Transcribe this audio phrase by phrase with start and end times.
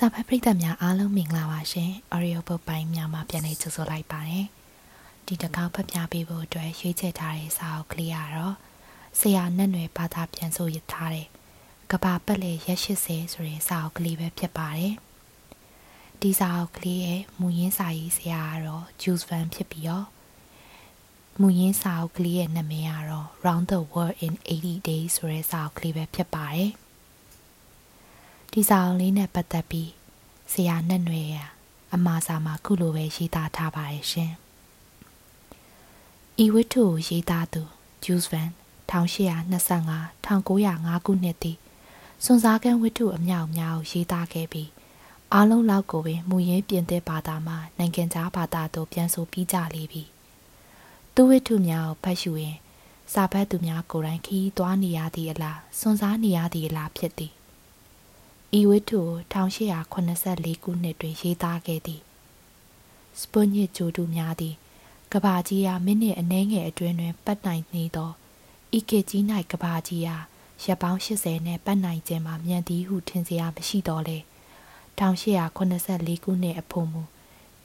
[0.00, 4.46] စာဖတ်ပရိသတ်များအားလုံးမင်္ဂလာပါရှင်။ Audio Book ပိုင်းများမှာပြန်လည်ကြိုဆိုလိုက်ပါတယ်။
[5.26, 8.54] ဒီတစ်ခေါက်ဖတ်ပြပေးဖို့အတွက်ရွေးချယ်ထားတဲ့စာအုပ်ကလေးကတော့
[9.18, 11.26] ဆရာနဲ့နွယ်ဘာသာပြန်ဆိုရထားတဲ့
[11.90, 14.94] ကဘာပတ်လေရက်80ဆိုတဲ့စာအုပ်ကလေးပဲဖြစ်ပါတယ်။
[16.20, 20.06] ဒီစာအုပ်ကလေးရဲ့မူရင်းစာရေးဆရာကတော့ Jules Verne ဖြစ်ပြီးတော့
[21.40, 26.72] မူရင်းစာအုပ်ကလေးရဲ့နာမည်ကတော့ Round the World in 80 Days ဆိုတဲ့စာအုပ်ကလေးပဲဖြစ်ပါတယ်။
[28.52, 29.90] ဒီစာအုပ်လေးနဲ့ပတ်သက်ပြီး
[30.52, 31.36] ဆရာနဲ့နွယ်ရ
[31.94, 34.32] အမှားစာမှာခုလိုပဲရေးသားထားပါတယ်ရှင်။
[36.44, 37.62] ဤဝတ္ထုကိုရေးသားသူ
[38.04, 38.54] Jules Verne
[38.90, 41.58] 1825 1905ခုနှစ်သည်
[42.24, 44.68] စွန်စားကန်းဝတ္ထုအမြောက်အများကိုရေးသားခဲ့ပြီး
[45.32, 50.02] အားလုံးလောက်ကိုပင်မူရင်းပြင်သစ်ဘာသာမှနိုင်ငံခြားဘာသာသို့ပြန်ဆိုပြီးကြလေပြီ။
[51.14, 52.56] သူဝတ္ထုများကိုဖတ်ရှုရင်
[53.12, 57.32] စာဖတ်သူများကိုယ်တိုင်ခီးသွားနေရသည့်အလားစွန်စားနေရသည့်အလားဖြစ်သည်
[58.58, 62.00] ဤဝတ္ထုကို1884ခုနှစ်တွင်ရေးသားခဲ့သည်
[63.20, 64.54] စပွန်ညစ်ဂျိုတူများသည်
[65.12, 68.10] ကဘာကြီးအားမိနစ်အနည်းငယ်အတွင်းတွင်ပတ်နိုင်နေသော
[68.78, 70.24] ဤကေကြီး၌ကဘာကြီးအား
[70.64, 74.18] ရပ်ပေါင်း80နှင့်ပတ်နိုင်ခြင်းမှာမြန်သည်ဟုထင်စရာမရှိတော့လေ
[74.98, 77.02] 1884ခုနှစ်အဖို့မူ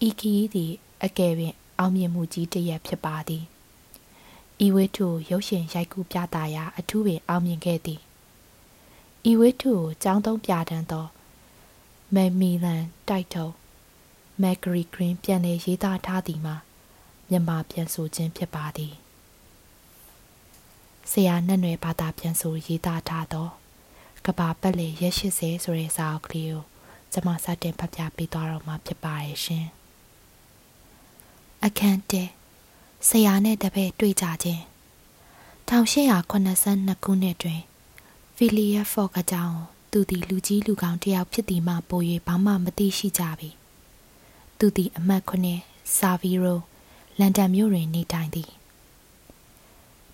[0.08, 0.72] ဤခီးသည်
[1.04, 3.44] အကယ်ပင်အောင်မြင်မှုကြီးတစ်ရပ်ဖြစ်ပါသည်
[4.66, 8.00] ဤဝတ္ထုရုပ်ရှင်ရိုက်ကူးပြသရာအထူးပင်အောင်မြင်ခဲ့သည်
[9.30, 11.06] ဤဝတ္ထုကိုចောင်းသုံးပြတန်းသော
[12.16, 13.48] မက်မီလန်တိုက်ထုံ
[14.42, 16.56] မက်ဂရီဂရင်းပြန်လည်ရေးသားထားသည်မှာ
[17.30, 18.94] မြန်မာပြန်ဆိုခြင်းဖြစ်ပါသည်
[21.12, 23.48] ဆရာနဲ့နွယ်ဘာသာပြန်ဆိုရေးသားထားသော
[24.26, 26.64] ကဘာပတ်လေရက်80ဆိုတဲ့စာအုပ်ကလေးကို
[27.12, 29.66] ကျွန်မစတင်ဖတ်ပြပေးသွားတော့မှာဖြစ်ပါရဲ့ရှင်
[31.64, 32.24] အခန်းတဲ
[33.10, 34.62] ဆရာနဲ့တပည့်တွေ့ကြခြင်း
[35.70, 37.71] 1882ခုနှစ်တွင်ဖီ
[38.58, 39.58] လီယက်ဖော့ကကြောင့်
[39.92, 43.50] သူသည်လူကြီးလူကောင်းတယောက်ဖြစ်သည်မှပို၍ဘာမှမသိရှိကြပြီ
[44.58, 45.62] သူသည်အမတ်ခုနှစ်
[45.98, 46.60] ဆာဗီရို
[47.20, 48.50] လန်ဒန်မြို့တွင်နေထိုင်သည်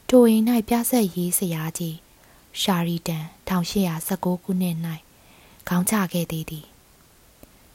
[0.08, 1.98] ထိုအိမ်၌ပြဆက်ရေးဆရာကြီး
[2.62, 4.76] ရှာရီတန်1819ခုနှစ်၌
[5.68, 6.66] ခေါင်းချခဲ့သေးသည်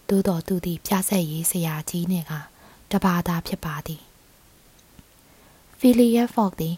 [0.09, 2.33] သို့တော်သူသည်ပြဆက်ရေးဆရာကြီးနှင့်က
[2.91, 4.03] တပါးသာဖြစ်ပါသည်
[5.79, 6.75] ဖီလီယက်ဖော့သည်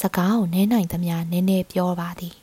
[0.00, 2.34] စကားကိုနဲနိုင်သမျှနည်းနည်းပြောပါသည်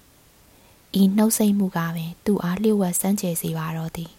[1.02, 4.12] ဤနှုတ်ဆက်မှုကပင်သူ့အားလျှို့ဝှက်စမ်းကြယ်စေပါတော့သည်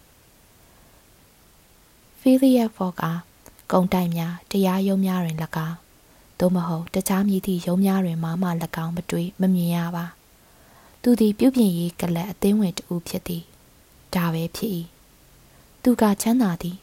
[2.19, 3.03] ဖီလီယက်ဖော့က
[3.71, 5.37] ကုံတိုင်များတရားရုံးများတွင်၎
[5.67, 5.77] င်း
[6.39, 8.49] သို့မဟုတ်တခြားမည်သည့်ရုံးများတွင်မှမှ၎
[8.83, 10.05] င်းမတွေ့မမြင်ရပါ
[11.01, 13.43] သူသည်ပြုပြင်ရေးကလပ်အသင်းဝင်တူဖြစ်သည်
[14.13, 14.71] ဒါပဲဖြစ်၏
[15.83, 16.77] သူကချမ်းသာသည်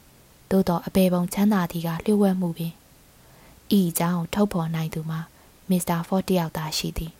[0.50, 2.72] သို့တော့အပေပုံချမ်းသာသည်ကလျှို့ဝှက်မှုပင်
[3.78, 5.20] ဤအကြောင်းထုတ်ဖော်နိုင်သူမှာ
[5.70, 7.12] မစ္စတာဖော့တယောက်သာရှိသည်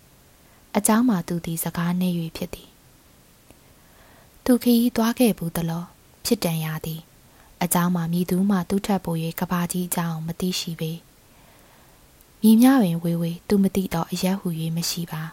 [0.76, 2.70] အเจ้าမှာသူသည်စကားနေ၍ဖြစ်သည်
[4.46, 5.84] သူခီးသွားခဲ့ဘူးသလော
[6.26, 7.02] ဖြစ်တန်ရသည်
[7.62, 10.92] အเจ้าမှာမြည်သူမှသူ့ထက်ပို၍ကဘာကြီးအကြောင်းမသိရှိပေ
[12.42, 14.48] မြည်များပင်ဝေဝေသူမသိတော့အရက်ဟူ၍
[14.78, 15.24] မရှိပါ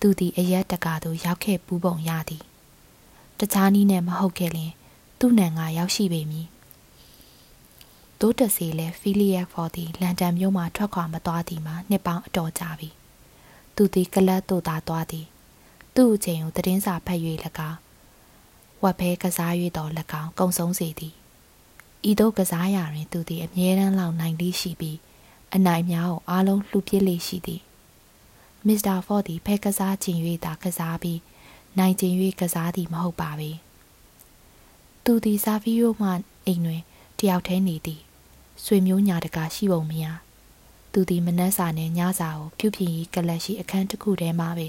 [0.00, 2.42] သူသည်အရက်တကာသို့ရောက်ခဲ့ပူးပုံရသည်
[3.38, 4.72] တခြားနည်းနဲ့မဟုတ်ခဲ့လင်
[5.18, 6.46] သူ့နံကရောက်ရှိပေမည်
[8.20, 12.88] တိုးတစီလဲဖီလီယက်ဖော်သည်လန်ဒန်မြို့မှထွက်ခွာမသွားသည်မှာနှစ်ပေါင်းအတော်ကြာပြီ
[13.83, 15.25] သူသည်ကလတ်တို့သာသွားသည်
[15.95, 17.19] သူ့အချိန်ကိုသတင်းစာဖတ်၍၎
[17.69, 17.79] င်း
[18.83, 21.13] ဝက်ဖဲကစား၍တော်၎င်းကုံဆုံးစေသည်
[22.09, 24.97] ဤသို့ကစားရာတွင် သူသည်အမြဲတမ်းလောက်နိုင်လေးရှိပြီး
[25.55, 27.61] အနိုင်များကိုအားလုံးလှူပြစ်လေးရှိသည်
[28.65, 31.19] မစ္စတာဖော့သည်ဖဲကစားခြင်း၍သာကစားပြီး
[31.77, 33.51] နိုင်ခြင်း၍ကစားသည်မဟုတ်ပါပေ
[35.03, 36.09] သူသည်စာဗီယိုမှ
[36.45, 36.81] အိမ်တွင်
[37.19, 38.01] တယောက်တည်းနေသည်
[38.63, 40.05] ဆွေမျိုးညာတကာရှိပုံမရ
[40.93, 44.67] သူသည်မနှက်စာနဲ့ညစာကိုပြုပြင်ရေးကလပ်ရှိအခန်းတစ်ခုထဲမှာပဲ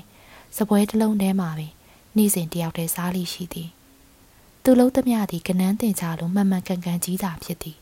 [0.56, 1.66] စပွဲတစ်လုံးထဲမှာပဲ
[2.16, 3.68] နေ့စဉ်တယောက်တည်းစားလိရှိသည်
[4.62, 7.76] သူလုံးသမျှသည်ကနန်းတင်ချလို့မှန်မှန်ကန်ကန်ကြီးသာဖြစ်သည်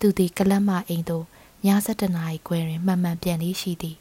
[0.00, 1.24] သူသည်ကလပ်မအိမ်သို့
[1.64, 3.96] ည7နာရီခွဲတွင်မှန်မှန်ပြန်လေးရှိသည်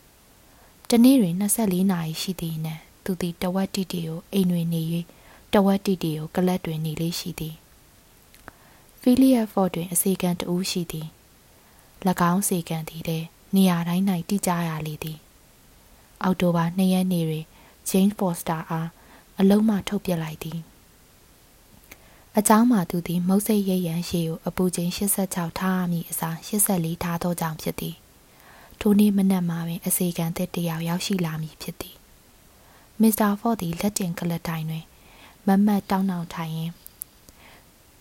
[0.89, 4.81] တနေ့တွင်24နာရီရှိသည်နှင့်သူသည်တဝက်တီတီကိုအိမ်တွင်နေ၍
[5.53, 7.55] တဝက်တီတီကိုကလပ်တွင်နေလေးရှိသည်
[9.01, 11.07] ဖီလီယက်ဖော့တွင်အစီကံတူးရှိသည်၎
[12.31, 15.18] င်းစီကံသည်လည်း နေရာတိုင်း၌တိကျရလေသည်
[16.22, 17.44] အောက်တိုဘာ2ရက်နေ့တွင်
[17.88, 18.88] ဂျိမ်းဖော့စတာအား
[19.40, 20.58] အလုံးမှထုတ်ပြလိုက်သည်
[22.36, 24.90] အเจ้าမှသူသည်မုတ်စိတ်ရိပ်ရန်ရှေကိုအပူချိန်
[25.24, 27.96] 86ထားမိအစား84ထားသောကြောင့်ဖြစ်သည်
[28.80, 31.96] ထိုနေ့မနက်မှာပင်အစီကံသစ်တယောက်ရောက်ရှိလာမည်ဖြစ်သည်
[33.00, 34.84] မစ္စတာဖော့သည်လက်တင်ကလတိုင်တွင်
[35.46, 36.74] မမတ်တောင်းတောင်းထိုင်ရင်း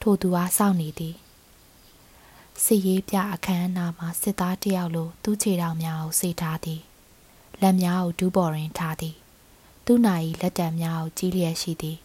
[0.01, 1.15] ထိုသူအားစောင့်နေသည်
[2.64, 6.80] စစ်ရေးပြအခမ်းအနားမှာစစ်သားတယောက်လိုသူ့ခြေထောက်များကိုစေထားသည်
[7.60, 9.16] လက်များကိုဒူးပေါ်တွင်ထားသည်
[9.84, 11.98] သူ့နာရီလက်တံများကိုကြီးလျက်ရှိသည်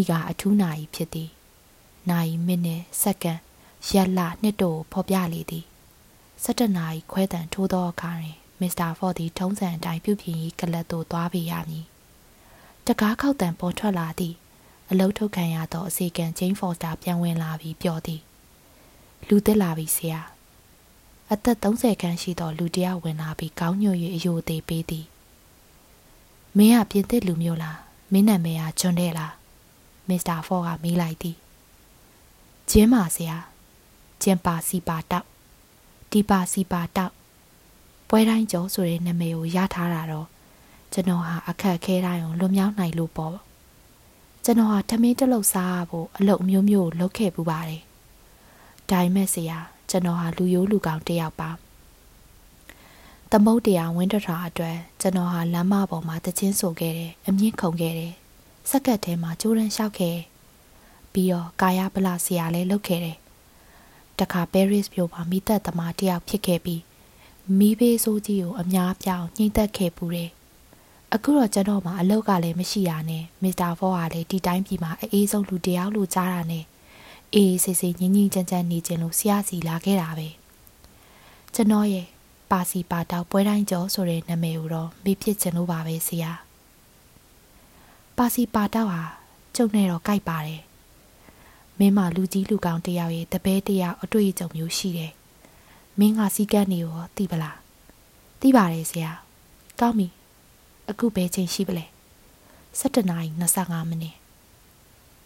[0.00, 1.30] ဤကအထူးနာရီဖြစ်သည်
[2.10, 3.40] နိုင်မိနစ်စက္ကန့်
[3.90, 5.64] ရက်လနှစ်တို့ဖော်ပြလေသည်
[6.44, 11.86] 17နာရီခွဲတန်ထိုးသောအခါတွင်မစ္စတာဖော့သည်ထုံးစံအတိုင်းပြုပြင်ရေးကလပ်သို့သွားပေရမည်
[12.86, 14.34] တကားခောက်တန်ပေါ်ထွက်လာသည်
[14.90, 18.22] အလုထုတ်ခံရသောအစီကံဂျိမ်းဖော်စတာပြန်ဝင်လာပြီးပြောသည်
[19.28, 20.20] လူတက်လာပြီဆရာ
[21.32, 25.06] အသက်30ခန်းရှိသောလူတယောက်ဝင်လာပြီးကောင်းညွတ်၍အယိုသေးပေးသည်
[26.56, 27.78] မင်းကပြင်သစ်လူမျိုးလား
[28.12, 29.32] မင်းနာမည်ကဂျွန်တဲ့လား
[30.08, 31.36] မစ္စတာဖော့ကမေးလိုက်သည်
[32.70, 33.36] ကျင်းပါဆရာ
[34.22, 35.26] ကျင်းပါစီပါတောက်
[36.10, 37.12] ဒီပါစီပါတောက်
[38.08, 40.26] ပွဲတိုင်းကျော်ဆိုတဲ့နာမည်ကိုရထားတာတော့
[40.92, 43.36] ကျွန်တော်ဟာအခက်ခဲတိုင်းကိုလွန်မြောက်နိုင်လို့ပေါ့
[44.44, 47.82] ကျွန်တော်ဟာထမင်းတစ်လုံးစားဖို့အလုပ်မျိုးမျိုးလုပ်ခဲ့ပူပါတယ်
[48.90, 49.58] ဒါပေမဲ့ဆရာ
[49.90, 51.50] ကျွန်တော်ဟာလူရိုးလူကောင်တယောက်ပါ
[53.30, 58.14] သမုတ်တရားဝင်းတထာအတွက်ကျွန်တော်ဟာလမ်းမပေါ်မှာတချင်းဆိုခဲ့တယ်အမြင့်ခုန်ခဲ့တယ်
[58.70, 60.18] စက်ကတ်ထဲမှာကြိုးရမ်းလျှောက်ခဲ့
[61.12, 63.16] ပြီးတော့ကာယပလဆရာလည်းလုပ်ခဲ့တယ်
[64.18, 66.82] တခါပဲရစ်မြို့မှာမိသက်သမားတယောက်ဖြစ်ခဲ့ပြီး
[67.58, 70.30] မိဘေးဆိုးကြီးကိုအများပြောင်းညှိသက်ခဲ့ပူတယ်
[71.14, 76.64] အခုတော့ကျွန်တော်မှအလောက်ကလည်းမရှိရနဲ့မစ္စတာဖောကလည်းဒီတိုင်းပြည်မှာအေးဆုံးလူတယောက်လို့ကြားတာနဲ့
[77.34, 80.28] အေးဆေးဆေးငင်းငင်းကြမ်းကြမ်းနေခြင်းလို့ဆရာစီလာခဲ့တာပဲ
[81.54, 82.06] ကျွန်တော်ရဲ့
[82.50, 86.32] ပါစီပါတောက်ပွဲတိုင်းကျော်ဆိုတဲ့နာမည်ကိုတော့မေ့ဖြစ်ခြင်းလို့ပါပဲဆရာ
[88.16, 89.02] ပါစီပါတောက်ဟာ
[89.56, 90.62] ကျုပ်နဲ့တော့ကြိုက်ပါတယ်
[91.78, 95.12] မင်းမလူကြီးလူကောင်းတယောက်ရဲ့တပည့်တယောက်အတွေ့အကြုံမျိုးရှိတယ်
[95.98, 97.56] မင်းကစီကန်းနေရောသိပလား
[98.40, 99.10] သိပါတယ်ဆရာ
[99.80, 100.08] ကောင်းပြီ
[100.90, 101.84] အခုဘယ်ချိန်ရှိပလဲ
[102.80, 103.28] 7နာရီ
[103.60, 104.17] 25မိနစ်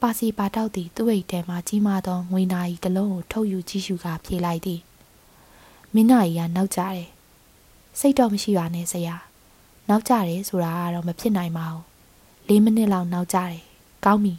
[0.02, 4.80] ပါစီပါတောက်သည်သူ့အိတ်ထဲမှကြီးမားသောငွေနာရီတစ်လုံးကိုထုတ်ယူကြည့်ရှုကာဖြေလိုက်သည်
[5.94, 7.08] မင်းနာရီကနောက်ကျတယ်
[7.98, 9.16] စိတ်တော့မရှိပါနဲ့ဆရာ
[9.88, 11.82] နောက်ကျတယ်ဆိုတာကတော့မဖြစ်နိုင်ပါဘူး
[12.48, 13.60] ၄မိနစ်လောက်နောက်ကျတယ်
[14.04, 14.34] ကောင်းပြီ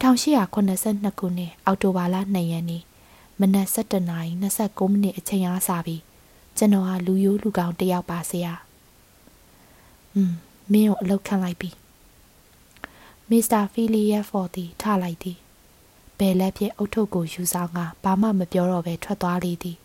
[0.00, 2.82] 1882ခုနှစ်အောက်တိုဘာလ2ရက်နေ့
[3.40, 6.02] မနက်7:29မိနစ်အချိန်အားစပြီး
[6.56, 8.52] ကျွန်တော်ဟာလူယိုးလူကောင်တယောက်ပါဆရာ။
[10.14, 10.32] อืม
[10.72, 11.70] မင်းကိုအလုပ်ခံလိုက်ပြီ။
[13.30, 15.38] မစ္စတာဖီလီယက်ဖော်သည်ထလိုက်သည်။
[16.18, 19.76] ဘယ်လက်ဖြင့်အုတ်ထုပ်ကိုယူဆောင်ကဘာမှမပြောတော့ဘဲထွက်သွားလေသည်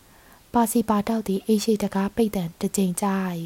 [0.52, 3.24] ။ပါစီပါတောက်သည်အိရှိတကားပိတ်တံတစ်ကြိမ်ကြား၏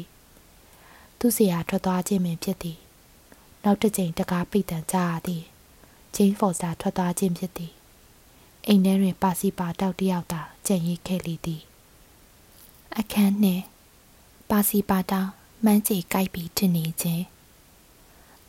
[1.19, 2.77] ။သူ့စီယာထွက်သွားခြင်းပင်ဖြစ်သည်။
[3.63, 5.43] နောက်တစ်ကြိမ်တကားပိတ်တံကြားရသည်။
[6.15, 7.73] ဂျိန်းဖော်စာထွက်သွားခြင်းဖြစ်သည်။
[8.67, 11.61] အိမ်ထဲတွင်ပါစီပါတောက်တယောက်သာကြံ့ရိပ်ခဲ့လေသည်။
[12.97, 13.63] အခန်းနှင့်
[14.49, 15.29] ပါစီပါတောက်
[15.63, 17.23] မှန်းချေကြိုက်ပြီးထင်နေခြင်း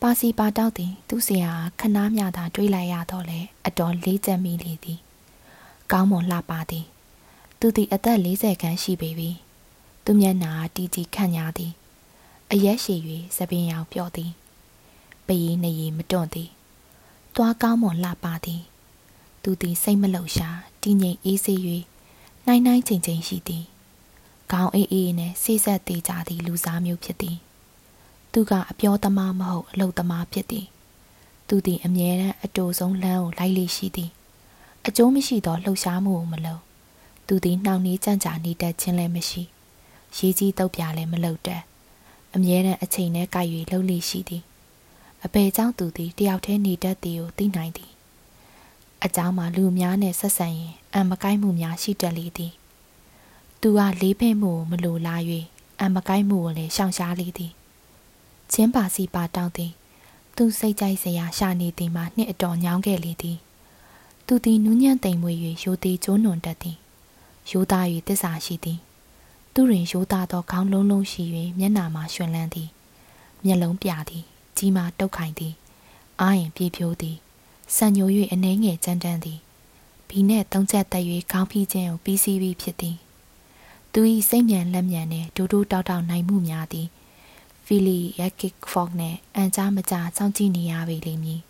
[0.06, 4.98] ပါစီပါတောက်သည်သူ့ဆရာခဏမြသာတွေးလိုက်ရတော့လေအတော်လေးချက်မိလေသည်
[5.92, 6.86] ကောင်းမွန်လှပါသည်
[7.58, 9.30] သူသည်အသက်40ခန်းရှိပေပြီ
[10.04, 11.72] သူမျက်နာတီတီခန့်ညာသည်
[12.50, 13.00] အရက်ရှည်၍
[13.36, 14.30] သပင်ရောင်ပြော့သည်
[15.26, 16.50] ပရီးနေရီမတွန့်သည်
[17.34, 18.62] သွားကောင်းမွန်လှပါသည်
[19.42, 21.60] သူသည်စိတ်မလှုပ်ရှားတည်ငြိမ်အေးဆေး၍
[22.46, 23.64] နိုင်နိုင်ချိန်ချိန်ရှိသည်
[24.50, 27.38] ခေါင်းအေးအေးနဲ့ဆေးဆက်သေးကြသည့်လူစားမျိုးဖြစ်သည်
[28.33, 30.67] သူကအပြောသမားမဟုတ်အလုပ်သမားဖြစ်သည်
[31.47, 34.11] သူသည်အမြဲတမ်းအတူဆုံးလမ်းကိုလိုက်လေရှိသည်
[34.87, 36.61] အကျိုးမရှိသောလှုပ်ရှားမှုကိုမလုပ်
[37.27, 39.43] သူသည်နှောင့်နှေးကြံ့ကြာနေတတ်ခြင်းလည်းမရှိ
[40.15, 41.61] ရေးကြီးတုတ်ပြလည်းမလုပ်တတ်
[42.35, 44.43] အမြဲတမ်းအချိန်နဲ့ကြိုက်၍လှုပ်လေရှိသည်
[45.25, 47.91] အဘယ်ကြောင့်သူသည်တယောက်တည်းနေတတ်သည်ကိုသိနိုင်သည်
[49.03, 52.53] အเจ้าမှာလူများနဲ့ဆက်ဆံရင်အံမကိုက်မှုများရှိတတ်လေသည်
[53.61, 55.21] သူကလေးဖဲ့မှုကိုမလိုလား၍
[55.81, 57.51] အမကိုက်မှုကိုလည်းရှောင်ရှားလေသည်
[58.54, 59.72] ချင်းပါစီပါတောင်းသည်
[60.36, 63.38] သူစိတ်ကြိုက်စရာရှာနေသည်မှာနှစ်အတော်ညောင်းခဲ့လေသည်
[64.26, 65.32] သူသည်နူးညံ့သိမ်မွေ၍
[65.62, 66.76] ရိုသေးကျိုးနွန်တတ်သည်
[67.50, 68.78] ရိုးသား၍တစ္ဆာရှိသည်
[69.52, 71.22] သူတွင်ရိုးသားသောခေါင်းလုံးလုံးရှိ၍
[71.58, 72.68] မျက်နာမှာရွှင်လန်းသည်
[73.44, 74.24] မျက်လုံးပြသည်
[74.56, 75.54] ကြီးမာတုတ်ခိုင်သည်
[76.20, 77.16] အာရင်ပြေဖြိုးသည်
[77.76, 79.38] ဆန်ညို၍အနှဲငယ်ကြမ်းတမ်းသည်
[80.08, 82.96] ဘီနှင့်သုံးချက်တက်၍ခေါင်းဖိခြင်းကိုပြီးစီးပြီးဖြစ်သည်
[83.92, 86.88] သူ၏စိတ်မြန်လက်မြန်နှင့်ဒူးဒူးတောက်တောက်နိုင်မှုများသည်
[87.66, 91.40] ဖီလီယက်ကစ်ဖော့နှင့်အန်ကြားမကြစောင့်ကြည့်နေရပေလိမ့်မည်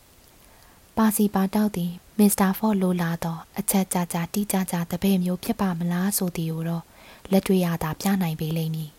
[0.97, 6.85] ပါစီပါတောက်သည်မစ္စတာဖော့လိုလာသောအချက်ကြကြတီးကြကြတပည့်မျိုးဖြစ်ပါမလားဆိုသည်ကိုတော့
[7.30, 8.90] လက်တွေ့ရတာပြနိုင်ပေလိမ့်မည်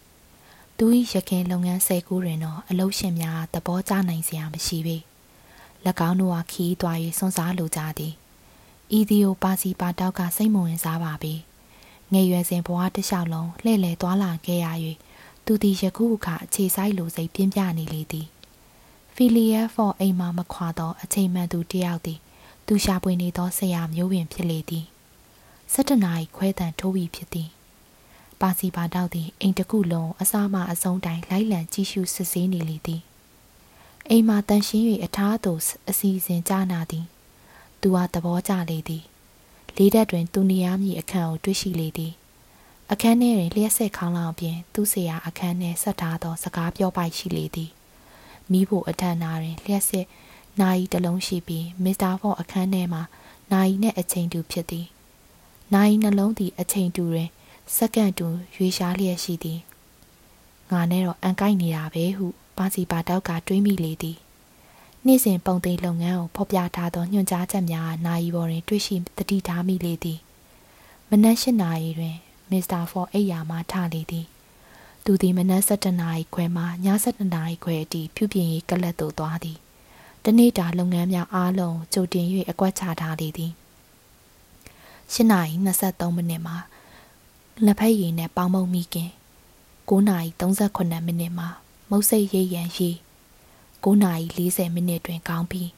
[0.78, 4.98] သူ၏ရခင်လုပ်ငန်းဆယ်ခုတွင်တော့အလုပ်ရှင်များသဘောကျနိုင်စရာမရှိပေ၎
[6.10, 8.14] င်းတို့ကခီးသွား၍စွန့်စားလိုကြသည်
[8.98, 11.36] ဤဒီယိုပါစီပါတောက်ကစိတ်မဝင်စားပါပေ။
[12.14, 14.68] ငယ်ရွယ်စဉ်ဘဝတစ်လျှောက်လုံးလှည့်လည်သွားလာခဲ့ရ၍
[15.46, 18.28] သူသည်ယခုအခါအခြေဆိုင်လိုစိတ်ပြင်းပြနေလေသည်
[19.16, 22.20] ဖီလီယက်ဖော်အိမ်မှမခွာသောအချိန်မှန်သူတယောက်သည်
[22.68, 24.86] သူရှာပွေနေသောဆရာမျိုးပင်ဖြစ်လေသည်
[25.74, 27.50] ၁၇နာရီခွဲတန်ထိုးပြီးဖြစ်သည်
[28.42, 33.02] ပါစီပါတောက်သည်အိမ်တစ်ခုလုံးအစားမအစုံတိုင်းလိုက်လံကြည့်ရှုစစ်ဆေးနေလေသည်
[34.10, 35.60] အိမ်မှာတန်ရှင်း၍အထားသို့
[35.90, 37.06] အစီအစဉ်ကြားနာသည်
[37.82, 39.04] သူသူဟာသဘောကျလေသည်
[39.78, 42.14] လေးတက်တွင်သူနေရမည်အခန်းကိုတွေ့ရှိလေသည်
[42.92, 47.72] အခန်းထဲတွင်လျှက်ဆက်ခေါင်းလောင်ပြင်သူ့ဆရာအခန်းထဲဆက်ထားသော စကားပြောပိုက်ရှိလေသည်
[48.52, 50.06] မိဖို့အထက်နာတွင်လျှက်ဆက်
[50.62, 53.02] နာယီတစ်လုံးရှိပြီးမစ္စတာဖော့အခန်းထဲမှာ
[53.52, 54.86] နာယီနှင့်အချိန်တူဖြစ်သည်
[55.74, 57.30] နာယီနှလုံးသည်အချိန်တူတွင်
[57.76, 59.60] စက္ကန့်တူရွေရှားလျက်ရှိသည်
[60.72, 62.28] ငါနဲ့တော့အန်ကိုက်နေတာပဲဟု
[62.58, 64.18] ပါစီပါတောက်ကတွေးမိလေသည်
[65.06, 70.20] နေ့စဉ်ပုံသေးလုပ်ငန်းကိုဖော်ပြထားသောညွှန်ကြားချက်များနာယီပေါ်တွင်တွေ့ရှိတတိထားမိလေသည်
[71.10, 72.16] မနက်၈နာရီတွင်
[72.52, 74.28] မစ္စတာဖော့အိယာမှထလေသည်
[75.06, 76.66] သူသည်မနက်7နာရီခွဲမှည
[77.06, 79.58] 7နာရီခွဲအထိပြုပြင်ရေးကလပ်သို့သွားသည်
[80.24, 83.52] တနေ့တာလုပ်ငန်းများအားလုံးကြိုတင်၍အကွက်ချထားလေသည်
[85.14, 85.54] ၈နာရီ
[85.86, 86.58] 23မိနစ်မှာ
[87.66, 89.10] လက်ဖက်ရည်နဲ့ပေါင်းမုံမိခင်
[89.90, 91.48] 9နာရီ38မိနစ်မှာ
[91.90, 92.90] မုတ်စိတ်ရိပ်ရန်ရီ
[93.84, 95.70] 9နာရီ40မိနစ်တွင်ကောင်းပြီး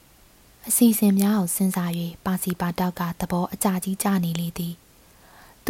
[0.68, 1.90] အစီအစဉ်များအောင်စဉ်းစား၍
[2.24, 4.74] ပါစီပါတောက်ကသဘောအကြကြီးကြနေလေသည်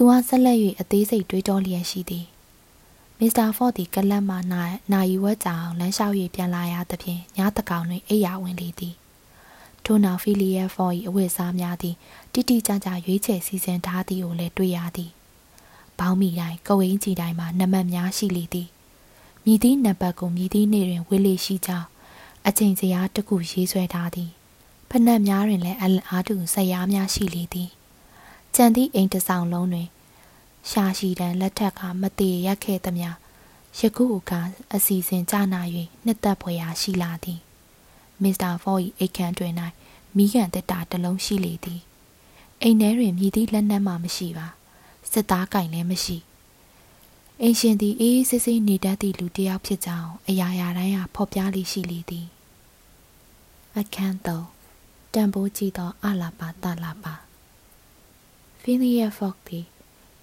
[0.00, 2.26] သူဟာဆက်လက်၍အသေးစိတ်တွေးတောလျက်ရှိသည်
[3.18, 4.62] မစ္စတာဖော့သည်ကလပ်မှနာ
[4.92, 8.94] နာယီဝက်ကြောင်လမ်းလျှောက်၍ပြန်လာရသဖြင့်ညတကောင်တွင်အိယာဝင်လေသည်
[9.84, 11.94] ထို့နောက်ဖီလီယက်ဖော့၏အဝတ်စားများသည်
[12.32, 15.10] တိတိကျကျရွေးချယ်စီစဉ်ထားသည်ကိုလည်းတွေ့ရသည်
[15.98, 18.68] ဘောင်းမီတိုင်းကဝင်းကြီးတိုင်းမှာနံပါတ်များရှိလေသည်
[19.44, 21.88] မြည်သည့်နံပါတ်ကိုမြည်သည့်နေ့တွင်ဝေလေရှိကြောင်း
[22.46, 24.30] အချိန်စရာတစ်ခုရေးဆွဲထားသည်
[24.90, 27.70] ဖနက်များတွင်လည်းအလအားတူဆက်ရားများရှိလေသည်
[28.60, 29.88] ကြံသည့်အိမ်တစ်ဆောင်လုံးတွင်
[30.70, 33.10] ရှာရှိတန်လက်ထက်ကမတည်ရက်ခဲ့သမျှ
[33.78, 34.32] ယခုက
[34.74, 35.60] အစီအစဉ်ကြနာ၍
[36.04, 37.40] နှစ်သက်ဖွယ်ရာရှိလာသည်
[38.22, 39.52] မစ္စတာဖော့၏အိတ်ခမ်းတွင်၌
[40.16, 41.80] မိကန်တက်တာတစ်လုံးရှိလေသည်
[42.62, 44.46] အိမ်ထဲတွင်မြည်သည့်လက်နက်မှမရှိပါ
[45.12, 46.16] စစ်သားကင်လည်းမရှိ
[47.40, 52.26] အိမ်ရှင်သည်အေးအေးဆေးဆေးနေတတ်သည့်လူတစ်ယောက်ဖြစ်ကြောင်းအရာရာတိုင်းဟာဖော်ပြလိရှိလေသည်
[53.76, 54.46] အခန်းသုံး
[55.14, 57.27] တန်ဖိုးကြည့်သောအလာပါတလာပါ
[58.70, 59.66] ဖီလီယာဖော့သည်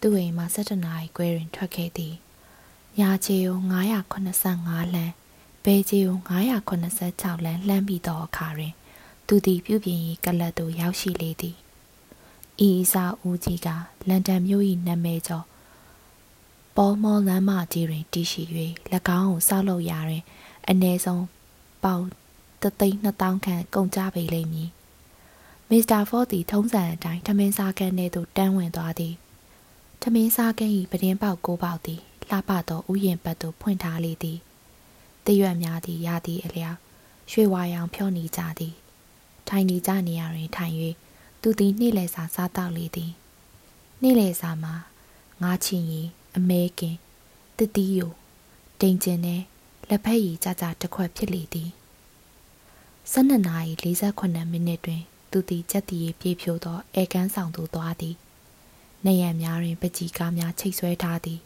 [0.01, 2.15] သူ့အိမ်မှ17နာရီခွဲတွင်ထွက်ခဲ့သည်
[2.99, 3.59] ညာချေကို
[4.25, 5.13] 985လမ်း
[5.63, 6.19] ဘဲချေကို
[6.81, 8.73] 986လမ်းလှမ်းပြီးသောအခါတွင်
[9.27, 11.55] သူသည်ပြုပြင်ရေးကလပ်သို့ရောက်ရှိလေသည်
[12.67, 13.67] ဤအစာဦးကြီးက
[14.07, 15.45] လန်ဒန်မြို့၏နာမည်ကျော်
[16.75, 18.41] ပေါ်မော်လမ်းမကြီးတွင်တည်ရှိ၍၎
[19.17, 20.23] င်းကိုစောက်လုပ်ရာတွင်
[20.69, 21.25] အ ਨੇ ဆုံး
[21.83, 22.03] ပေါင်
[22.61, 24.69] 3သိန်း2000ခန့်ကုန်ကြပေလိမ့်မည်
[25.71, 29.15] မစ္စတာဖော့သည်ထုံးစံအတိုင်းထမင်းစားကန်းထဲသို့တန်းဝင်သွားသည်
[30.01, 34.37] ထမင်းစားကန်း၏ပဒင်းပေါက်ကိုပေါက်သည်လှပသောဥယျာဉ်ဘက်သို့ဖွင့်ထားလေသည်
[35.25, 36.77] တရွက်များသည်ရသည်အလျောက်
[37.31, 38.73] ရွှေဝါရောင်ဖြောနေကြသည်
[39.47, 40.73] ထိုင်နေကြနေရာတွင်ထိုင်၍
[41.41, 43.11] သူသည်နေ့လည်စာစားတောက်လေသည်
[44.01, 44.75] နေ့လည်စာမှာ
[45.41, 46.01] ငါးချင်ရီ
[46.35, 46.95] အမဲကင်
[47.57, 47.99] တတိယ
[48.81, 49.41] တိန်ကျင်နဲ့
[49.89, 51.69] လက်ဖက်ရည်ကြကြတစ်ခွက်ဖြစ်လေသည်
[53.11, 53.73] 12နာရီ
[54.11, 55.03] 48မိနစ်တွင်
[55.37, 58.15] သူသည်ကြက်တီရီပြေးဖြိုးသောအဲကန်းဆောင်သို့သွားသည်
[59.05, 61.39] နေရံများတွင်ပကြီးကားများချိတ်ဆွဲထားသည်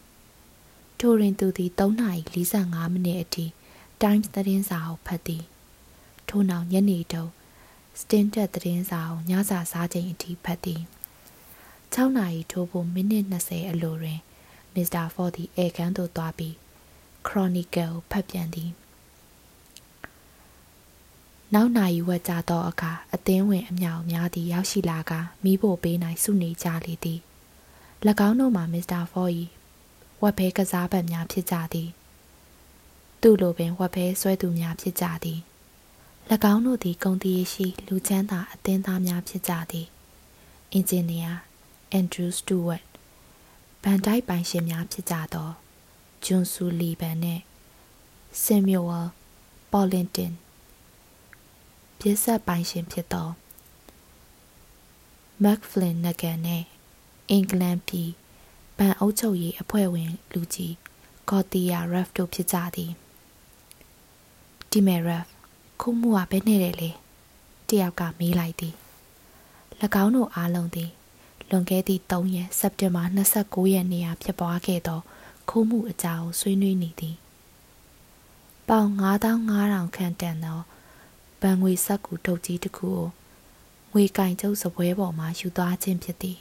[0.98, 2.22] ထိုတွင်သူသည်3နာရီ
[2.62, 3.46] 45မိနစ်အထိ
[4.02, 5.44] Times သတင်းစာကိုဖတ်သည်
[6.28, 7.32] ထို့နောက်ညနေတုန်း
[8.00, 10.82] စတင်တက်သတင်းစာကိုညစာစားချိန်အထိဖတ်သည်
[11.94, 14.20] 6နာရီထိုးဖို့မိနစ်20အလိုတွင်
[14.74, 16.54] မစ္စတာဖော့သည်အေကန်သို့သွားပြီး
[17.26, 18.70] Chronicle ဖတ်ပြန်သည်
[21.54, 25.12] နောက်နာရီဝက်ကြာသောအခါအသင်းဝင်အမြောက်များသည်ရောက်ရှိလာက
[25.44, 27.20] မိဖို့ပေးနိုင်စုနေကြလေသည်၎
[28.28, 29.30] င်းတို့မှာမစ္စတာဖော့၏
[30.22, 31.88] ဝက်ဘဲကစားဘက်များဖြစ်ကြသည်
[33.20, 35.40] သူ့လိုပင်ဝက်ဘဲဆွဲသူများဖြစ်ကြသည်၎
[36.52, 39.86] င်းတို့သည်ဂုံတီရှိလူချမ်းသာအသင်းသားများဖြစ်ကြသည်
[40.72, 41.32] အင်ဂျင်နီယာ
[41.92, 42.84] အန်ဒရူးစတူဝတ်
[43.82, 45.50] ဗန်တိုက်ပိုင်ရှင်များဖြစ်ကြသော
[46.24, 47.42] ဂျွန်ဆူလီဗန်နှင့်
[48.42, 49.08] ဆင်မြူဝယ်
[49.72, 50.32] ပေါ်လင်တင်
[52.00, 53.28] ပြစ်ဆက်ပိုင်ရှင်ဖြစ်သော
[55.42, 56.66] မက်ဖလင်နဂန်နှင့်
[57.30, 58.10] အင်္ဂလန်ပြည်
[58.76, 60.74] ဗန်အုပ်ချုပ်ရေးအဖွဲ့ဝင်လူကြီး
[61.30, 62.92] ကော်တီယာရက်ဖ်တို့ဖြစ်ကြသည်
[64.70, 65.30] ဒီမဲရက်ဖ်
[65.80, 66.90] ခုမှုကဘယ်နဲ့လဲလေ
[67.68, 68.74] တယောက်ကမေးလိုက်သည်၎
[70.02, 70.90] င်းတို့အားလုံးသည်
[71.48, 73.02] လွန်ခဲ့သည့်3ရက်စက်တင်ဘာ
[73.38, 75.00] 29ရက်နေ့ကဖြစ်ပွားခဲ့သော
[75.48, 77.16] ခိုးမှုအကြောင်းဆွေးနွေးနေသည်
[78.68, 78.90] ပေါင်
[79.40, 80.60] 9500ခန့်တန်သော
[81.40, 83.04] ဗန်ငွေဆက်ကူထုတ်ကြီးတစ်ခုကို
[83.92, 86.38] ငွေကင်ကျုပ်စပွဲပေါ်မှယူသွားခြင်းဖြစ်သည်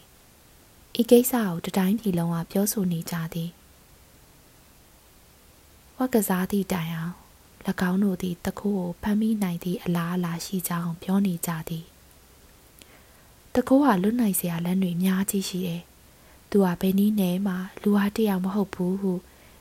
[1.01, 3.49] ဤကိစ္စကိုတတိုင်းပြည်လုံးကပြောဆိုနေကြသည်
[5.97, 7.13] ဝက်ကစားသည့်တိုင်အောင်၎
[7.89, 11.85] င်းတို့သည်တခိုးကိုဖမ်းမိနိုင်သည့်အလားအလာရှိကြောင်းပြောနေကြသည်
[13.55, 15.81] တခိုးဟာလွတ်နိုင်စရာလမ်းတွေများကြီးရှိတယ်။
[16.49, 19.13] သူဟာဘယ်နည်းနဲ့မှလူဟာတယောက်မဟုတ်ဘူးဟု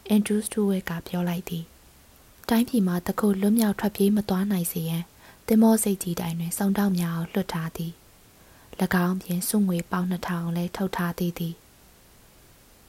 [0.09, 1.64] အန်ဒရူးစတူဝဲကပြောလိုက်သည်။
[2.49, 5.04] တိုင်းပြည်မှာတခိုးလွတ်မြောက်ထွက်ပြေးမသွားနိုင်စေရန်
[5.49, 7.93] တင်မောစိတ်ကြီးတိုင်းတွင်စောင့်တောက်များအောင်လွှတ်ထားသည်။၎
[9.07, 11.55] င်းဖြင့်စွငွေပေါင်း2000လဲထုတ်ထားသေးသည်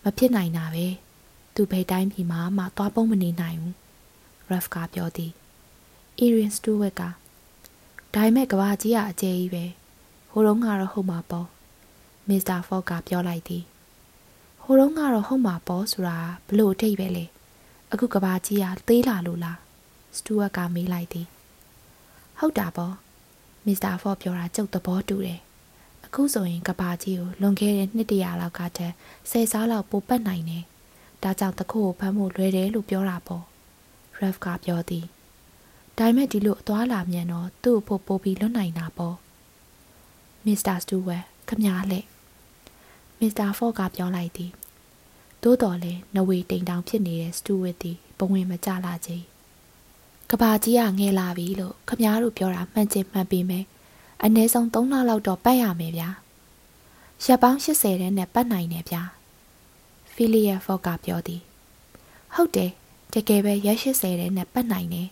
[0.03, 0.87] မဖြစ်နိုင်တာပဲ
[1.55, 3.75] သူဘယ်တိုင်းပြည်မှာမှသွားပုံးမနေနိုင်ဘူး
[4.51, 5.31] Ref ကပြောသည်
[6.21, 7.09] Erin Stewart ကဒါ
[8.13, 9.65] ပေမဲ့ကဘာကြီးကအကျယ်ကြီးပဲ
[10.31, 11.47] ဟိုတုန်းကတော့ဟုတ်မှာပေါ့
[12.27, 13.63] မစ္စတာဖော့ကပြောလိုက်သည်
[14.63, 17.25] ဟိုတုန်းကတော့ဟုတ်မှာပေါ့ဆိုတာဘလို့အထိပ်ပဲလေ
[17.91, 19.57] အခုကဘာကြီးကသေးလာလို့လား
[20.15, 21.27] စတူဝတ်ကမေးလိုက်သည်
[22.39, 22.95] ဟုတ်တာပေါ့
[23.65, 25.39] မစ္စတာဖော့ပြောတာကြုတ်သဘောတူတယ်
[26.05, 28.93] အခုဆိုရင်ကဘာကြီးကိုလွန်ခဲ့တဲ့နှစ်တရာလောက်ကတည်း
[29.29, 30.63] ဆယ်စားလောက်ပိုပတ်နိုင်တယ်
[31.23, 33.43] ဒါကြောင့်တခုကိုဖမ်းဖို့လွယ်တယ်လို့ပြောတာပေါ့
[34.21, 35.05] Ref ကပြောသည်
[35.97, 39.15] ဒါပေမဲ့ဒီလိုအသွားလာမြန်တော့သူ့အဖို့ပို့ပြီးလွတ်နိုင်တာပေါ့
[40.45, 41.17] မစ္စတာစတူဝဲ
[41.47, 42.05] ခမည်းလက်
[43.19, 44.51] မစ္စတာဖော့ကပြောလိုက်သည်
[45.43, 49.17] သို့တော်လည်းနဝေတိမ်တောင်ဖြစ်နေတဲ့စတူဝစ်သည်ဘဝင်မကြလာချေ
[50.29, 53.63] ကဘာကြီးကငဲလာပြီလို့ခမားတို့ပြောတာမှန်ချင်မှန်ပေမဲ့
[54.23, 56.09] အနည်းဆုံး3လလောက်တော့ပတ်ရမယ်ဗျာ
[57.25, 59.03] ရက်ပေါင်း80တဲ့နဲ့ပတ်နိုင်တယ်ဗျာ
[60.13, 61.41] ဖီလီယာဖော့ကပြောသည်
[62.33, 62.71] ဟုတ်တယ်
[63.13, 65.07] တကယ်ပဲရက်80တဲ့နဲ့ပတ်နိုင်တယ်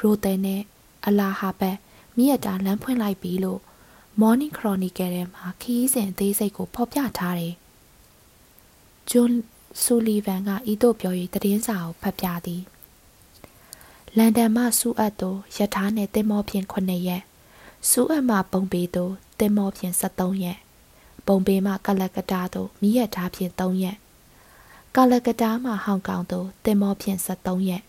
[0.00, 0.62] ရိုသယ်နဲ့
[1.06, 1.76] အလာဟာဘတ်
[2.16, 3.60] မြည့်တာလမ်းဖွင့်လိုက်ပြီလို့
[4.20, 7.54] Morning Chronicle ထဲမှာခီးစဉ်အသေးစိတ်ကိုဖော်ပြထားတယ်။
[9.10, 9.32] ဂျွန်
[9.82, 12.62] ဆူလီဗန်ကဤသို့ပြော၍သတင်းစာကိုဖတ်ပြသည်။
[14.18, 17.22] လန်ဒန်မှစူအပ်သို့ရထားနှင့်တင်မောဖြင့်9ရက်
[17.88, 20.58] စူအပ်မှပုံပေသို့တင်မောဖြင့်73ရက်
[21.26, 23.96] ပုံပေမှကလကတာသို့မိရထားဖြင့်3ရက်
[24.94, 27.82] ကလကတာမှဟောင်ကောင်သို့တင်မောဖြင့်73ရက်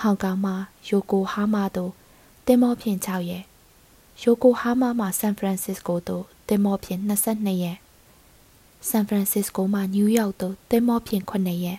[0.00, 0.52] ဟောင်ကောင်မှ
[0.88, 1.92] ယိုကိုဟာမာသို့
[2.46, 3.44] တင်မောဖြင့်6ရက်
[4.22, 7.78] ယိုကိုဟာမာမှဆန်ဖရန်စစ္စကိုသို့တင်မောဖြင့်22ရက်
[8.88, 11.32] ဆန်ဖရန်စစ္စကိုမှနယူးယောက်သို့တင်မောဖြင့်9
[11.64, 11.78] ရက်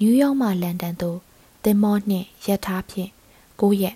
[0.00, 1.18] နယူးယောက်မှလန်ဒန်သို့
[1.65, 3.09] တင်မောနှင့်ရထားဖြင့်
[3.59, 3.95] 9ရက်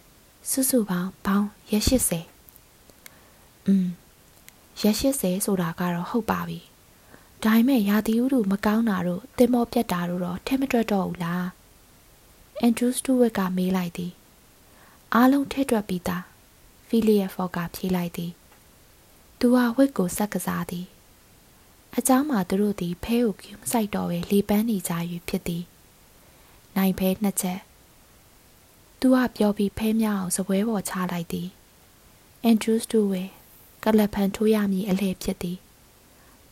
[0.49, 3.87] စုစုပေါင်းပေါင်းရက်80อืม
[4.81, 6.59] ရက်80ဆိုတာကတော့ဟုတ်ပါပြီ
[7.43, 11.47] ဒါပေမဲ့ရာသီဥတုမကောင်းတာတို့တင်မောပြတ်တာတို့တော့ထဲမတွက်တော့ဘူးလား
[12.61, 14.11] အန်ဒရူးစတူဝက်ကမေးလိုက်သည်
[15.13, 16.23] အားလုံးထဲတွက်ပြီးသား
[16.87, 18.31] ဖီလီယက်ဖော့ကဖြေလိုက်သည်
[19.39, 20.85] သူဟာဝက်ကိုစက်ကစားသည်
[21.95, 24.93] အเจ้าမှာသူတို့သည်ဖဲကိုကျူးမဆိုင်တော့ပဲလေပန်းနေကြ၍
[25.29, 25.63] ဖြစ်သည်
[26.77, 27.59] နိုင်ဖဲနှစ်ချက်
[29.00, 31.48] သူကပြောပြီးဖဲမြောက်အောင်စပွဲပေါ်ချလိုက်သည်
[32.42, 33.22] အန်ဒရူးစတူဝဲ
[33.84, 35.58] ကလပ်ဖန်ထိုးရမည်အလဲဖြစ်သည်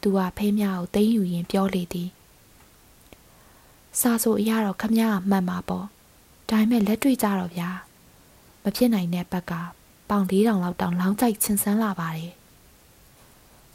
[0.01, 2.09] သူကဖဲမြောက်ကိုသိမ်းယူရင်းပြောလေသည်
[4.01, 5.87] စာဆိုအရာတော့ခမည်းကမှန်ပါပေါ့
[6.49, 7.71] ဒါပေမဲ့လက်တွေ့ကြတော့ဗျာ
[8.63, 9.53] မဖြစ်နိုင်တဲ့ဘက်က
[10.11, 12.35] ပေါင်၄000လောက်တောင်လောင်းကြိုက်ချင်းဆန်းလာပါတယ်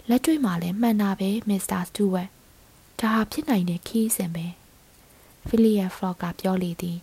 [0.10, 2.30] လက်တွေ့မှာလည်းမှန်တာပဲမစ္စတာစတူဝတ်
[3.00, 4.46] ဒါဟာဖြစ်နိုင်တဲ့ခီးစင်ပဲ
[5.48, 6.98] ဖီလီယာဖလော့ကပြောလေသည်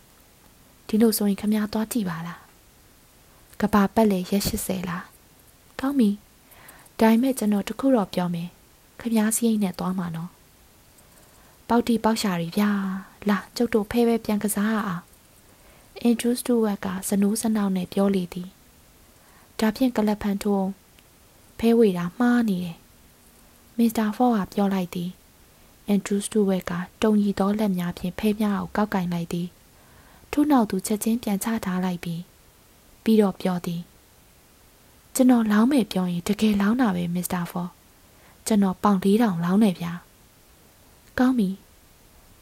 [0.91, 2.41] ဒီလိုဆိုရင်ခမည်းသွားကြည့်ပါလား
[3.61, 5.05] ကဘာပတ်လေရက်80လား
[5.81, 6.11] ကောင်းပြီ
[6.99, 8.49] ဒါပေမဲ့ကျွန်တော်တခုတော့ပြောမယ်
[9.01, 10.31] ခမည်းစရိတ်နဲ့သွားမှာနော်
[11.69, 12.71] ပေါက်တီပေါက်ရှာရီဗျာ
[13.29, 15.03] လာကျုပ်တို့ဖဲပဲပြန်ကစားအောင်
[16.03, 18.49] အင်ဒရူးစတူဝက်ကစနိုးစနောက်နဲ့ပြောလေသည်
[19.59, 20.69] ဒါဖြင့်ကလပ်ဖန်ထိုး
[21.59, 22.77] ဖဲဝေတာမှားနေတယ်
[23.79, 25.11] မစ္စတာဖော့ကပြောလိုက်သည်
[25.87, 26.73] အန်ဒရူးစတူဝက်က
[27.03, 29.49] တုံရီသောလက်များဖြင့်ဖဲများကိုကောက်ကင်လိုက်သည်
[30.33, 32.23] ထို့နောက်သူချက်ချင်းပြန်ချထားလိုက်ပြီး
[33.05, 33.81] ပြီးတော့ပြောသည်
[35.15, 37.71] ကျွန်တော်လောင်းမယ်ပြောရင်တကယ်လောင်းတာပဲမစ္စတာဖော့
[38.47, 39.93] ကျွန်တော်ပေါင်၄000လောင်းနေဗျာ
[41.19, 41.49] ကောင်းပြီ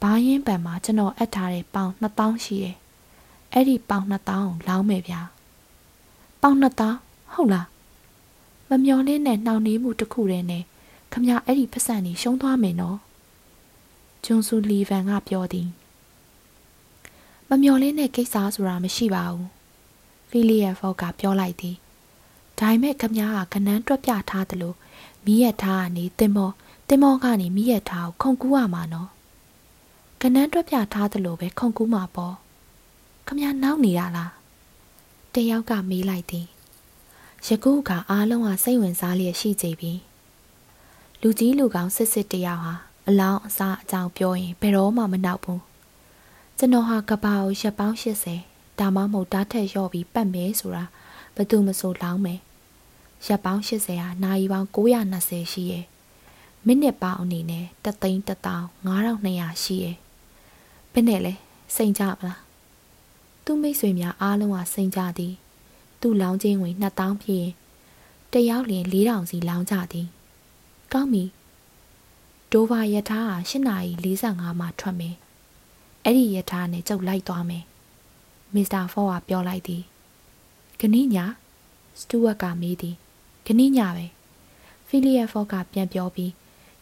[0.02, 2.76] ဘာရင်ပံမှာကျွန်တော်အပ်ထားတဲ့ပေါင်2000ရှိတယ်
[3.52, 5.20] အဲ့ဒီပေါင်2000လောင်းမယ်ဗျာ
[6.42, 7.66] ပေါင်2000ဟုတ်လား
[8.68, 10.64] မမျော်လင့်တဲ့နှောင်နှေးမှုတစ်ခုတည်းနဲ့
[11.12, 12.98] ခမအဲ့ဒီပတ်စံနေရှုံးသွားမယ်နော်
[14.24, 15.68] ဂျွန်ဆူလီဗန်ကပြောသည်
[17.50, 19.46] မမျော်လင့်တဲ့ကိစ္စဆိုတာမရှိပါဘူး
[20.30, 21.76] ဖီလီယာဖော့ကပြောလိုက်သည်
[22.58, 24.74] ဒါပေမဲ့ခမကကနန်းတွက်ပြထားသလို
[25.24, 26.50] မိရထားကနေတင်မော
[26.88, 29.08] တင်မောကနေမိရထားကိုခုန်ကူးရမှာနော်
[30.20, 32.34] ကနန်းတွက်ပြထားသလိုပဲခုန်ကူးမှာပေါ့
[33.26, 34.32] ခမနောက်နေတာလား
[35.34, 36.46] တယောက်ကမေးလိုက်သည်
[37.46, 39.92] ယခုကအားလုံးဟာစိတ်ဝင်စားလျက်ရှိကြပြီ
[41.20, 42.74] လူကြီးလူကောင်းစစ်စစ်တယောက်ဟာ
[43.08, 45.67] အလောင်းအစားအကြောင်းပြောရင်ဘယ်တော့မှမနောက်ဘူး
[46.60, 47.96] ကျွန်တော်ဟာကဘာကိုရက်ပေါင်း
[48.38, 50.84] 80ဒါမှမဟုတ်တားထက်လျော့ပြီးပတ်မယ်ဆိုတာ
[51.34, 52.40] ဘယ်သူမဆိုလောင်းမယ်
[53.26, 55.84] ရက်ပေါင်း80ဟာနာရီပေါင်း920ရှိရဲ့
[56.66, 59.96] မိနစ်ပေါင်းအနေနဲ့တသိန်း15200ရှိရဲ့
[60.92, 61.34] ဘယ်နဲ့လဲ
[61.76, 62.40] စိန်ကြမလား
[63.44, 65.34] သူ့မိတ်ဆွေများအားလုံးဟာစိန်ကြသည်
[66.00, 67.52] သူ့လောင်းချင်းဝင်2000ဖြစ်ရင်
[68.32, 70.06] တယောက်လျင်4000စီလောင်းကြသည်
[70.92, 71.24] ကောင်းပြီ
[72.52, 73.92] ဒိုဗာယထာဟာ8နာရီ
[74.26, 75.16] 45မှာထွက်မယ်
[76.10, 77.64] အဲ့ဒီယထာနဲ့ကျုပ်လိုက်သွားမယ်
[78.54, 79.82] မစ္စတာဖော့ကပြောလိုက်သည်
[80.80, 81.16] ခဏည
[82.00, 82.96] စတူဝတ်ကမေးသည်
[83.46, 84.06] ခဏညပဲ
[84.88, 86.32] ဖီလီယက်ဖော့ကပြန်ပြောပြီး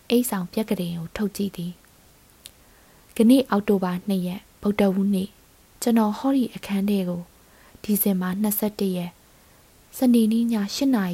[0.09, 1.73] အိတ်ဆောင်ပြက်ကလေးကိုထုတ်ကြည့်သည်။
[3.17, 5.29] ကနေ့အောက်တိုဘာ2ရက်ဗုဒ္ဓဝူးနေ့
[5.83, 7.23] ကျွန်တော်ဟော်ရီအခန်းထဲကို
[7.83, 9.13] ဒီဇင်ဘာ21ရက်
[9.97, 10.45] စနေနေ့ည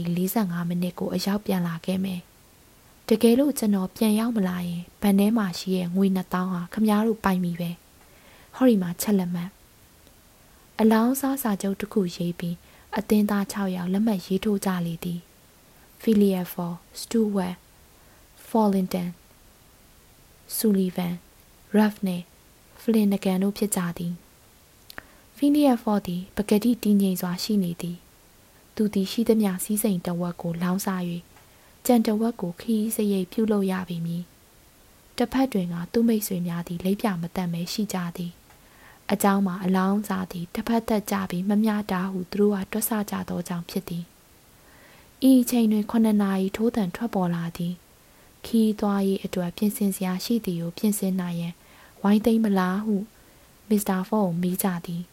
[0.01, 2.21] 8:45မိနစ်ကိုအရောက်ပြန်လာခဲ့မယ်။
[3.09, 7.71] တကယ်လို့ကျွန်တော်ပြန်ရောက်မလာရင်ဗန်ထဲမှာရှိရဲ့ငွေ2000ဟာခမားတို့ပိုင်ပြီပဲ။
[8.63, 9.51] ဟော်ရီမှာချက်လက်မှတ်
[10.81, 12.57] အလောင်းစားစာချုပ်တစ်ခုရေးပြီး
[12.99, 15.21] အသင်းသား6ယောက်လက်မှတ်ရေးထိုးကြလေသည်။
[16.03, 17.57] Philia for Stewart
[18.49, 19.09] Follington
[20.57, 21.15] Sullivan
[21.77, 22.25] Ruff နှင့်
[22.81, 24.13] Flanagan တို့ဖြစ်ကြသည်။
[25.37, 27.97] Philia for သည်ပကတိတည်ငြိမ်စွာရှိနေသည်။
[28.75, 31.03] သူသည်ရှိသမျှစည်းစိမ်တဝက်ကိုလောင်းစား၍
[31.87, 34.23] ကြံတဝက်ကိုခီးစရိပ်ပြုလုပ်ရပေမည်။
[35.17, 38.33] တစ်ဖက်တွင်ကသူ့မိတ်ဆွေများသည်လိပ်ပြမတတ်မဲရှိကြသည်
[39.12, 44.04] အเจ้าမှာအလောင်းစားသည်တစ်ဖက်သက်ကြပြီးမမျှတာဟုသူတို့ကတွက်ဆကြသောကြောင့်ဖြစ်သည်
[45.30, 47.74] ဤချိန်တွင်9နာရီထိုးတန်ထွက်ပေါ်လာသည်
[48.46, 51.54] ခီးသွားရေးအတွက်ပြင်ဆင်စရာရှိသည်ကိုပြင်ဆင်နိုင်ရန်
[52.02, 52.96] ဝိုင်းသိမ့်မလားဟု
[53.70, 55.04] မစ္စတာဖော့ကိုမေးကြသည်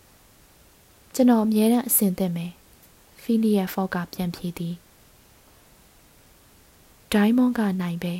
[1.14, 2.52] ကျွန်တော်အမြဲတမ်းအဆင်သင့်မယ်
[3.22, 4.74] ဖီလီယက်ဖော့ကပြန်ဖြေသည်
[7.12, 8.14] ဒိုင်းမွန်ကနိုင်ပဲ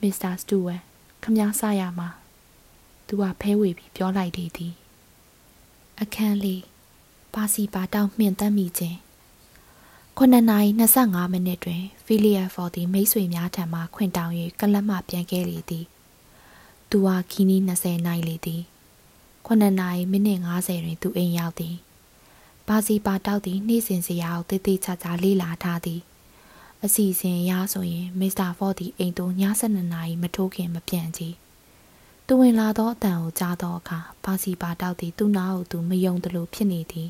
[0.00, 0.80] မစ္စတာစတူဝမ်
[1.22, 2.08] ခမားဆရမှာ
[3.06, 4.72] သူကဖဲဝေပြီးပြောလိုက်သေးသည်
[6.03, 6.63] အခန်းလေး
[7.33, 8.97] ပါစီပါတောင်းမြင့်တက်မိခြင်း
[10.17, 10.69] 9နာရီ
[11.01, 15.85] 25မိနစ်တွင်ဖီလီယာဖော်သည်မိတ်ဆွေများထံမှခွင့်တောင်း၍ကလပ်မှပြန်ခဲ့လေသည်
[16.89, 18.61] သူဟာခီနီ20နိုင်လေသည်
[19.45, 21.75] 9နာရီမိနစ်50တွင်သူအိမ်ရောက်သည်
[22.67, 26.01] ပါစီပါတောက်သည်နေ့စဉ်စရာကိုတေးသေးချာချာလေးလာထားသည်
[26.83, 31.35] အစီအစဉ်အရဆိုရင်မစ္စတာဖော့သည်အိမ်သို့ည7နာရီမထိုးခင်မပြန်ကြည့်
[32.33, 37.09] သူဝင်လာသောအတန်ကိုကြားသောအခါပါစီပါတောက်သည်သူ့နားကိုသူမယုံသလိုဖြစ်နေသည်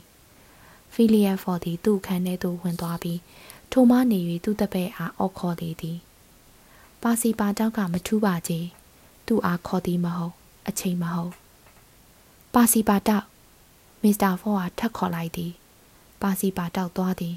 [0.94, 3.20] ဖီလီယက်ဖော်သည်သူ့ခန်းထဲသို့ဝင်သွားပြီး
[3.72, 5.98] ထိုမှနေ၍သူ့တပည့်အားအော်ခေါ်လေသည်
[7.04, 8.52] ပါစီပါတောက်ကမထူးပါကြ
[9.28, 10.34] သူ့အားခေါ်သည်မဟုတ်
[10.68, 11.32] အချိန်မဟုတ်
[12.54, 13.26] ပါစီပါတောက်
[14.04, 15.52] မစ္စတာဖော်အားထပ်ခေါ်လိုက်သည်
[16.22, 17.36] ပါစီပါတောက်သွားသည်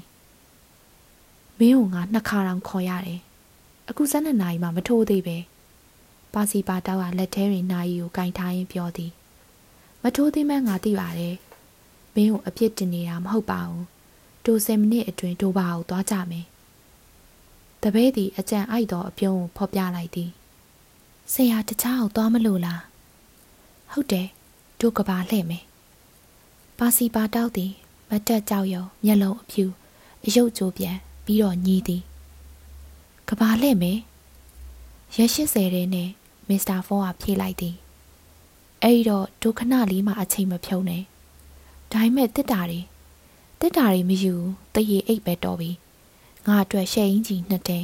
[1.59, 3.21] မင်းကငါနှစ်ခါတောင်ခေါ်ရတယ်
[3.89, 5.37] အခု၁၂နာရီမှမထိုးသေးပဲ
[6.35, 9.11] ပါစီပါတောက်ကလက်ထဲတွင်နာရီကိုကင်ထားရင်းပြောသည်
[10.01, 11.35] မထိုးသေးမှငါသိပါတယ်
[12.15, 13.85] မင်းကိုအပြစ်တင်နေတာမဟုတ်ပါဘူး
[14.45, 16.45] တို10မိနစ်အတွင်းဒိုဘာကိုသွားကြမယ်
[17.81, 20.29] တပည့်သည်အကြံအိုက်သောအပြုံးကိုဖော်ပြလိုက်သည်
[21.33, 22.81] ဆရာတခြားကိုသွားမလို့လား
[23.91, 24.27] ဟုတ်တယ်
[24.79, 25.63] ဒိုကဘာလှဲ့မယ်
[26.77, 27.71] ပါစီပါတောက်သည်
[28.09, 29.65] မတက်ကြောက်ရွံ့မျက်လုံးအဖြူ
[30.25, 32.01] အယုတ်ကြိုးပြန်ပြီးတော့ညီးသည်
[33.29, 33.99] ကဘာလှဲ့မယ်
[35.15, 36.09] ရက်80တဲ့နဲ့
[36.49, 37.75] မစ္စတာဖောကဖြေလိုက်သည်
[38.83, 41.03] အဲ့တော့ဒုခဏလေးမှအချိန်မဖြုံးနဲ့
[41.91, 42.81] ဒါပေမဲ့တစ်တာတွေ
[43.59, 44.33] တစ်တာတွေမယူ
[44.73, 45.71] တရေအိတ်ပဲတော်ပြီ
[46.45, 47.79] ငါအတွက်ရှယ်အင်းကြီးနှစ်တဲ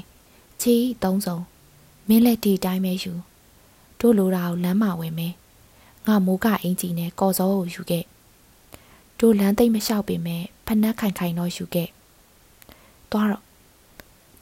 [0.61, 1.37] ချီသုံးစုံ
[2.07, 3.13] မင်းလက်ဒီတိုင်းပဲယူ
[3.99, 5.33] တို့လိုတာကိုလမ်းမဝင်မယ်
[6.07, 8.05] ငါမိုးကအင်ကြီးနဲ့ကော်စောကိုယူခဲ့
[9.19, 11.89] တို့လမ်းသိမ့်မလျှောက်ပေမဲ့ဖနက်ခိုင်ခိုင်တော့ယူခဲ့
[13.11, 13.43] သွားတော့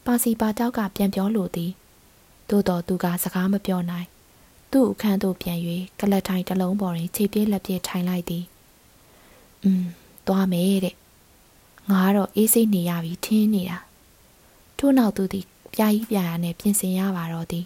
[0.06, 1.72] ပါစီပါတောက်ကပြန်ပြောလို့သည်
[2.50, 4.10] သို့တော်သူကစကားမပြောနိုင်
[4.74, 5.60] သူ့အခန်းသို့ပြန်၍
[6.00, 8.44] ကလတ်ထိုင်တစ်လုံးပေါ်တွင်ခြေပြေးလက်ပြေးထိုင်လိုက်သည်။
[9.64, 9.86] อืม
[10.28, 10.96] သွားမယ်တဲ့။
[11.90, 13.78] ငါကတော့အေးစိတ်နေရပြီထင်းနေတာ။
[14.78, 17.66] ထို့နောက်သူသည်ပြာကြီးပြာရနဲ့ပြင်ဆင်ရပါတော့သည်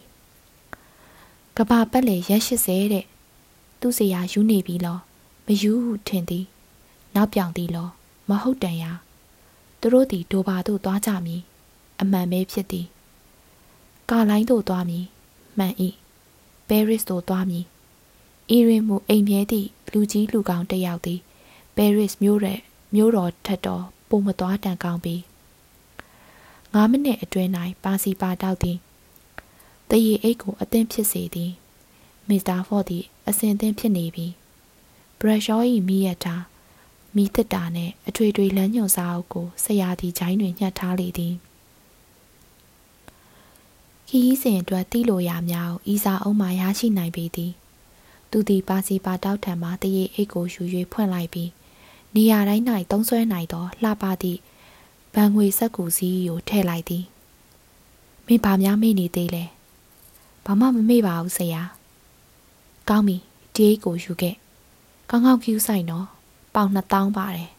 [1.57, 3.05] ။ကဘာပတ်လေရက်80တဲ့။
[3.79, 4.99] သူ့စီယာယူနေပြီလော။
[5.45, 6.45] မယူဟုထင်သည်။
[7.15, 7.89] နောက်ပြောင်သည်လော။
[8.29, 8.91] မဟုတ်တန်ရာ။
[9.79, 11.41] သူတို့သည်ဒိုဘာသို့သွားကြမည်။
[12.01, 12.87] အမှန်ပဲဖြစ်သည်။
[14.09, 15.05] ကာလိုင်းသို့သွားမည်။
[15.57, 15.73] မှန်၏
[16.67, 17.65] ပဲရစ်သို့သွားမည်
[18.49, 21.19] အီရင်မူအိမ်မြဲသည့်လူကြီးလူကောင်းတစ်ယောက်သည်
[21.75, 22.59] ပဲရစ်မြို့ရဲ့
[22.95, 25.21] မြို့တော်ထက်တော်ပုံမသွားတန်ကောင်းပြီး
[26.73, 27.49] 9မိနစ်အတွင်း၌
[27.83, 28.77] ပါစီပါတောက်သည်
[29.89, 31.51] တရေအိတ်ကိုအသင်းဖြစ်စေသည်
[32.27, 34.27] မစ္စတာဖော့သည်အစင်သင်းဖြစ်နေပြီ
[35.19, 36.35] ဘရက်ရှော၏မိရတာ
[37.15, 41.33] မိသက်တာနှင့်အထွေထွေလမ်းညွန်စာအုပ်ကိုဆရာသည်ဂျိုင်းတွင်ညှက်ထားလေသည်
[44.15, 47.51] ခီးစဉ်အတွက်တီးလိုရာများကိုဤစာအုပ်မှရရှိနိုင်ပေသည်
[48.31, 51.49] သူသည်ပါစီပါတောက်ထံမှတရေအိတ်ကိုယူ၍ဖွင့်လိုက်ပြီး
[52.15, 54.39] နေရာတိုင်း၌သုံးဆွဲနိုင်သောလှပသည့်
[55.13, 57.03] ဗန်ငွေဆက်ကူစည်းကိုထည့်လိုက်သည်
[58.25, 59.43] မင်းဘာများမေ့နေသေးလဲ
[60.45, 61.61] ဘာမှမမေ့ပါဘူးဆရာ
[62.89, 63.17] ကောင်းပြီ
[63.55, 64.35] ဒီအိတ်ကိုယူခဲ့
[65.09, 66.05] ကောင်းကောင်းကျူးဆိုင်တော့
[66.55, 67.49] ပေါင်2000ပါတယ်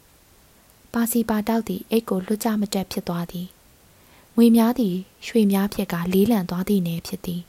[0.92, 3.48] ပါစီပါတောက်သည်အိတ်ကိုလွတ်ကြမတက်ဖြစ်သွားသည်
[4.36, 7.42] ငွေများသည်ရွှေများဖြစ်ကလေးလံသွားသည့်နယ်ဖြစ်သည်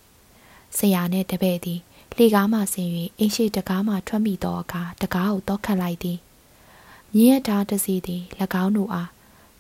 [0.78, 1.80] ဆရာနှင့်တပည့်သည်
[2.16, 6.18] လှေကားမှဆင်း၍အိမ်ရှိတကားမှထွက်မိသောအခါတကားကိုတောက်ခတ်လိုက်သည်
[7.16, 8.24] မြင်းရထားတစီသည်၎
[8.64, 9.10] င်းတို့အား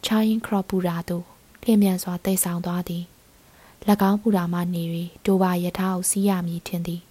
[0.06, 1.26] ချာရင်ခရပူရာသို့
[1.64, 3.04] လျင်မြန်စွာတိတ်ဆောင်သွားသည်၎
[4.10, 4.84] င်းပူရာမှနေ၍
[5.26, 7.02] ဒိုဘာယထာကိုစီးရမည်ထင်သည်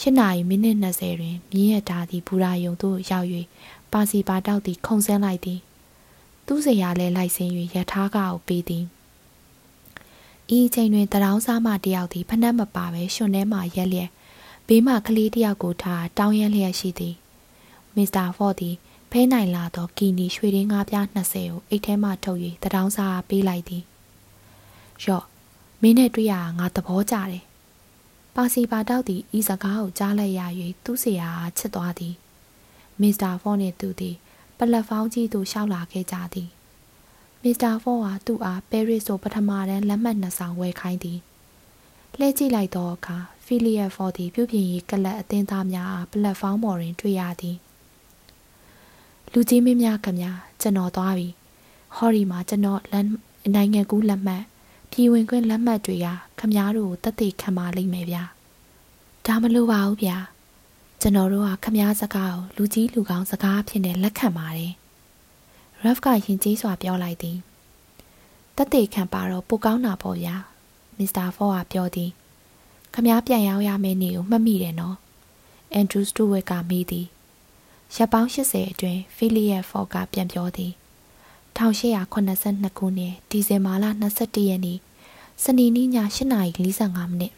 [0.00, 3.28] ၈နာရီမိနစ်20တွင်မြင်းရထားသည်ဘူရာယုံသို့ရောက်၍
[3.92, 5.60] ပါစီပါတောက်သည်ခုံဆင်းလိုက်သည်
[6.50, 8.84] သူ့စရာလဲလိုက်ဆင်း၍ယထာကကိုပေးသည်
[10.56, 14.10] ဤအချိန်တွင်တရောင်းစားမတယောက်သည်ဖနှက်မပါပဲရှင်ထဲမှရက်လျက်
[14.68, 17.14] ဘေးမှကလေးတယောက်ကိုထားတောင်းရလျက်ရှိသည်
[17.96, 18.74] မစ္စတာဖော့သည်
[19.10, 23.82] ဖဲနိုင်လာသောကီနီရွှေရင်းငါးပြား20ကိုအိတ်ထဲမှထုတ်၍တရောင်းစားပေးလိုက်သည်
[25.04, 25.24] ရော့
[25.82, 27.42] မင်းနဲ့တွေ့ရငါသဘောကျတယ်
[28.34, 30.40] ပါစီပါတောက်သည်ဤစကားကိုကြားလိုက်ရ၍
[30.84, 32.14] သူ့ဆရာချစ်သွားသည်
[33.00, 34.16] မစ္စတာဖော့နှင့်သူသည်
[34.58, 36.48] ပလက်ဖောင်းကြီးသို့ရှောက်လာခဲ့ကြသည်
[37.42, 41.18] မစ္စတာဖော့ဟာသူ့အားပဲရစ်သို့ပထမတန်းလက်မှတ်နှစ်ဆောင်ဝယ်ခိုင်းသည်
[42.18, 47.56] လှည့်ကြည့်လိုက်သောအခါဖီလီယက်ဖော်သည်ပြုပြင်ရေးကလပ်အသင်းသားများအားပလက်ဖောင်းပေါ်တွင်တွေ့ရသည်
[49.32, 51.28] လူကြီးမင်းများခင်ဗျာကျွန်တော်သွားပြီ
[51.96, 53.08] ဟော်ရီမှာကျွန်တော်လမ်း
[53.54, 54.42] နိုင်ငံကူးလက်မှတ်
[54.90, 56.06] ပြည်ဝင်ခွင့်လက်မှတ်တွေက
[56.38, 58.22] ခမားတို့ကိုတသက်ခံပါလိမ့်မယ်ဗျာ
[59.26, 60.16] ဒါမလိုပါဘူးဗျာ
[61.02, 64.72] ကျွန်တော်တို့ကခမားစကားကိုလူကြီးလူကောင်းစကားဖြစ်နေလက်ခံပါတယ်
[65.82, 67.36] ရဖ်ကရင်ကြီးစွာပြောလိုက်သည်
[68.56, 70.34] တသက်ခံပါတော့ပိုကောင်းတာပေါ့ဗျာ
[70.98, 72.10] မစ္စတာဖော့ကပြောသည်
[72.94, 74.96] ခမားပြန်ရောက်ရမယ့်နေ့ကိုမှတ်မိတယ်နော်
[75.72, 77.06] အန်ဒရူးစတူဝက်ကမေးသည်
[77.96, 80.72] ရပ်ပေါင်း80အတွင်းဖီလီယက်ဖော့ကပြန်ပြောသည်
[81.56, 83.84] 1882ခုနှစ်ဒီဇင်ဘာလ
[84.18, 84.78] 21ရက်နေ့
[85.42, 87.32] စနေနေ့ည8:45မိနစ်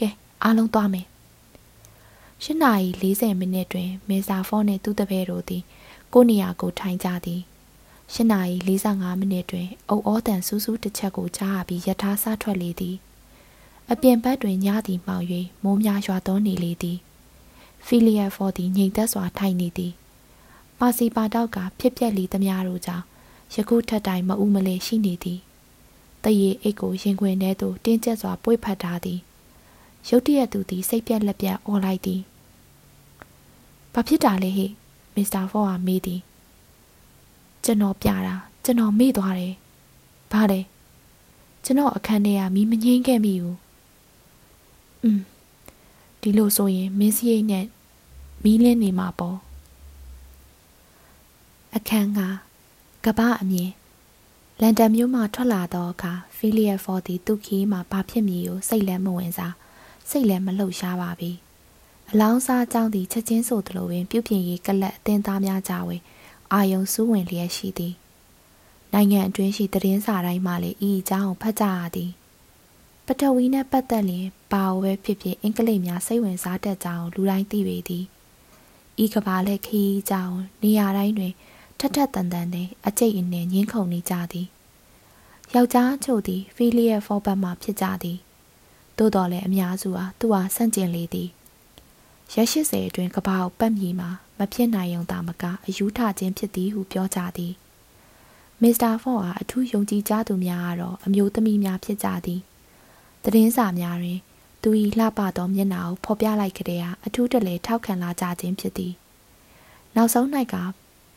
[0.00, 0.08] ကဲ
[0.42, 1.06] အားလုံးသွားမယ်
[2.44, 5.62] 8:40မိနစ်တွင်မေဇာဖောနှင့်သူ့တပည့်တို့သည်
[6.12, 7.40] ကိုနေရာကိုထိုင်ကြသည်
[8.14, 12.96] 8:45မိနစ်တွင်အုပ်ဩတန်စူးစူးတစ်ချက်ကိုကြားပြီးယထာစားထွက်လေသည်
[13.90, 15.24] အပြင်ဘက်တွင်ညသည်မှောင်၍
[15.62, 16.98] မိုးများရွာသွန်းနေလေသည်
[17.86, 19.92] ဖီလီယက်ဖော်သည်ငြိမ်သက်စွာထိုင်နေသည်
[20.78, 23.04] ပါစီပါတောက်ကဖြစ်ပျက်လီသမျှတို့ကြောင့်
[23.54, 25.38] ယခုထက်တိုင်မဦးမလဲရှိနေသည်
[26.24, 29.20] တရေအိတ်ကိုရင်ခွင်ထဲသို့တင်းကျပ်စွာပွေဖက်ထားသည်
[30.08, 32.20] ရုတ်တရက်သူသည်စိတ်ပြက်လက်ပြက်អော်လိုက်သည်
[33.94, 34.66] ဘာဖြစ်တာလဲဟိ
[35.14, 36.20] မစ္စတာဖော့ကမေးသည်
[37.64, 39.54] ကျွန်တော်ပြတာကျွန်တော်မေ့သွားတယ်
[40.32, 40.60] ဘာလဲ
[41.64, 43.58] ကျွန်တော်အခန်းထဲကမီးမငိမ့်ခဲ့မိဘူး
[45.02, 45.20] อืม
[46.20, 47.66] ဒီလိုဆိုရင်မင်းစရိတ်နဲ့
[48.44, 49.38] မီးလင်းနေမှာပေါ့
[51.76, 52.20] အခန်းက
[53.04, 53.70] ကပအမြင်
[54.60, 59.54] လန်ဒန်မြို့မှထွက်လာသောအခါဖီလီယက်ဖော်သည်သူ့ခီးမှဘာဖြစ်မည်ကိုစိတ်လည်းမဝင်စား
[60.10, 61.30] စိတ်လည်းမလှုပ်ရှားပါပြီ
[62.10, 65.96] အလောင်းစားအကြောင်းသည်ချက်ချင်းဆိုသလိုပင် ပြုပြင်ရေးကလပ်အသင်းသားများကြဝေ
[66.52, 67.94] အာယုံစူးဝင်လျက်ရှိသည်
[68.92, 72.10] နိုင်ငံအတွင်းရှိသတင်းစာတိုင်းမှလည်းဤအကြောင်းကိုဖတ်ကြရသည်
[73.06, 78.04] ပထဝီနှင့်ပတ်သက်လျင်ဘာဝပဲဖြစ်ဖြစ်အင်္ဂလိပ်များစိတ်ဝင်စားတတ်ကြောင်းလူတိုင်းသိပေသည်
[79.04, 81.32] ဤကဘာလက်ခီးကြောင်းနေရာတိုင်းတွင်
[81.78, 84.46] ထထတန်တန်နဲ့အကျိတ်အနယ်ငင်းခုန်နေကြသည်
[85.54, 88.18] ယောက်ျားချို့သည်ဖီလီယက်ဖောဘတ်မှဖြစ်ကြသည်
[88.98, 91.28] သို့တော်လည်းအများစုဟာသူ့အားဆန့်ကျင်လေသည်
[92.34, 97.52] ရက်80အတွင်းကပောက်ပတ်မြီမှာမဖြစ်နိုင်ုံသာမကအယူထခြင်းဖြစ်သည်ဟုပြောကြသည်
[98.62, 102.40] မစ္စတာဖော့အားအထူးယုံကြည်ကြသူများကတော့အမျိုးသမီးများဖြစ်ကြသည်
[103.24, 104.18] သတင်းစာများတွင်
[104.62, 108.92] သူ၏လှပသောမျက်နှာကိုဖော်ပြလိုက်ကြတဲ့အထူးတလဲထောက်ခံလာကြခြင်းဖြစ်သည်
[109.94, 110.54] နောက်ဆုံး၌က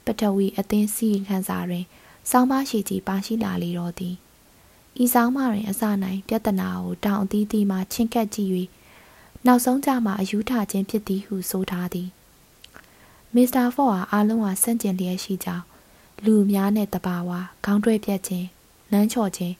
[0.05, 1.85] ပထဝီအသင်းစီခန်းစာတွင်
[2.29, 4.15] စောင်းမရှိကြီးပါရှိလာလေတော့သည်
[5.03, 5.83] ဤဆောင်မတွင်အစ၌
[6.27, 8.51] ပြဿနာကိုတောင်အသီးသီးမှချင်းကပ်ကြည့်၍
[9.45, 12.09] နောက်ဆုံးကြမှာအယူထခြင်းဖြစ်သည်ဟုဆိုထားသည်
[13.35, 15.65] မစ္စတာဖော့အားအားလုံးဟာစန့်ကျင်လျက်ရှိကြောင်း
[16.25, 17.31] လူများနဲ့တဘာဝ
[17.65, 18.47] ခေါင်းတွဲပြက်ခြင်း
[18.91, 19.55] လမ်းချော်ခြင်း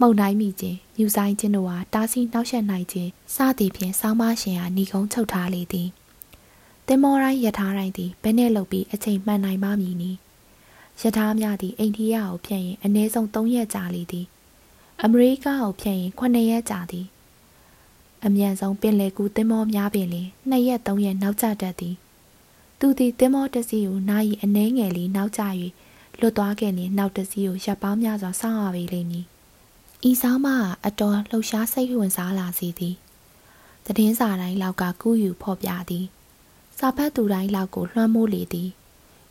[0.00, 5.88] မှုန်တိုင်းမိခြင်းမြူဆိုင်ခြင်းတို့ဟာတားဆီးနှောက်ယှက်နိုင်ခြင်းစသည်ဖြင့်စောင်းမရှင်ဟာညီကုန်းချုပ်ထားလေသည်
[6.86, 10.18] တင်မောတိုင်းယထာတိုင်းသည်ဘယ်နဲ့လုပ်ပြီးအချိန်မှန်နိုင်မှမည်နည်း
[11.02, 14.26] ယထာများသည်အိန္ဒိယကိုဖြတ်ရင်အနည်းဆုံး3ရက်ကြာလေသည်
[15.02, 17.06] အမေရိကကိုဖြတ်ရင်9ရက်ကြာသည်
[18.26, 21.94] အမြန်ဆုံးပင်လယ်ကူးတင်မောများပင်လင်2ရက်3ရက်နောက်ကျတတ်သည်
[22.78, 25.42] သူသည်တင်မောတစီကိုနာယီအနှဲငယ်လေးနောက်ကျ၍
[26.20, 29.24] လွတ်သွားခဲ့လျင်နောက်တစီကိုရပ်ပေါင်းများစွာစောင့်ရပေလိမ့်မည်
[30.10, 30.48] ဤဆောင်မ
[30.86, 32.96] အတော်လှုပ်ရှားစိတ်ဝင်စားလာစေသည်
[33.96, 36.06] တည်င်းစာတိုင်းလောက်ကကူးယူဖော်ပြသည်
[36.78, 38.70] စာဖတ်သူတိုင်းလောက်ကိုလွှမ်းမိုးလေသည်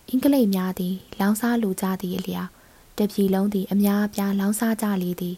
[0.10, 2.49] အင်္ဂလိပ်များသည် လောင်စားလိုကြသည့်အလျောက်
[2.97, 5.36] တပြည်လုံးသည်အများအပြားလောင်စားကြလေသည်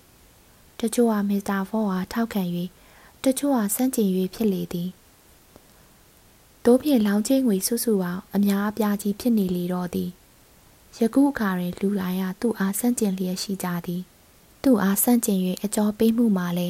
[0.80, 2.44] တချို့ဟာမစ္စတာဖောအားထောက်ခံ၍
[3.24, 4.90] တချို့ဟာစန့်ကျင်၍ဖြစ်လေသည်
[6.66, 10.10] တို့ဖြင့်လောင်ချင်းငွေစုစုအောင်အများအပြားကြီးဖြစ်နေလေတော့သည်
[10.98, 14.02] ယခုအခါတွင်လူတိုင်းကသူ့အားစန့်ကျင်လျက်ရှိကြသည်
[14.64, 16.68] သူ့အားစန့်ကျင်၍အကျော်ပေးမှုမှာလဲ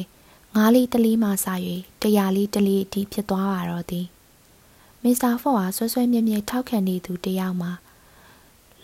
[0.54, 1.46] ငါးလေးတလေးမှစ၍
[2.02, 4.06] တရားလေးတလေးအထိဖြစ်သွားပါတော့သည်
[5.02, 7.72] မစ္စတာဖော့အားဆွဆွဲမြဲမြဲထောက်ခံနေသူတယောက်မှာ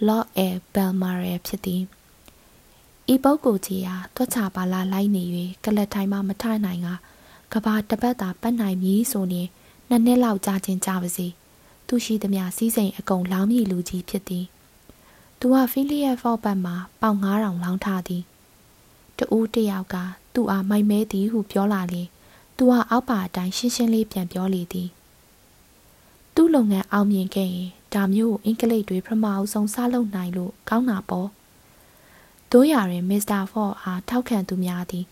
[0.07, 0.41] Lord A.
[0.75, 1.83] Belmare ဖြစ်သည်
[3.13, 5.23] ဤပုဂ္ဂိုလ်ကြီးဟာတွက်ချပါလာလိုက်နေ၍
[5.65, 6.89] ကလတ်ထိုင်မှမထနိုင်က
[7.53, 9.49] ကဘာတပတ်သာပတ်နိုင်မည်ဆိုရင်
[9.89, 11.27] နှစ်နှစ်လောက်ကြာချင်းကြပါစေ
[11.87, 14.45] သူရှိသမျှစီးစိမ်အကုန်လောင်းမြည်လူကြီးဖြစ်သည်
[15.41, 18.23] သူကဖီလီယက်ဖော့ပတ်မှာပေါင်9000လောင်းထားသည်
[19.19, 19.97] တူးတယောက်က
[20.35, 22.03] သူ့အားမိုက်မဲသည်ဟုပြောလာလေ
[22.57, 24.89] သူကအောက်ပါအတိုင်းရှင်းရှင်းလေးပြန်ပြောလေသည်
[26.35, 31.29] သူ့လုပ်ငန်းအောင်မြင်ခဲ့ရင်ဒါမျိုးကိုအင်္ဂလိပ်တွေပထမအဆုံးစလုပ်နိုင်လို့ကောင်းတာပေါ့
[32.53, 35.05] တို့ရရင်မစ္စတာဖော့အားထောက်ခံသူများသည်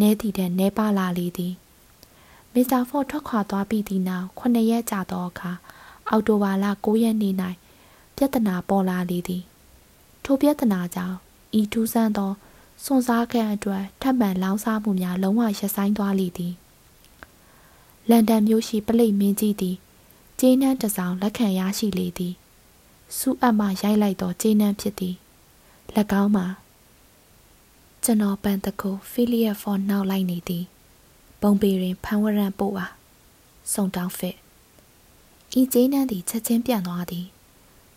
[0.00, 1.54] နဲတည်တဲ့နဲပါလာလေသည်
[2.54, 5.52] မစ္စတာဖော့ထွက်ခွာသွားပြီးသည့်နောက်9ရက်ကြာသောအခါ
[6.08, 7.34] အောက်တိုဘာလ9ရက်နေ့၌
[8.16, 9.42] ပြဿနာပေါ်လာလေသည်
[10.24, 11.16] ထိုပြဿနာကြောင့်
[11.60, 12.32] ဤထူးဆန်းသော
[12.84, 16.54] စွန့်စားခံအတွက်ထပ်မံလောင်းစားမှုများလုံးဝရပ်ဆိုင်းသွားလေသည်
[18.10, 19.76] လန်ဒန်မြို့ရှိပလိတ်မင်းကြီးသည်
[20.40, 22.34] ကျေးနန်းတစောင်လက်ခံရရှိလေသည်
[23.16, 25.14] စူအပ်မှရိုက်လိုက်သောကျေးနန်းဖြစ်သည်၎
[26.22, 26.46] င်းမှာ
[28.04, 30.64] ကျွန်တော်ပန်တကိုဖီလီယက်ဖော်နောက်လိုက်နေသည်
[31.46, 32.86] ပုံပေတွင်ဖန်ဝရံပို့ပါ
[33.72, 34.36] စုံတောင်းဖစ်
[35.60, 37.26] ဤကျေးနန်းသည်ချက်ချင်းပြန့်သွားသည်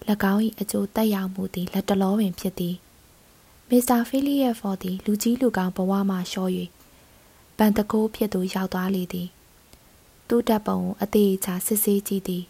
[0.33, 2.75] ၎င်း၏အကျိုးတက်ရောက်မှုသည်လက်တလောပင်ဖြစ်သည်
[3.69, 6.51] မစ္စတာဖီလီယက်ဖော်သည်လူကြီးလူကောင်းဘဝမှရှော့၍
[7.57, 9.27] ပန်တကိုးဖြစ်သူရောက်သွားလေသည်
[10.27, 12.43] သူ့တပ်ပုံကိုအသေးချာစစ်ဆေးကြည့်သည်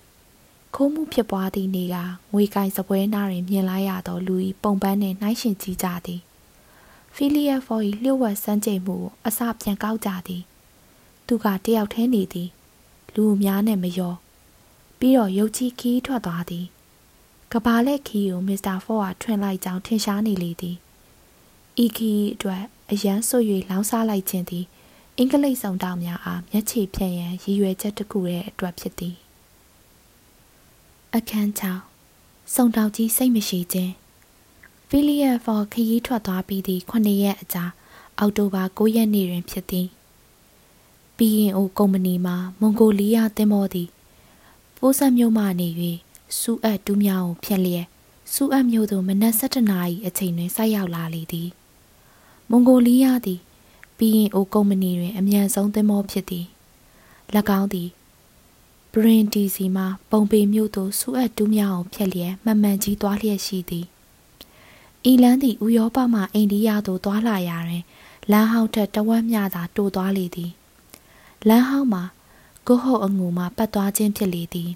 [0.76, 1.98] ခိုးမှုဖြစ်ပွားသည့်နေ့က
[2.34, 6.22] ငွေကိုင်စပွဲနာတွင်မြင်လိုက်ရသောလူ၏ပုံပန်းနှင့်နှိုင်းယှဉ်ကြည့်ကြသည်
[7.16, 10.44] ဖီလီယက်ဖော်၏လျှို့ဝှက်စမ်းကြိမ်မှုကိုအစပြန်ကောက်ကြသည်
[11.28, 12.50] သူကတယောက်ထဲနေသည်
[13.14, 14.16] လူအများနဲ့မရော
[15.00, 16.66] ပြီးတော့ရုတ်ချီခီးထွက်သွားသည်
[17.52, 20.76] ကဘာလက်ခီးကိုမစ္စတာဖော့ကထွင်လိုက်ကြောင်းထင်ရှားနေလေသည်
[21.84, 23.38] ဤခီးအတွက်အရန်ဆွ၍
[23.70, 24.66] လောင်းစားလိုက်ခြင်းသည်
[25.18, 29.16] အင်္ဂလိပ်ဆောင်တောင်များအားမျက်ခြေဖြန့်ရန်ရည်ရွယ်ချက်တစ်ခုရဲ့အတွက်ဖြစ်သည်
[31.16, 31.50] အခန်း
[32.02, 33.94] 6စုံတောင်ကြီးစိတ်မရှိခြင်း
[34.90, 37.64] ဖီလီယက်ဖော်ခရီးထွက်သွားပြီးသည့်9ရက်အကြာ
[38.20, 39.88] အောက်တိုဘာ9ရက်နေ့တွင်ဖြစ်သည်
[41.18, 43.90] ဘီရင်အိုကုမ္ပဏီမှမွန်ဂိုလီးယားတင်မောသည်
[44.76, 45.70] ပိုးဆက်မြို့မှနေ၍
[46.40, 47.86] စူအပ်တူးမြောင်းကိုဖျက်လျက်
[48.34, 51.50] စူအပ်မြို့သို့မနက်7:00နာရီအချိန်တွင်ဆိုက်ရောက်လာလေသည်
[52.50, 53.40] မွန်ဂိုလီးယားသည်
[53.98, 56.46] ပြီးရင်အိုကုမ္ပဏီတွင်အမြန်ဆုံးသင်္ဘောဖြစ်သည်၎
[57.60, 57.90] င်းသည်
[58.92, 63.86] ဘရင်တီစီမှပုံပေမြို့သို့ဆူအပ်တူးမြောင်းအောင်ဖြတ်လျက်မှန်မှန်ကြီးသွားလျက်ရှိသည်
[65.12, 67.84] ဤလန်းသည်ဥရောပမှအိန္ဒိယသို့သွားလာရာတွင်
[68.32, 70.52] လမ်းဟောင်းထက်တဝက်မျှသာတိုးသွားလေသည်
[71.50, 72.04] လမ်းဟောင်းမှာ
[72.68, 74.72] ကိုဟုတ်အငူမှပတ်သွားခြင်းဖြစ်လေသည်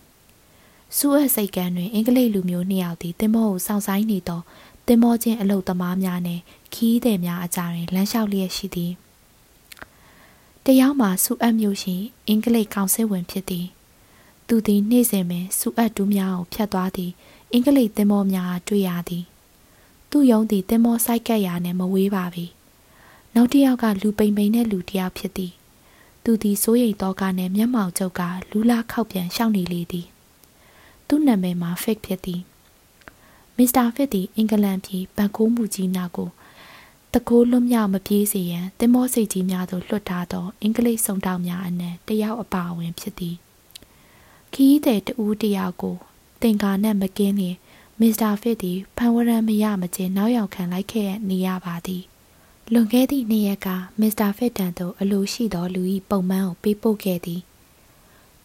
[0.97, 4.41] စူးအပ်စိတ်ကန်းတွင် အင်္ဂလိပ်လူမျိုးနှစ်ယောက်သည်တင်မောကိုစောင့်ဆိုင်နေသော
[4.87, 6.41] တင်မောချင်းအလုတ်သမားများနှင့်
[6.73, 8.91] ခီးသည်များအကြားတွင်လမ်းလျှောက်လျက်ရှိသည်
[10.65, 11.95] တယောက်မှာစူအပ်မျိုးရှိ
[12.27, 13.65] အင်္ဂလိပ်ကောင်စစ်ဝင်ဖြစ်သည်
[14.47, 17.11] သူသည်နေ့စဉ်ပင်စူအပ်တူးများကိုဖြတ်သွားသည်
[17.51, 19.23] အင်္ဂလိပ်သင်္ဘောများတွေ့ရသည်
[20.09, 22.45] သူ့ယုံသည်သင်္ဘောစိုက်ကပ်ရာနှင့်မဝေးပါပြီ
[23.35, 25.53] နောက်တစ်ယောက်ကလူပိန်ပိန်တဲ့လူတစ်ယောက်ဖြစ်သည်
[26.23, 30.07] သူသည်စိုးရိမ်တော့ကနဲ့မျက်မှောင်ကျုပ်ကလူလာခောက်ပြန်ရှောက်နေလေသည်
[31.07, 32.41] သူ့နာမည်မှာ fake ဖြစ်သည်
[33.57, 36.29] မစ္စတာဖစ်သည်အင်္ဂလန်ပြည်ဘန်ကိုးမှုကြီးနာကို
[37.13, 43.35] တကိုးလွတ်မြောက်မပြေးစေရန်တင်မောစိတ်ကြီးများသို့လွှတ်ထားသောအင်္ဂလိပ်စုံတောက်များအနက်တယောက်အပါအဝင်ဖြစ်သည်
[44.53, 45.95] ခီးတဲ့တူးတယောက်ကို
[46.41, 47.57] တင်ကာနဲ့မကင်းလျင်
[47.99, 52.03] မစ္စတာဖစ်သည်ဖန်ဝရန်မရမချင်းနောက်ရောက်ခံလိုက်ခဲ့နေရပါသည်
[52.72, 53.68] လွန်ခဲ့သည့်နေ့ရက်က
[54.00, 57.40] မစ္စတာဖစ်တန်သို့အလိုရှိသောလူ၏ပုံမှန်ကိုပေးပို့ခဲ့သည်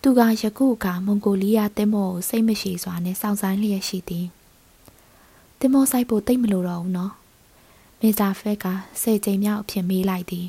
[0.02, 4.26] သူကယခုအခါမွန်ဂိုလီးယားတင်မောကိုစိတ်မရှိစွာနဲ့စောင့်ဆိုင်းလျက်ရှိသည်
[5.60, 7.14] တင်မောဆိုင်ဖို့တိတ်မလိုတော့ဘူးနော်
[8.02, 8.66] မစ္စတာဖက်က
[9.02, 10.48] ဆယ်ကြိမ်မြောက်အဖြစ်မေးလိုက်သည်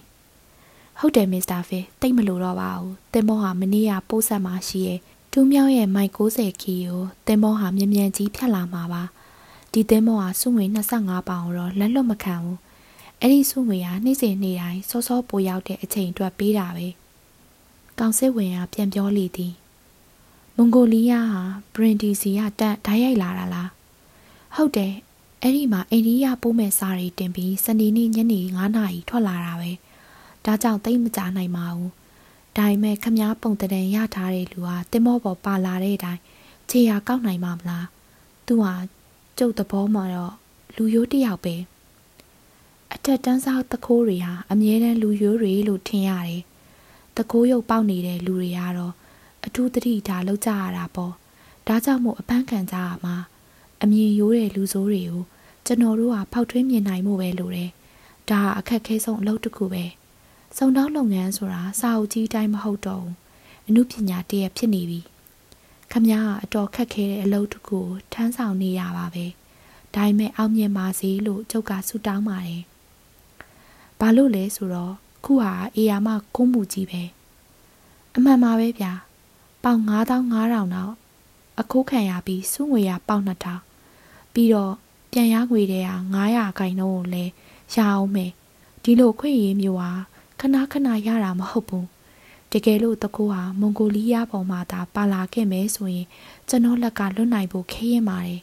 [0.99, 4.99] ဟုတ်တယ်မစ္စတာဖက်တိတ်မလိုတော့ပါဘူးတင်မောဟာမနေ့ကပိုးဆက်မှရှိရဲ့
[5.33, 9.03] တူးမြောင်းရဲ့မိုင်60ခီကိုတင်မောဟာမြ мян ကြီးဖြတ်လာမှာပါ
[9.73, 10.65] ဒီတင်မောဟာစုငွေ
[10.99, 12.59] 25ပေါင်တော့လက်လွတ်မခံဘူး
[13.22, 16.88] အဲ့ဒီစုငွေဟာနေ့စဉ်နေ့တိုင်းစောစောပိုရောက်တဲ့အချိန်အတွက်ပေးတာပဲ
[18.00, 19.54] ကောင်စစ်ဝင်ကပြန်ပြောလေသည်
[20.56, 23.70] မွန်ဂိုလီးယားဟာဘရင်ဒီစီကတက်ဓာတ်ရိုက်လာတာလား
[24.56, 24.94] ဟုတ်တယ်
[25.42, 29.72] အဲ့ဒီမှာအိန္ဒိယပိုးမဲ့စားတွေတင်ပြီးစနေနေ့ညနေ9နာရီထွက်လာတာပဲ
[30.46, 31.92] ဒါကြောင့်တိတ်မကြနိုင်ပါဘူး
[32.58, 36.22] ဒါပေမဲ့ခမားပုံတန်ရထားတဲ့လူဟာတင်မောပေါ်ပါလာတဲ့အတိုင်း
[36.70, 37.88] ခြေရကောက်နိုင်မှာမလား
[38.48, 38.74] သူဟာ
[39.38, 40.34] ကျုပ်သဘောမှာတော့
[40.76, 41.56] လူရိုးတယောက်ပဲ
[42.94, 46.42] အထက်တန်းစားတခိုးတွေဟာအမြဲတမ်းလူရိုးတွေလို့ထင်ရတယ်
[47.18, 48.94] တခိုးရုပ်ပေါက်နေတဲ့လူတွေကတော့
[49.46, 51.14] အထူးသတိထားလောက်ကြရတာပေါ့
[51.68, 53.16] ဒါကြောင့်မို့အပန်းခံကြရမှာ
[53.82, 55.24] အမြင်ရိုးတဲ့လူဆိုးတွေကို
[55.66, 57.70] ကျွန်တော်တို့ကဖောက်ထွင်းမြင်နိုင်မှုပဲလိုတယ်။
[58.30, 59.86] ဒါအခက်ခဲဆုံးအလုပ်တစ်ခုပဲ။
[60.58, 63.16] စုံတောင်းလုပ်ငန်းဆိုတာစာအုပ်ကြီးတိုင်းမဟုတ်တော့ဘူး။
[63.68, 65.02] အမှုပညာတည်းဖြစ်နေပြီ။
[65.92, 69.26] ခမည်းကအတော်ခက်ခဲတဲ့အလုပ်တစ်ခုကိုထမ်းဆောင်နေရပါပဲ။
[69.96, 72.62] ဒါပေမဲ့အောင်မြင်ပါစေလို့ကျုပ်ကဆုတောင်းပါတယ်။
[74.00, 74.94] ဘာလို့လဲဆိုတော့
[75.26, 77.04] ခုဟာအေယာမကုန်းမှုကြီးပဲ
[78.16, 78.94] အမှန်ပါပဲဗျာ
[79.64, 80.94] ပေါင်9500တော့
[81.60, 84.74] အခုခံရပြီးစုငွေရပေါင်2000ပြီးတော့
[85.12, 85.96] ပြန်ရငွေတဲ့ဟာ
[86.28, 87.24] 900ခိုင်တော့လဲ
[87.74, 88.32] ရအောင်မယ်
[88.84, 89.92] ဒီလိုခွင့်ရမျိုးဟာ
[90.40, 91.88] ခဏခဏရတာမဟုတ်ဘူး
[92.52, 96.08] တကယ်လို့တကူဟာမွန်ဂိုလီးယားပေါ်မှာသာပါလာခဲ့မယ်ဆိုရင်
[96.50, 98.42] ကျွန်တော်လက်ကလွတ်နိုင်ဖို့ခရင်ပါတယ်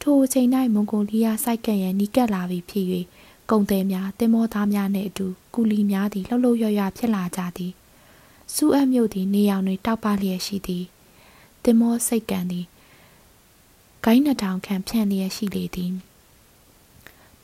[0.00, 2.86] ထိုအချိန်၌မွန်ဂိုလီးယားစိုက်ကပ်ရန်နီးကပ်လာပြီးဖြစ်၍
[3.52, 7.72] ကုံသည်များတင်မောသားများနှင့်အတူကူလီများသည်လှုပ်လှုပ်ရွရွဖြစ်လာကြသည်
[8.54, 10.84] စူအပ်မြို့သည်နေရောင်တွင်တောက်ပလျက်ရှိသည်
[11.62, 12.66] တင်မောစိတ်ကန်သည်
[14.04, 15.92] ဂိုင်းနှထောင်ခန့်ဖြန့်လျက်ရှိလေသည်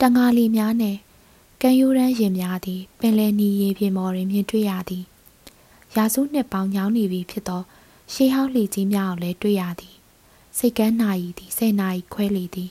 [0.01, 0.99] တန်ငါလီများနှင့်
[1.63, 5.05] ကံရိုးရန်ရင်များသည်ပင်လယ်နီရေပြင်မော်တွင်မြင်တွေ့ရသည်
[5.97, 7.63] ရာစုနှစ်ပေါင်းညောင်းနေပြီဖြစ်သော
[8.13, 9.95] ရှေးဟောင်းလှကြီးများကိုလည်းတွေ့ရသည်
[10.59, 12.71] စိတ်ကန်းနာရီသည်ဆယ်နာရီခွဲလေသည်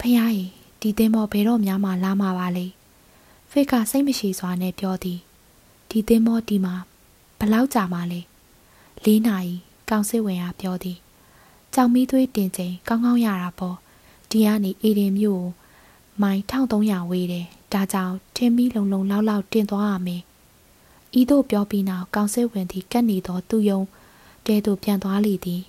[0.00, 0.55] ဖះရီ
[0.86, 2.66] ဒီသင်းမောဘယ်တော့များမှလာမှာပါလေ
[3.50, 5.18] ဖိတ်ကစိတ်မရှိစွာနဲ့ပြောသည်
[5.90, 6.74] ဒီသင်းမောဒီမှာ
[7.38, 8.20] ဘလောက်ကြာမှလဲ
[9.04, 9.54] ၄နာရီ
[9.88, 10.98] ကောင်းစစ်ဝင်ကပြောသည်
[11.74, 13.76] ကြောင်မီးသွေးတင်ချိန်ကောင်းကောင်းရတာပေါ့
[14.30, 15.50] ဒီကနေအေဒင်မြို့ကို
[16.22, 20.22] မိုင်1300ဝေးတယ်ဒါကြောင့်ထင်းမီလုံလုံလောက်လောက်တင်သွားရမယ်
[21.20, 23.80] ဤသို့ပြောပြီးနောက်ကောင်းစစ်ဝင်သည်ကတ်နေသောသူယုံ
[24.46, 25.62] တဲသို့ပြန်သွားလေသည်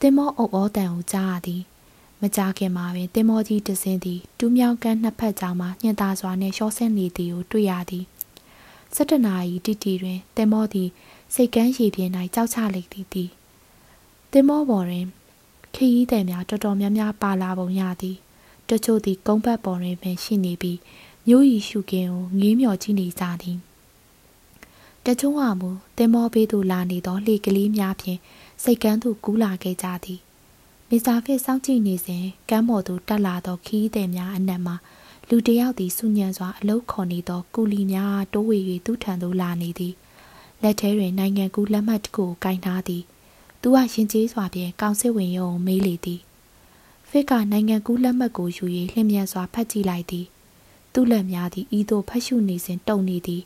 [0.00, 1.62] တင်မောအုပ်ဩတန်ကိုကြားရသည်
[2.20, 8.04] မကြခင်မှာပင်တင်မောကြီးတစင်းသည်တူးမြောင်းကန်းနှစ်ဖက်ကြားမှာညှင်သာစွာနှင့်ရှော့ဆင်းနေသည်ကိုတွေ့ရသည်
[8.94, 10.88] ၁၇နာရီတိတိတွင်တင်မောသည်
[11.34, 13.30] စိတ်ကန်းရည်ပြင်း၌ကြောက်ချလိုက်သည်သည်
[14.32, 15.06] တင်မောပေါ်တွင်
[15.74, 18.16] ခရီးသည်များတော်တော်များများပါလာပုံရသည်
[18.68, 20.78] တချို့သည်ကုန်းဘတ်ပေါ်တွင်ပင်ရှိနေပြီး
[21.26, 23.58] မျိုးရီရှုကင်းကိုငေးမြော်ကြည့်နေကြသည်
[25.06, 28.18] တချို့ကမူတင်မောဘေးသို့လာနေသောလှေကလေးများဖြင့်
[28.62, 30.20] စိတ်ကန်းသို့ကူးလာခဲ့ကြသည်
[30.89, 34.73] မစ္စတာဖစ်စောင့်ကြည့်နေစဉ်ကမ်းပေါ်သို့တက်လာသောခီးသည်များအနက်မှ
[35.29, 39.93] လူတယောက်သည်စုညံစွာအလုတ်ခေါ်နေသောကူလီများတိုးဝေ၍သူ့ထံသို့လာနေသည်
[40.61, 43.03] လက်ထဲတွင်နိုင်ငံကူးလက်မှတ်တစ်ခုကိုကင်ထားသည်
[43.61, 46.21] သူကရင်ကျေးစွာဖြင့်ကောင်စစ်ဝင်ရုံမေးလေသည်
[47.09, 50.25] ဖစ်ကနိုင်ငံကူးလက်မှတ်ကိုယူ၍လျင်မြန်စွာဖတ်ကြည့်လိုက်သည်
[50.93, 53.43] သူ့လက်များသည်ဤသို့ဖတ်ရှုနေစဉ်တုံနေသည်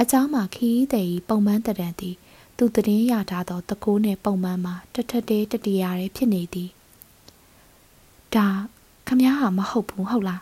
[0.00, 2.14] အเจ้าမှာခီးသည်ပုံမှန်တရံသည်
[2.57, 6.69] သူတည်င်းရထားသောတကိုးနှင့်ပုံမှန်မှာတထက်တဲတတရာရဲဖြစ်နေသည်
[8.35, 8.47] ဒါ
[9.07, 10.41] ခမည်းဟာမဟုတ်ဘူးဟုတ်လား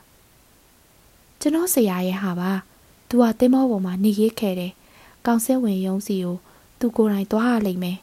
[1.40, 2.52] ကျွန်တော်ဆရာရဲ့ဟာပါ
[3.10, 4.74] သူကတင်းမောပေါ်မှာနေရေးခဲ့တယ်
[5.26, 6.38] ကောင်ဆဲဝင်ရုံးစီကို
[6.80, 7.98] သူကိုယ်တိုင်သွားရလိမ့်မယ်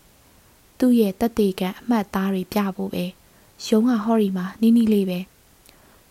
[0.78, 3.04] သူ့ရဲ့တက်တေကန်အမှတ်သားတွေပြဖို့ပဲ
[3.66, 5.18] ရုံးကဟော်ရီမှာနီးနီးလေးပဲ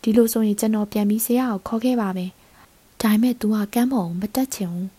[0.01, 2.31] ဒီလိုဆိုရင်ကျွန်တော်ပြန်ပြီးဆရာကိုခေါ်ခဲ့ပါမယ်
[3.01, 4.96] ဒါပေမဲ့ तू ကကမ်းပေါ်မတက်ချင်ဘူး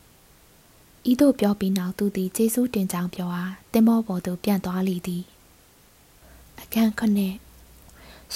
[1.10, 5.22] ဤသို့ပြောပြီးနောက်သူသည်ကျေးဇူးတင်ကြောင်းပြောအားတင်မောပေါ်သို့ပြန်သွားလေသည်
[6.60, 7.34] အခန်းခုနှစ်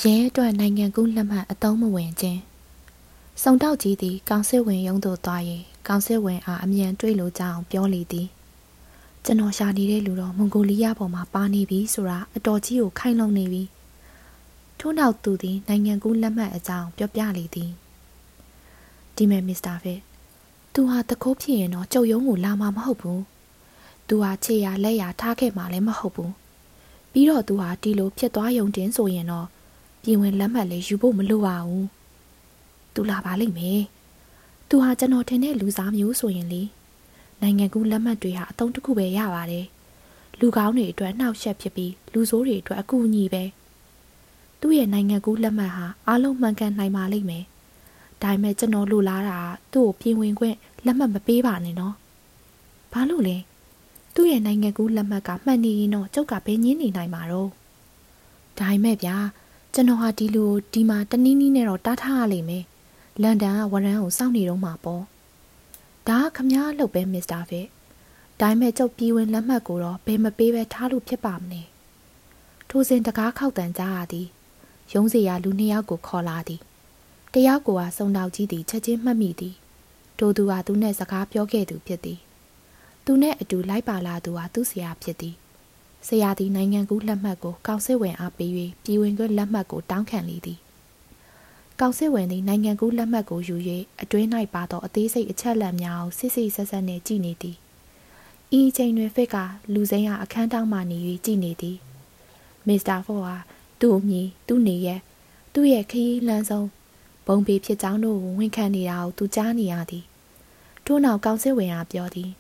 [0.01, 2.41] ရဲအတွက်နိုင်ငံကူးလက်မှတ်အသုံးမဝင်ခြင်း
[3.43, 5.43] စုံတောက်ကြီးသည်ကောင်စစ်ဝင်ရုံးသို့သွား၍
[5.89, 8.29] ကောင်စစ်ဝင်အားအမြန်တွေ့လိုကြောင်းပြောလေသည်
[9.25, 13.63] ကျွန်တော်ရှာနေတဲ့လူတော်မွန်ဂိုလီးယားပေါ်မှာပါနေပြီဆိုတာအတော်ကြီးကိုခိုင်လုံနေပြီ
[14.79, 17.71] ထို့နောက်သူသည်နိုင်ငံကူးလက်မှတ်အကြောင်းပြောပြလေသည်
[19.17, 20.01] ဒီမဲ့မစ္စတာဖစ်
[20.75, 23.23] သူဟာတကိုးဖြစ်ရင်တော့ကြုံယုံကိုလာမှာမဟုတ်ဘူး
[24.09, 26.33] သူဟာ ခြေရလက်ရထားခဲ့မှာလည်း မဟုတ်ဘူး
[27.13, 29.47] ပြီးတော့သူဟာ ဒီလိုဖြစ်သွားယုံတင်ဆိုရင်တော့
[30.03, 31.87] ပြင်ဝင်လက်မှတ်လေးယူဖို့မလိုပါဘူး
[32.95, 33.83] သူလာပါလိမ့်မယ်
[34.69, 36.63] သူဟာ ကျွန်တော်ထင်တဲ့ လူစားမျိုးဆိုရင်လေ
[37.41, 39.67] နိုင်ငံကူးလက်မှတ်တွေဟာအတုံးတစ်ခုပဲ ရပါတယ်
[40.39, 43.45] လူကောင်းတွေအတွက်နှောက်ယှက်ဖြစ်ပြီး လူဆိုးတွေအတွက် အကူအညီပဲ
[44.61, 47.45] သူ့ရဲ့ နိုင်ငံကူးလက်မှတ်ဟာ အားလုံးမှန်ကန်နိုင်ပါလိမ့်မယ်
[48.23, 49.41] ဒါပေမဲ့ကျွန်တော်လိုလားတာ
[49.73, 51.95] သူ့ကိုပြင်ဝင်ခွင့်လက်မှတ်မပေးပါနဲ့နော်
[52.93, 53.37] ဘာလို့လဲ
[54.15, 57.51] သူ့ရဲ့နိုင်ငံကူးလက်မှတ်ကမှန်နေရင်တော့ကျုပ်ကဘယ်ငင်းနေနိုင်မှာတော့
[58.59, 59.17] ဒါပေမဲ့ဗျာ
[59.75, 62.65] ကျွန်တော်ဟာဒီလိုဒီမှာတနည်းနည်းနဲ့တော့တားထားရလိမ့်မယ်
[63.23, 65.03] လန်ဒန်ကဝရန်ကိုစောင့်နေတော့မှာပေါ့
[66.09, 67.67] ဒါကခမားလုပ်ပဲမစ္စတာဖစ်
[68.41, 71.63] ဒါပေမဲ့ကျုပ်ပြည်ဝင်လက်မှတ်ကိုတော့ဘယ်မပေးပဲထားလို့ဖြစ်ပါမလဲ
[72.69, 74.29] ထိုစဉ်တကားခောက်တန်ကြရသည်
[74.93, 76.61] ရုံးစီရလူနှစ်ယောက်ကိုခေါ်လာသည်
[77.37, 79.55] တယောက်ကစုံတောက်ကြီးသည်ချက်ချင်းမှတ်မိသည်
[80.19, 82.19] ထိုသူဟာသူနဲ့စကားပြောခဲ့သူဖြစ်သည်
[83.05, 85.35] သူနဲ့အတူလိုက်ပါလာသူဟာသူ့ဆရာဖြစ်သည်
[86.09, 88.51] ဆရာသည်နိုင်ငံကူးလက်မှတ်ကိုကောင်စစ်ဝင်အားပေး၍
[88.85, 90.59] ပြည်ဝင်ခွင့်လက်မှတ်ကိုတောင်းခံလေသည်
[91.81, 93.57] ကောင်စစ်ဝင်သည်နိုင်ငံကူးလက်မှတ်ကိုယူ၍
[94.03, 97.57] အတွင်း၌ပါသောအသေးစိတ်အချက်လက်များကိုစစ်စစ်ဆက်ဆက်နှင့်ကြည့်နေသည်
[98.59, 99.37] ဤအချိန်တွင်ဖစ်က
[99.73, 101.77] လူစိမ်းဟာအခန်းတောင်းမှနေ၍ကြည့်နေသည်
[102.67, 103.37] မစ္စတာဖော့ဟာ
[103.81, 105.01] သူ့အမိသူ့နေရဲ့
[105.53, 106.69] သူ့ရဲ့ခရီးလမ်းဆုံး
[107.27, 110.05] ဘုံပေဖြစ်ကြောင်းတို့ကိုဝန်ခံနေတာကိုသူကြားနေရသည်
[110.85, 112.31] ထို့နောက်ကောင်စစ်ဝင်အားပြောသည်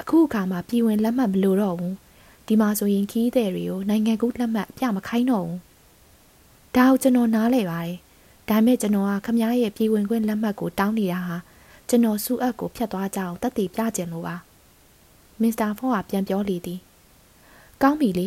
[0.00, 1.94] အခုအခါမှာပြည်ဝင်လက်မှတ်မလိုတော့ဘူး
[2.46, 5.58] ဒီမှာဆိုရင်ခီးသည်တွေကိုနိုင်ငံကူးလက်မှတ်အပြမခိုင်းတော့ဘူး
[6.76, 7.96] ဒါကိုကျွန်တော်နားလဲပါတယ်
[8.48, 11.36] ဒါမဲ့ကျွန်တော်ကခမားရဲ့ပြည်ဝင်ခွင့်လက်မှတ်ကိုတောင်းနေတာဟာ
[11.88, 14.36] ကျွန်တော်စုအပ်ကိုဖျက်သွားကြအောင်တက်တည်ပြကြင်လို့ပါ
[15.40, 16.80] မစ္စတာဖော့ကပြန်ပြောလေသည်
[17.82, 18.26] ကောင်းပြီလေ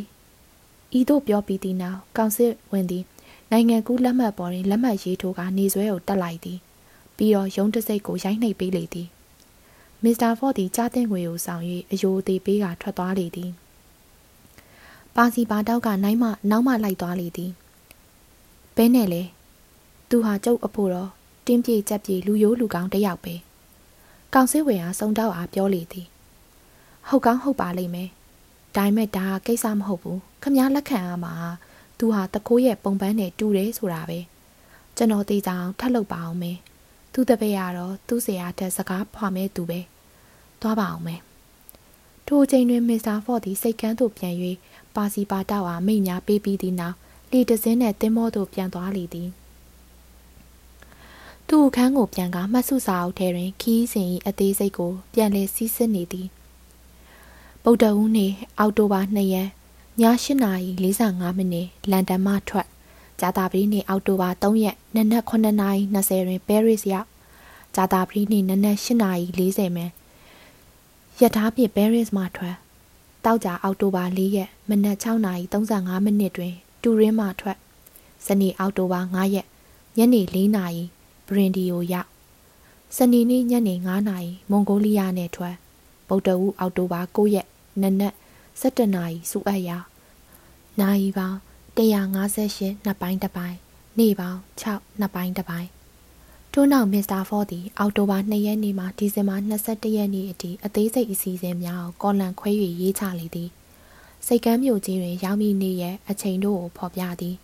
[0.97, 3.03] ဤတို့ပြောပြီးသည်နောက်ကောင်စစ်ဝင်သည်
[3.51, 6.59] နိုင်ငံကူးလက်မှတ်ပေါ်တွင်လက်မှတ်ရေးထိုးကနေဆွဲကိုတက်လိုက်သည်
[7.17, 9.07] ပြီးတော့ရုံးတစိတ်ကိုရိုက်နှိပ်ပေးလေသည်
[10.03, 13.51] မစ္စတာဖော့သည်ကြားတဲ့ငွေကိုဆောင်၍အယိုသေးပေးကထွက်သွားလေသည်
[15.15, 17.51] ပါစီပါတောက်ကနိုင်မနောက်မှလိုက်သွားလေသည်
[18.75, 19.23] ဘဲနဲ့လေ
[20.09, 21.09] သူဟာကျုပ်အဖို့တော့
[21.45, 23.35] တင်းပြေကြက်ပြေလူရိုးလူကောင်းတယောက်ပဲ
[24.33, 26.07] ကောင်စစ်ဝင်အားစုံတော့အားပြောလေသည်
[27.07, 28.09] ဟုတ်ကောင်းဟုတ်ပါလိမ့်မယ်
[28.75, 31.33] ဒါပေမဲ့ဒါကကိစ္စမဟုတ်ဘူးခမားလက်ခံရမှာ
[32.01, 34.19] သူဟာတကိုးရဲ့ပုံပန်းနဲ့တူတယ်ဆိုတာပဲ
[34.95, 36.57] ကျွန်တော်သိကြအောင်ထပ်လုပ်ပါအောင်မယ်
[37.13, 39.79] သူတပည့်ရတော့သူ့ဆရာတက်စကားဖွာမဲသူပဲ
[40.61, 41.21] သွားပါအောင်မယ်
[42.27, 44.35] ထိုချိန်တွင်မစ္စတာဖော့သည်စိတ်ကန်းသို့ပြန်၍
[44.95, 46.95] ပါစီပါတောက်အားမိညာပေးပြီးသည့်နောက်
[47.31, 49.29] လေတစင်းနှင့်တင်းမောသို့ပြန်သွားလေသည်
[51.47, 56.27] သူ့အခန်းကိုပြန်ကမှတ်စုစာအုပ်ထဲတွင် ခီးစဉ်၏အသေးစိတ်ကို ပြန်လည်စီးစစ်နေသည်
[57.63, 59.60] ဗုဒ္ဓဦးနေ့အောက်တိုဘာ2ရက်ည
[59.99, 62.67] 8:45မိနစ်လန်ဒန်မှထွက်
[63.19, 67.07] ဂျာတာပရီနေ့အောက်တိုဘာ3ရက်နနက်9:20တွင်ပဲရစ်ရောက်
[67.75, 69.91] ဂျာတာပရီနေ့နနက်8:40မိနစ်
[71.21, 72.55] ရထားဖြင့်ပဲရစ်မှထွက်
[73.25, 77.57] တောက်ကြအောက်တိုဘာ4ရက်မနက်6:35မိနစ်တွင် တူရင်းမှထွက်
[78.25, 79.47] စနေအောက်တိုဘာ9ရက်
[79.97, 80.83] ညနေ4နာရီ
[81.27, 82.09] ဘရင်ဒီယိုရောက်
[82.97, 85.55] စနေနေ့ညနေ9နာရီမွန်ဂိုလီးယားနဲ့ထွက်
[86.07, 87.47] ဗုဒ္ဓဦးအောက်တိုဘာ9ရက်
[87.81, 88.13] နနက်
[88.61, 89.77] 17နာရီစုအပ်ရာ
[90.79, 91.37] နာရီပေါင်း
[91.77, 93.57] 158နှစ်ပိုင်းတစ်ပိုင်း
[93.99, 94.39] နေ့ပေါင်း
[94.69, 95.69] 6နှစ်ပိုင်းတစ်ပိုင်း
[96.53, 99.35] ထို့နောက်မစ္စတာဖော့သည်အောက်တိုဘာ2ရက်နေ့မှဒီဇင်ဘာ
[99.67, 102.51] 22ရက်နေ့အထိအသေးစိတ်အစီအစဉ်များကိုကော်လန်ခွဲ၍
[102.81, 103.49] ရေးချလေသည်
[104.25, 107.35] စိတ်ကမ်းမြို့ကြီးတွင်ရောက်မိနေရဲ့အချိန်တို့ကိုဖော်ပြသည်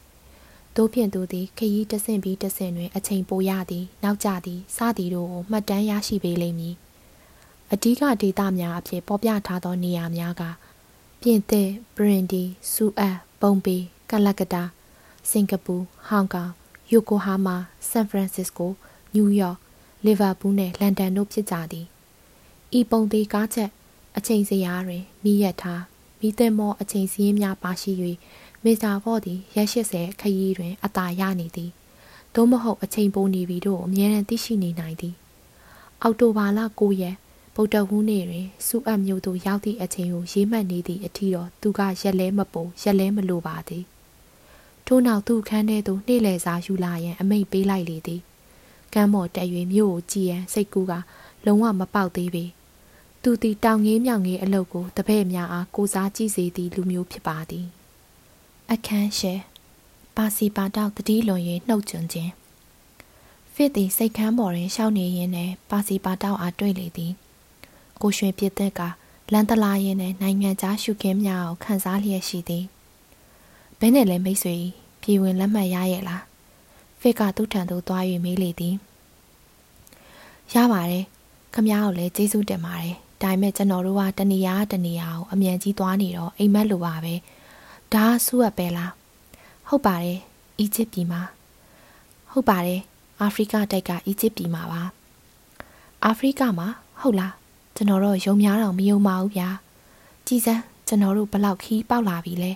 [0.75, 6.75] တို့ဖြင့်သူသည်ခရီးတဆင့်ပြီးတဆင့်တွင်အချိန်ပိုရသည်နောက်ကျသည်စသည်တို့ကိုမှတ်တမ်းရရှိပေးလိမ့်မည်
[7.73, 10.43] အဓိကဒေသများအဖြစ်ပေါ်ပြထားသောနေရာများက
[11.21, 13.77] ပြင်သစ်ဘရင်ဒီဆူအပ်ပုံပေ
[14.09, 14.63] ကလကတာ
[15.29, 15.75] စင်ကာပူ
[16.07, 16.51] ဟောင်ကောင်
[16.91, 17.55] ယိုကိုဟာမာ
[17.89, 18.71] ဆန်ဖရန်စစ္စကို
[19.13, 19.57] နယူးယောက်
[20.05, 21.85] လီဗာပူးနှင့်လန်ဒန်တို့ဖြစ်ကြသည်
[22.79, 23.69] ဤပုံသေးကားချက်
[24.17, 25.81] အချိန်စရာတွင်မိရထား
[26.19, 27.91] မိသမောအချိန်စည်းများပါရှိ၍
[28.63, 31.71] မစ္စတာဖော့သည်ရက်80ခရီးတွင် အသာရနေသည်
[32.33, 35.15] သို့မဟုတ်အချိန်ပိုနေပြီတို့အမြဲတမ်းသိရှိနေနိုင်သည်
[36.01, 37.15] အောက်တိုဘာလ9ရက်
[37.59, 43.83] ဗုဒ္ဓဟူးနေ့တွင်စူအပ်မြို့သို့ရောက်သည့်အချိန်ကိုရေးမှတ်နေသည့်အထီတော့သူကရက်လဲမပုံရက်လဲမလိုပါသည်
[44.85, 48.21] ထို့နောက်သူ့ခန်းထဲသို့နှိမ့်လေစာယူလာရန်အမိန့်ပေးလိုက်လေသည်
[48.93, 50.93] ကမ်းပေါ်တက်၍မြို့ကိုကြည်ရန်စိတ်ကူးက
[51.45, 52.45] လုံးဝမပေါက်သေးပေ
[53.23, 57.65] သူသည်တောင်ငေးမြောင်ငေးအလုပ်ကိုတပည့်များအားကိုစားကြည့်စေသည့်လူမျိုးဖြစ်ပါသည်
[58.71, 59.39] အခန်းရှယ်
[60.15, 62.31] ပါစီပါတောက်တတိလွန်၍နှုတ်ကျွန်းခြင်း
[63.53, 67.13] ဖစ်သည်စိတ်ခမ်းပေါ်တွင်ရှောင်းနေရင်းနဲ့ပါစီပါတောက်အားတွေ့လေသည်
[68.01, 68.81] ကိုရွှေပြစ်သက်က
[69.33, 72.65] လန်တလာရင်နဲ့နိုင်ငံခြားရှုခင်းများကိုခန်းစားလျက်ရှိသည်
[73.79, 74.55] ဘဲနဲ့လဲမိတ်ဆွေ
[75.01, 76.23] ပြည်ဝင်လက်မှတ်ရရဲ့လား
[76.99, 78.75] ဖစ်ကသူ့ထံသို့သွား၍မေးလေသည်
[80.53, 81.05] ရပါတယ်
[81.53, 87.13] ခမ ्या ကိုလည်းကျေးဇူးတင်ပါတယ်ဒါပေမဲ့ကျွန်တော်တို့ကတနေရာတနေရာကိုအမြန်ကြီးသွားနေတော့အိမ်မက်လိုပါပဲ
[87.93, 88.91] ဒါဆူရပဲလား
[89.67, 90.19] ဟုတ်ပါတယ်
[90.59, 91.21] အီဂျစ်ပြည်မှာ
[92.31, 92.81] ဟုတ်ပါတယ်
[93.19, 94.81] အာဖရိကတိုက်က အီဂျစ်ပြည်မှာပါ
[96.05, 96.67] အာဖရိကမှာ
[97.01, 97.33] ဟုတ်လား
[97.77, 99.49] ကျွန်တော်တော့ယုံများတော့မယုံပါဘူးဗျာ
[100.27, 102.51] ကြည်စမ်းကျွန်တော်တို့ဘလောက်ခီးပေါက်လာပြီလဲ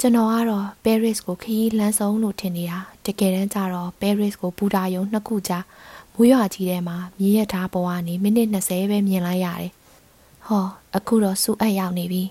[0.00, 5.64] ကျွန်တော်ကတော့ Paris ကိုခရီးလမ်းဆုံးလို့ထင်နေတာတကယ်တမ်းကျတော့ Paris ကိုဘူတာယုံနှစ်ခုကြား
[6.14, 9.72] မိုးရွာကြီးထဲမှာမြေရထားပေါ်ကနေမိနစ်20ပဲမြင်လိုက်ရတယ်
[10.46, 10.66] ဟော
[10.96, 12.22] အခုတော့စူအပ်ရောက်နေပြီ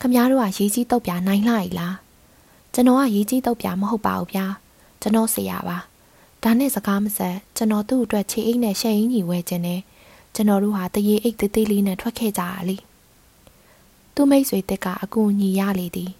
[0.00, 1.96] ခမည်းတော်ကရေးကြီးတုတ်ပြနိုင်လှ ਈ လား
[2.74, 4.46] ကျွန်တော်ကရေးကြီးတုတ်ပြမဟုတ်ပါဘူးဗျာ
[5.00, 5.78] ကျွန်တော်ဆရာပါ
[6.42, 9.80] ဒါနဲ့စကားမဆက်ကျွန်တော်သူ့အတွက်ခြေအိတ်နဲ့ရှယ်အင်းကြီးဝဲခြင်းနဲ့
[10.36, 12.76] ကျွန်တော်တို့ဟာတရေအိတ်သေးသေးလေးနဲ့ထွက်ခဲ့ကြတာလေ
[14.14, 16.10] သူ့မိတ်ဆွေတက်ကအကူညီရလေသည်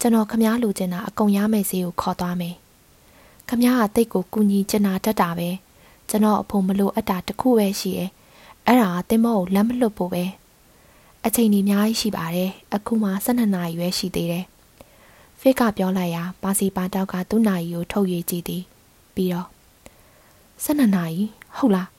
[0.00, 2.54] ကျွန်တော်ခမားလိုချင်တာအကုန်ရမယ်စီကိုခေါ်သွားမယ်
[3.48, 5.50] ခမားကတိတ်ကိုကူညီချင်တာတတ်တာပဲ
[6.08, 8.10] ကျွန်တော်အဖို့မလို့အပ်တာတခုပဲရှိရဲ့
[8.66, 10.24] အဲ့ဒါတင်မောကိုလမ်းမလွတ်ဖို့ပဲ
[11.24, 14.44] အချိန်ကြီးအများကြီးရှိပါတယ်အခုမှ12နာရီပဲရှိသေးတယ်
[15.40, 18.62] ဖိတ်ကပြောလိုက်ရာပါစီပါတောက်ကသူ့နာရီကိုထုတ်ရွေးကြည့်သည်
[19.14, 19.48] ပြီးတော့
[20.64, 21.22] 12နာရီ
[21.56, 21.95] ဟုတ်လား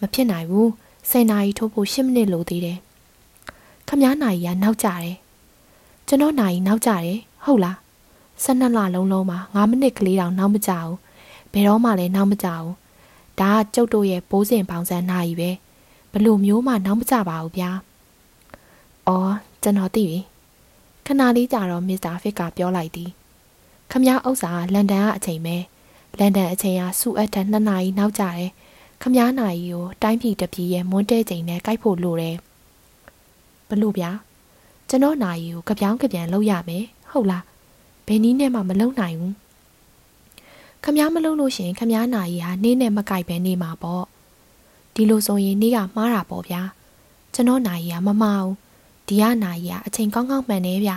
[0.00, 0.66] မဖြစ်နိုင်ဘူး
[1.10, 2.78] 10နာရီထိုးဖို့10မိနစ်လိုသေးတယ်
[3.88, 5.16] ခမားနာရီကနောက်ကျတယ်
[6.06, 7.76] ကျွန်တော်နာရီနောက်ကျတယ်ဟုတ်လား
[8.44, 10.96] 12လလုံးလုံးမှာ9မိနစ်ကလေးတောင်နောက်မကျဘူး
[11.52, 12.74] ဘယ်တော့မှလည်းနောက်မကျဘူး
[13.40, 15.50] ဒါကကျုပ်တို့ရဲ့ဘိုးစဉ်ပေါင်စံနာရီပဲ
[16.12, 17.70] ဘလို့မျိုးမှနောက်မကျပါဘူးဗျာ
[19.06, 19.32] အော်
[19.62, 20.18] ကျွန်တော်သိပြီ
[21.06, 23.10] ခဏလေးကြာတော့မစ္စတာဖစ်ကပြောလိုက်သည်
[23.90, 25.56] ခမည်းဥစ္စာလန်ဒန်ကအချိန်ပဲ
[26.18, 28.50] လန်ဒန်အချိန်ကစူအပ်ထ2နာရီနောက်ကျတယ်
[29.02, 32.36] ခမားနာရီကိုတိုင်းပြည်တပြည်ရဲ့မွန်းတဲချိန်နဲ့ကိုက်ဖို့လိုတယ်
[33.68, 34.10] ဘလို့ဗျာ
[34.88, 37.44] ကျွန်တော်နာရီကိုကြပြောင်းကြပြန်လုပ်ရမယ်ဟုတ်လား
[38.06, 39.34] ဘယ်နည်းနဲ့မှမလုပ်နိုင်ဘူး
[40.84, 44.04] ခမားမလုပ်လို့ရှင်ခမားနာရီဟာနေ့နဲ့မကိုက်ပဲနေမှာပေါ့
[44.94, 46.62] ဒီလိုဆိုရင်နေ့ကမှားတာပေါ့ဗျာ
[47.34, 48.56] ကျွန်တော်နာရီကမမှားဘူး
[49.08, 50.92] ဒီကနာရီကအချိန်ကောင်းကောင်းမှန်နေဗျ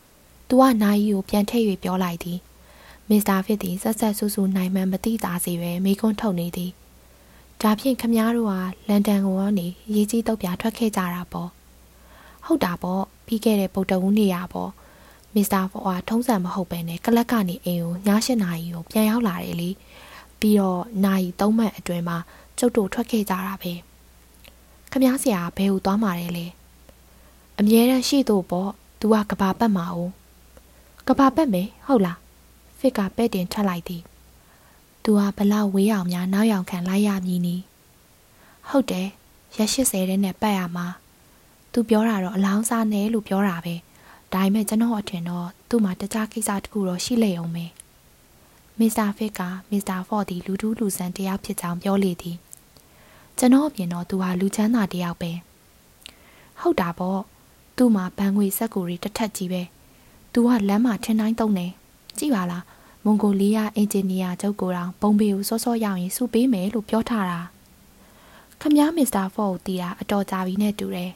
[0.48, 2.38] ။"तू ကနာရီကိုပြန်ထည့်၍ပြောလိုက်သည်။
[3.08, 6.72] မစ္စတာဖစ်သည်ဆက်ဆက်ဆူဆူနိုင်မှန်မသိသာစေပဲမိကွန်းထုတ်နေသည်။
[7.62, 11.48] ဒါဖြင့်ခမည်းတော်ဟာလန်ဒန်ကိုကနေရေးကြီးတော့ပြထွက်ခဲ့ကြတာပေါ့။
[12.46, 14.70] ဟုတ်တာပေါ့ပြီးခဲ့တဲ့ဗုဒ္ဓဝူးနေ့ရပေါ့။
[15.34, 19.70] မစ္စတာဖော်ဟာထုံးစံမဟုတ်ပဲနဲ့ကလပ်ကနေအိမ်ကိုည၈နာရီကိုပြန်ရောက်လာတယ်လေ။
[20.40, 22.16] ပြီးတော့နာရီ၃မှတ်အတွင်းမှာ
[22.58, 23.72] ကျုပ်တို့ထွက်ခဲ့ကြတာပဲ။
[24.90, 26.46] ခမည်းဆရာဘယ်ကိုသွားမှာလဲလဲ။
[27.58, 29.98] အမြဲတမ်းရှိတော့ပေါ့။ तू ကကဘာပတ်မှာ哦။
[31.08, 32.18] ကဘာပတ်မယ်ဟုတ်လား။
[32.78, 34.02] ဖစ်ကပဲ့တင်ထပ်လိုက်သည်။
[35.06, 37.56] तू ဟာဘလောက်ဝေးအောင်များနောက်ရောက်ခံလိုက်ရမည်နီ။
[38.68, 39.08] ဟုတ်တယ်။
[39.56, 40.86] ရက်80တဲ့နဲ့ပတ်ရမှာ။
[41.72, 43.74] तू ပြောတာတော့အလောင်းစားနေလို့ပြောတာပဲ။
[44.32, 47.66] ဒါပေမဲ့ကျွန်တော်အထင်တော့သူ့မှာတခြားကိစ္စတခုတော့ရှိလေအောင်ပဲ။
[48.78, 49.40] မစ္စတာဖစ်က
[49.70, 52.36] မစ္စတာဖော့သည်လူတူးလူဆန်တယောက်ဖြစ်ကြောင်းပြောလေသည်။
[53.38, 55.32] ကျွန်တော်အမြင်တော့သူဟာလူချမ်းသာတယောက်ပဲ။
[56.60, 57.20] ဟုတ်တာပေါ့
[57.76, 59.62] သူ့မှာဘန်ငွေစက်ကူတွေတစ်ထက်ကြီးပဲ
[60.32, 61.66] သူကလမ်းမှာထင်းတိုင်းတုံးနေ
[62.18, 62.62] ကြည့်ပါလား
[63.04, 67.40] မွန်ဂိုလီးယားအင်ဂျင်နီယာချုပ်ကိုတောင်ပုံပေကိုစောစောရောက်ရင်စုပေးမယ်လို့ပြောထားတာ
[68.60, 71.12] ခမည်းမစ္စတာဖော့ကိုတီးတာအတော်ကြာပြီနဲ့တူတယ်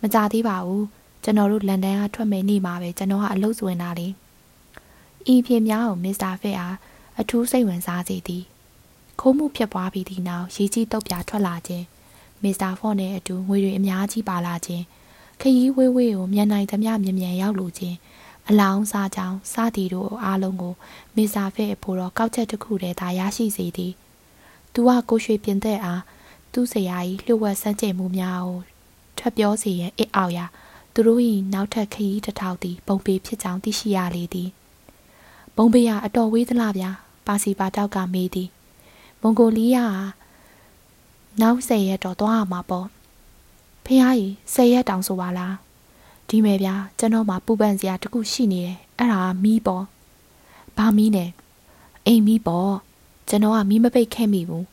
[0.00, 0.84] မကြသေးပါဘူး
[1.22, 4.08] ကျွန်တော်တို့လန်ဒန်ကထွက်မယ်နေ့မှာပဲကျွန်တော်ကအလုပ်ဝင်တာလေ
[5.32, 6.76] ဤဖြစ်များကိုမစ္စတာဖက်အား
[7.20, 8.44] အထူးစိတ်ဝင်စားစေသည်
[9.20, 11.84] ခိုးမှုဖြစ်ပွားပြီးသည့်နောက်ရေးကြီးတုတ်ပြထွက်လာခြင်း
[12.42, 14.84] မစ္စတာဖော့နဲ့အတူငွေတွေအများကြီးပါလာခြင်း
[15.40, 17.96] ခရီးဝေးဝေးကိုမြန်နိုင်သမျှမြန်မြန်ရောက်လိုခြင်း
[18.48, 20.74] အလောင်းစားကြောင်းစသည်တို့အားလုံးကို
[21.16, 23.92] မေစာဖဲ့ဖို့တော့ကောက်ချက်တစ်ခုတည်းသာရရှိစေသည်။
[24.72, 26.02] သူကကိုရွှေပြင်သက်အား
[26.52, 28.60] သူ့ဆရာကြီးလျှို့ဝှက်စမ်းကြယ်မှုများကို
[29.18, 30.46] ထပ်ပြောစေရန်အစ်အောင်ရာ
[30.94, 31.22] သူတို့၏
[31.52, 34.48] နောက်ထပ်ခရီးတစ်ထောက်သည်ပုံပေဖြစ်ကြောင်းသိရှိရလေသည်။
[35.56, 36.90] ပုံပေကအတော်ဝေးသလားဗျာ
[37.26, 38.48] ပါစီပါတောက်ကမေးသည်။
[39.20, 39.96] မွန်ဂိုလီးယား
[41.40, 42.86] နောက်၁၀ရက်တော့သွားရမှာပေါ့။
[43.84, 45.54] ဖះကြီးဆယ်ရက်တောင်ဆိုပါလား
[46.30, 49.84] ဒီမဲ့ဗျာကျွန်တော်မှပူပန်စရာတခုရှိနေတယ်အဲ့ဒါမီးပေါ့
[50.76, 51.26] ဘာမီးလဲ
[52.06, 52.72] အိမ်မီးပေါ့
[53.28, 54.66] ကျွန်တော်ကမီးမပိတ်ခဲ့မိဘူး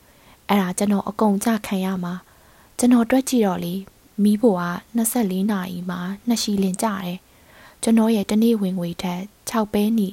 [0.48, 2.14] အဲ့ဒါကျွန်တော်အကုန်ကြခံရမှာ
[2.78, 3.74] ကျွန်တော်တွက်ကြည့်တော့လေ
[4.22, 4.64] မီးဖို့က
[5.06, 7.18] 24နာရီမှာနှစ်ရှီလင်ကြတယ်
[7.82, 10.08] ကျွန်တော်ရဲ့တနေ့ဝင်ငွေထက်6ပဲနီ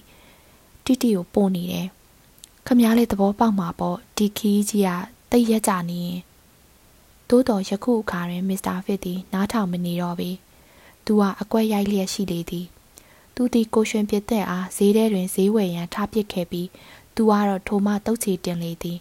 [0.85, 1.87] တိတိကိုပို့နေတယ်
[2.65, 4.89] ခမည်းလေးသဘောပေါက်မှာပေါ့ဒီခီးကြီးက
[5.31, 6.19] တိတ်ရက်ကြနေရင်
[7.29, 10.29] သို့တော်ယခုအခါတွင်မစ္စတာဖစ်သည်နားထောင်မနေတော့ပေ
[11.05, 12.65] သူကအကွက်ရိုက်လျက်ရှိလေသည်
[13.35, 16.67] သူသည်ကိုရွှင်ပြစ်သက်အားဈေးထဲတွင်ဈေးဝယ်ရန်ထားပစ်ခဲ့ပြီး
[17.15, 18.97] သူကတော့ထိုမှတုတ်ချီတင်လေသည်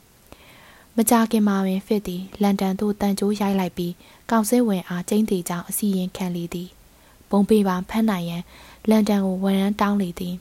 [0.96, 3.92] မကြခင်မှာပင်ဖစ်သည်လန်ဒန်သို့တန်ကြိုးရိုက်လိုက်ပြီး
[4.30, 6.68] ကောင်စစ်ဝင်အားကျင်းသေးကြောင်းအစီရင်ခံလေသည်
[7.30, 8.42] ဘုံပေပါဖမ်းနိုင်ရန်
[8.88, 10.34] လန်ဒန်ကိုဝရန်တောင်းလေသည်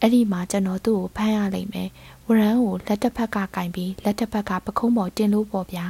[0.00, 1.88] အဲ့ဒီမှာကျွန်တော်သူ့ကိုဖမ်းရလိမ့်မယ်
[2.26, 5.86] ဝရန်ကိုလက်တစ်ဖက်ကကင်ပြီးလက်တစ်ဖက်ကပခုံးပေါ်တင်လို့ပေါ့ဗျာ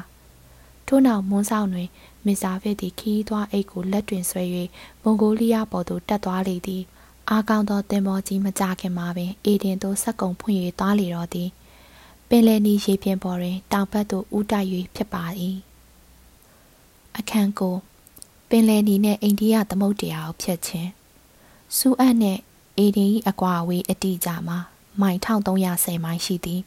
[0.86, 1.88] ထို့နောက်မွန်းဆောင်တွင်
[2.26, 4.42] မစ္စတာဖစ်သည်ခီးသွားအိတ်ကိုလက်တွင်ဆွဲ၍
[5.02, 6.82] မွန်ဂိုလီးယားပေါ်သို့တက်သွားလေသည်
[7.30, 11.48] အားကောင်းသောတင်မောကြီးမကြခင်မှာပင်အေဒင်သို့ဆက်ကုံဖွင့်၍သွားလေတော့သည်
[12.28, 15.24] ပင်လယ်နီရေပြင်ပေါ်တွင်တောင်ဘက်သို့ဥတိုက်၍ဖြစ်ပါ၏
[17.18, 17.76] အခန်းကို
[18.48, 20.90] ပင်လယ်နီနှင့်အိန္ဒိယသမုဒ္ဒရာကိုဖြတ်ခြင်း
[21.76, 22.40] စူအပ်နှင့်
[22.78, 24.58] အေဒင်၏အကွာအဝေးအတိအကျမှာ
[25.00, 26.60] မိုင်1310မိုင်ရှိသည်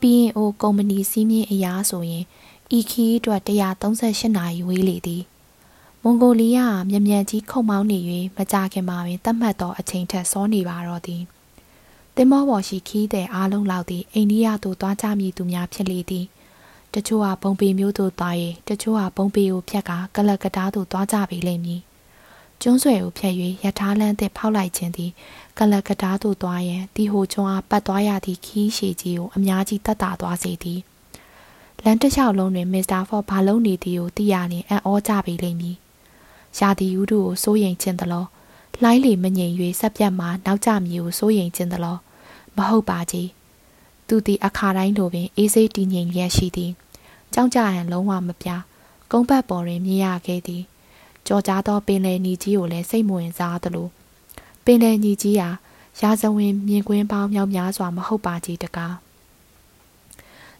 [0.00, 2.24] ပြီးရင်အိုကုမ္ပဏီစီးမြင့်အရာဆိုရင်
[2.77, 3.41] ဤခီးအတွက်
[3.89, 5.23] 138နာရီဝေးလေသည်
[6.03, 7.99] မွန်ဂိုလီးယားမြ мян ကြီးခုံမောင်းနေ၍
[8.35, 11.21] မကြခင်မှာပင်တတ်မှတ်သောအချိန်ထက်စောနေပါတော့သည်
[12.15, 16.25] တင်မောပေါ်ရှိခီးတဲ့အားလုံးလောက်သည်အိန္ဒိယသို့သွားကြမည်သူများဖြစ်လေသည်
[16.93, 18.35] တချို့ဟာဘုံပေမျိုးသို့သွား၍
[18.69, 21.81] တချို့ဟာဘုံပေကိုဖြတ်ကာကလကတားသို့သွားကြပေလိမ့်မည်
[22.61, 23.33] ကျွန်းဆွယ်ကိုဖြတ်၍
[23.63, 25.11] ရထားလမ်းသစ်ဖောက်လိုက်ခြင်းသည်
[25.57, 30.81] ကလကတားသို့သွားရန်ဒီဟိုကျွန်းအားပတ်သွားရသည့်ခီးရှည်ကြီးကိုအများကြီးတတ်တာသွားစေသည်။
[31.82, 35.76] လမ်းတစ်လျှောက်လုံးတွင်မစ္စတာဖော့ဘာလုံးနေသည်ကိုသိရရင်အံ့ဩကြပေလိမ့်မည်။
[36.58, 38.24] ရာသီဥတုကိုစိုးရိမ်ခြင်းသလော
[38.82, 41.96] လှိုင်းလေမငြိမ်၍ဆက်ပြတ်မှနောက်ကျမည်ကိုစိုးရိမ်ခြင်းသလော
[42.56, 43.28] မဟုတ်ပါကြီး။
[44.06, 46.70] သူသည်အခါတိုင်းလိုပင်အေးစိတ်တည်ငြိမ်လျက်ရှိသည်။
[47.34, 48.48] ကြောက်ကြရန်လုံးဝမပြ။
[49.10, 50.62] ကုန်းပတ်ပေါ်တွင်မြင်ရခဲ့သည်။
[51.26, 53.88] ကြော်ကြားသောပင်လယ်ညီကြီးကိုလည်းစိတ်မဝင်စားသလို
[54.64, 55.48] ပင်လယ်ညီကြီးဟာ
[56.00, 58.94] ရာဇဝင်မြင်ကွင်းပေါင်းမြောက်များစွာမဟုတ်ပါကြီးတကား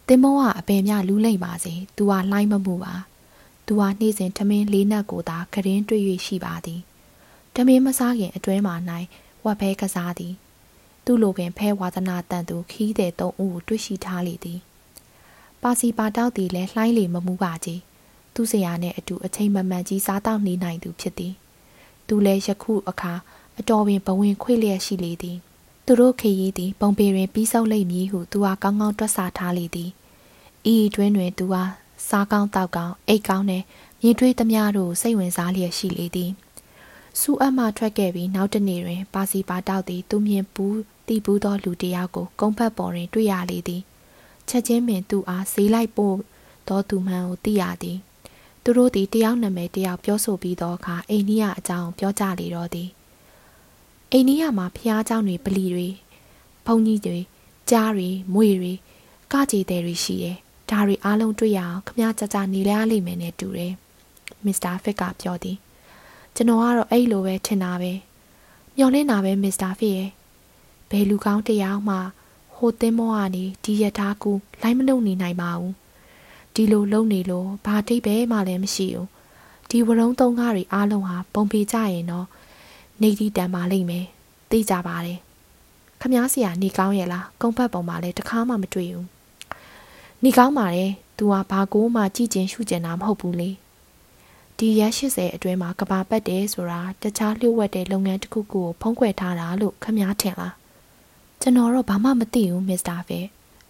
[0.07, 2.93] တင်မောကအပင်မြလူးလိမ့်ပါစေသူကလှိုင်းမမှုပါ
[3.67, 6.81] သူကနှိမ့်စဉ်ထမင်းလေးနက်ကိုသာခရင်တွေ့၍ရှိပါသည်
[7.53, 8.73] ထမင်းမစားခင်အတွဲမှ၌
[9.45, 10.33] ဝက်ဖဲကစားသည်
[11.05, 14.59] သူ့လိုပင်ဖဲဝါသနာတန်သူခီးတဲ့သုံးဦးကိုတွေ့ရှိထားလေသည်
[15.61, 17.81] ပါစီပါတောက်သည်လည်းလှိုင်းလေမမှုပါကြီး
[18.35, 21.33] သူ့ဆရာနဲ့အတူအချိန်မမှန်ကြီးစားတောက်နေနိုင်သူဖြစ်သည်
[22.07, 23.13] သူလည်းယခုအခါ
[23.59, 25.37] အတော်ပင်ဘဝင်ခွေလျက်ရှိလေသည်
[25.87, 29.89] သူတို့ခေရီးသည်ပုံပေတွင်ပြီးဆုံးလိမ့်မည်ဟုသူအားကောင်းကောင်းတွက်ဆထားလေသည်
[30.73, 31.71] ဤတွင်တွင်သူအား
[32.09, 33.63] စားကောင်းတောက်ကောင်းအိတ်ကောင်းနဲ့
[34.01, 36.31] မြင်တွေ့သမျှတို့စိတ်ဝင်စားလျက်ရှိလေသည်
[37.19, 40.77] စူအပ်မှထွက်ခဲ့ပြီးနောက်တနေ့တွင် ပါစီပါတောက်သည်သူမြင်ပူး
[41.07, 43.81] တီးပူးသောလူတစ်ယောက်ကိုကုန်းဖက်ပေါ်တွင်တွေ့ရလေသည်
[44.49, 46.17] ချက်ချင်းပင်သူအားဈေးလိုက်ပို့
[46.67, 47.97] သောသူမှန်ကိုသိရသည်
[48.63, 52.89] သူတို့သည်တယောက်နာမည်တယောက်ပြောဆိုပြီးသောအခါအိန္ဒိယအကြောင်းပြောကြလေတော့သည်
[54.14, 55.88] အိန္ဒိယမှာဖျားเจ้าတွေပလီတွေ
[56.66, 57.20] ဘုံကြီးတွေ
[57.70, 58.72] ကြားတွေမွေတွေ
[59.32, 60.36] ကကြေတဲ့တွေရှိတယ်
[60.70, 63.74] ဒါတွေအားလုံးတွေ့ရအောင်ခမကြကြနေရလိမ့်မယ်နဲ့တူတယ်
[64.44, 65.56] မစ္စတာဖစ်ကပြောသည်
[66.34, 67.92] ကျွန်တော်ကတော့အဲ့လိုပဲထင်တာပဲ
[68.76, 70.10] မျောလင်းတာပဲမစ္စတာဖစ်ရဲ့
[70.90, 71.96] ဘယ်လူကောင်းတယောက်မှ
[72.54, 74.32] ဟိုသင်းမောကနေဒီရထားကူ
[74.62, 75.74] လိုက်မလုံနေနိုင်ပါဘူး
[76.54, 79.08] ဒီလိုလုံနေလို့ဘာတိတ်ပဲမှလည်းမရှိဘူး
[79.70, 82.26] ဒီဝရုံသုံးကားတွေအားလုံးဟာပုံပေကြရင်တော့
[83.01, 84.05] နေတီတန်ပါလိမ့်မယ်
[84.51, 85.19] သိကြပါတယ်
[86.01, 89.07] ခမားစီကနေကောင်းရဲ့လားကုန်းဖက်ပုံမှာလည်းတခါမှမတွေ့ဘူး
[90.23, 93.49] နေကောင်းပါတယ်သူဟာဘာကိုမှကြည်ကျင်ရှုကျင်တာမဟုတ်ဘူးလေ
[94.57, 100.53] ဒီရက်80အတွင်းမှာကဘာပတ်တယ်ဆိုတာတခြားလျှို့ဝှက်တဲ့လုပ်ငန်းတစ်ခုခုကိုဖုံးကွယ်ထားတာလို့ခမားထင်လား
[101.41, 103.25] ကျွန်တော်တော့ဘာမှမသိဘူးမစ္စတာဖစ်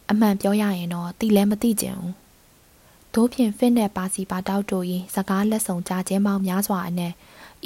[0.09, 2.13] အမှန်ပြောရရင်တော့သိလည်းမသိကြဘူး
[3.13, 7.13] တို့ဖြင့်ဖစ်နဲ့ပါစီပါတောက်တို့၏စကားလက်ဆောင်ကြားခြင်းပေါင်းများစွာအနက်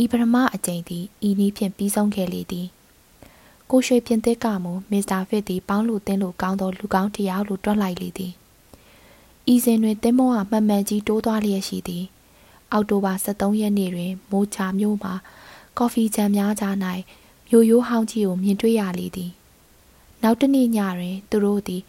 [0.02, 2.68] ဤပရမအကျင့်သည်ဤနည်းဖြင့်ပြီးဆုံးခဲ့လေသည်
[3.70, 8.34] ကိုရွှေပြင်သစ်ကမူမစ္စတာဖစ်သည်ပေါင်းလူတင်းလူကောင်းသောလူကောင်းတရားလိုတွက်လိုက်လေသည်
[9.54, 12.06] ဤစဉ်တွင်တင်းမောဟာမှန်မှန်ကြီးတိုးသွားလျက်ရှိသည်
[12.72, 15.14] အောက်တိုဘာ23ရက်နေ့တွင်မိုးချမြို့မှာ
[15.78, 16.76] ကော်ဖီဂျန်များကြား၌
[17.50, 19.32] မြို့ရိုးဟောင်းကြီးကိုမြင်တွေ့ရလေသည်
[20.24, 21.82] နောက်တနေ့ညတွင်သူတို့သည်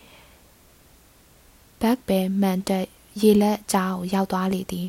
[1.81, 2.87] ဘက်ဘဲမန်တက်
[3.21, 4.87] ရေလက်အကြားကိုရောက်သွားလေသည်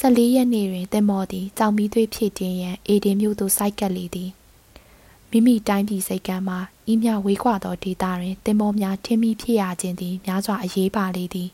[0.00, 4.30] 14ရက်နေ့တွင်တင်မော်သည်ကြောင်မီသွေးဖြည့်တင်းရန်အေဒင်မြို့သို့စိုက်ကပ်လေသည်
[5.30, 6.58] မိမိတိုင်းပြည်စိတ်ကမ်းမှာ
[6.92, 11.48] ဤမြဝေးကွာသောဒေသတွင်တင်မော်များထင်းမိဖြစ်ရခြင်းသည်များစွာအရေးပါလေသည်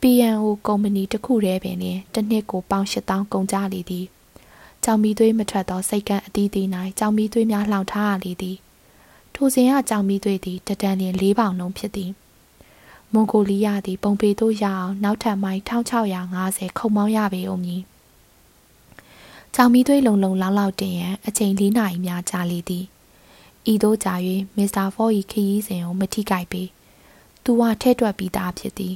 [0.00, 4.06] PNO ကုမ္ပဏီတစ်ခုတည်းပင်လျင်တစ်နှစ်ကိုပေါင်8000ကုန်ကြလေသည်
[4.84, 6.66] ကြောင်မီသွေးမထွက်သောစိတ်ကမ်းအသီးသီး၌
[6.98, 8.56] ကြောင်မီသွေးများလှောင်ထားရလေသည်
[9.34, 12.10] ထိုစဉ်ကကြောင်မီသွေးသည်တတန်လျင်၄ပေါင်နှုန်းဖြစ်သည်
[13.12, 15.60] မွန်ဂိုလီးယားသည်ပုံပေသို့ရအောင်နောက်ထပ်မိုင်
[16.18, 17.82] 1650ခုံမောင်းရပေဦးမည်။
[19.54, 22.84] ကြောင်မီသွေးလုံလုံလောက်လောက်တင်ရန်အချိန်၄နာရီများကြာလေသည်။
[23.72, 24.14] ဤသို့ကြာ၍
[24.56, 26.62] မစ္စတာဖော်၏ခရီးစဉ်ကိုမထိကြိုက်ပေ။
[27.44, 28.94] သူကထဲ့တွက်ပြီးသားဖြစ်သည်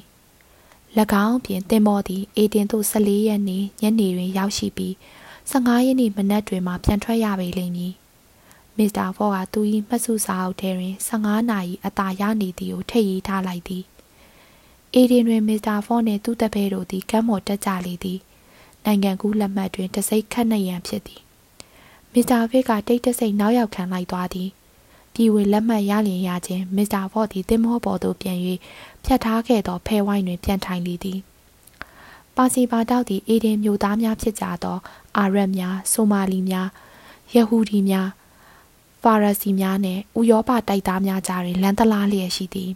[1.27, 4.93] ။၎င်းပြင်တင်မောသည်အေတင်သို့14ရက်နေ့ညနေတွင်ရောက်ရှိပြီး
[5.51, 7.93] 15ရက်နေ့မနက်တွင်မှပြန်ထွက်ရပေလိမ့်မည်။
[8.77, 13.85] မစ္စတာဖော်ကသူ၏မှတ်စုစာအုပ်ထဲတွင်15နာရီအသာရနေသည်ကိုထည့်ရေးထားလိုက်သည်
[14.97, 18.21] အေဒင်တွင်မစ္စတာဖော့နှင့်သူ့တပည့်တို့သည်ကမ်းမော်တက်ကြလေသည်
[18.85, 21.21] နိုင်ငံကူးလက်မှတ်တွင်တစိမ့်ခတ်နှရန်ဖြစ်သည်
[22.13, 24.49] မစ္စတာဖစ်ကတိတ်တဆိတ်နောက်ရောက်ခံလိုက်သွားသည်
[25.15, 28.39] ပြည်ဝင်လက်မှတ်ရလျင်ရခြင်းမစ္စတာဖော့သည်တင်မောပေါ်သို့ပြန်၍
[29.05, 31.19] ဖြတ်ထားခဲ့သောဖဲဝိုင်းတွင်ပြန်ထိုင်လေသည်
[32.37, 34.79] ပါစီပါတောက်သည်အေဒင်မျိုးသားများဖြစ်ကြသော
[35.19, 36.69] အာရက်များဆိုမာလီများ
[37.35, 38.09] ယဟူဒီများ
[39.03, 42.73] ဖာရစီများနှင့်ဥရောပတိုက်သားများကြားတွင်လမ်းသလားလျက်ရှိသည်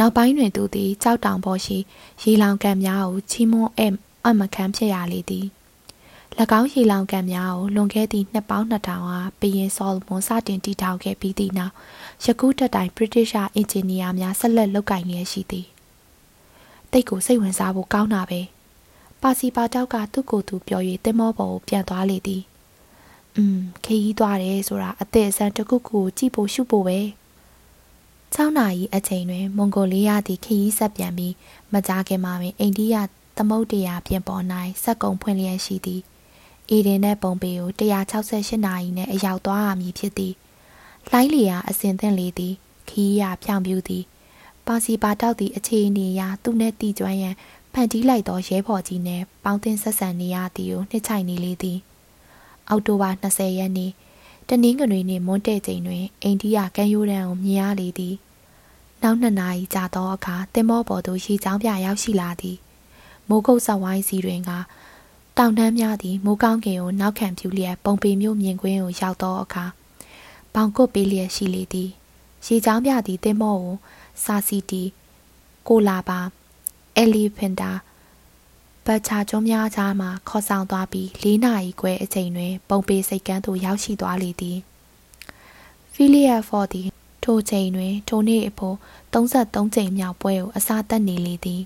[0.00, 1.78] နောက်ပိုင်းတွင်သူသည်ကြောက်တောင်ပေါ်ရှိ
[2.22, 3.70] ရေလောင်ကန်များကိုချီးမွမ်း
[4.26, 5.46] အမခံဖြစ်ရလေသည်၎
[6.60, 11.74] င်းရေလောင်ကန်များကိုလွန်ခဲ့သည့်နှစ်ပေါင်း2000ဟာဘီယင်ဆော်လမွန်စတင်တည်ထောင်ခဲ့ပြီးသည့်နောက်
[12.24, 15.66] ယခုတက်တိုင် British အင်ဂျင်နီယာများဆက်လက်လုပ်ကိုင်နေရှိသည်
[16.92, 18.40] တိတ်ကိုစိတ်ဝင်စားဖို့ကောင်းတာပဲ
[19.22, 22.42] ပါစီပါတောက်ကသူ့ကိုယ်သူပြော၍တင်မောပေါ်ကိုပြန်သွားလေသည်
[23.36, 26.98] อืมခရီးသွားတယ်ဆိုတာအသက်အဆန်းတစ်ခုခုကိုကြည့်ဖို့ရှုဖို့ပဲ
[28.34, 31.34] 6နာရီအချိန်တွင် မွန်ဂိုလီးယားသည်ခရီးဆက်ပြန်ပြီး
[31.72, 32.96] မကြာခင်မှာပင်အိန္ဒိယ
[33.36, 34.44] သမုဒ္ဒရာပြင်ပေါ်၌
[34.82, 36.02] စက်ကုံဖွင့်လျက်ရှိသည်
[36.70, 37.70] အေဒင်နှင့်ပုံပေကို
[38.18, 40.34] 168နာရီနှင့်အရောက်သွားရမည်ဖြစ်သည်
[41.08, 42.54] လှိုင်းလျာအစဉ်သင့်လေသည်
[42.88, 44.04] ခီးရဖြောင်ပြူသည်
[44.66, 47.34] ပါစီပါတောက်သည့်အခြေအနေအရသူနှင့်တီကျွမ်းရန်
[47.72, 51.78] ဖန်တီးလိုက်သောရဲဘော်ကြီးနှင့်ပေါင်းတင်ဆက်ဆံနေရသည်ကိုနှစ်ချိုင်နေလေသည်
[52.68, 53.90] အောက်တိုဘာ20ရက်နေ့
[54.52, 58.14] တနင်္ဂနွေနေ့မွန်းတဲ့ချိန်တွင်အိန္ဒိယကမ်းရိုးတန်းကိုမြင်ရလေသည်
[59.02, 62.56] နောက်နှစ်နာရီကြာသောအခါတင်မောပေါ်သို့ရေချောင်းပြရောက်ရှိလာသည်
[63.28, 64.50] မိုးကုတ်ဆောက်ဝိုင်းစီတွင်က
[65.38, 69.64] တောင်တန်းများသည်မိုးကောင်းကင်ကိုနောက်ခံပြူလျက်ပုံပေမျိုးမြင်ကွင်းကိုရောက်သောအခါ
[70.54, 71.90] ပေါင်ကုတ်ပေးလျက်ရှိလေသည်
[72.46, 73.76] ရေချောင်းပြသည်တင်မောကို
[74.24, 74.82] စာစီတီ
[75.68, 76.20] ကိုလာပါ
[76.96, 77.70] အလီဖင်တာ
[78.86, 84.58] ပတ်ချာကျုံးများကြားမှခေါ်ဆောင်သွားပြီး၄နာရီခွဲအချိန်တွင် ပုံပေစိတ်ကန်းသို့ရောက်ရှိသွားလေသည်
[85.92, 86.88] ဖီလီယာဖော်သည်
[87.24, 88.76] ထိုချိန်တွင် ထိုနေ့အဖို့
[89.12, 91.62] 33ကြိမ်မြောက်ပွဲကိုအစားတက်နေလေသည်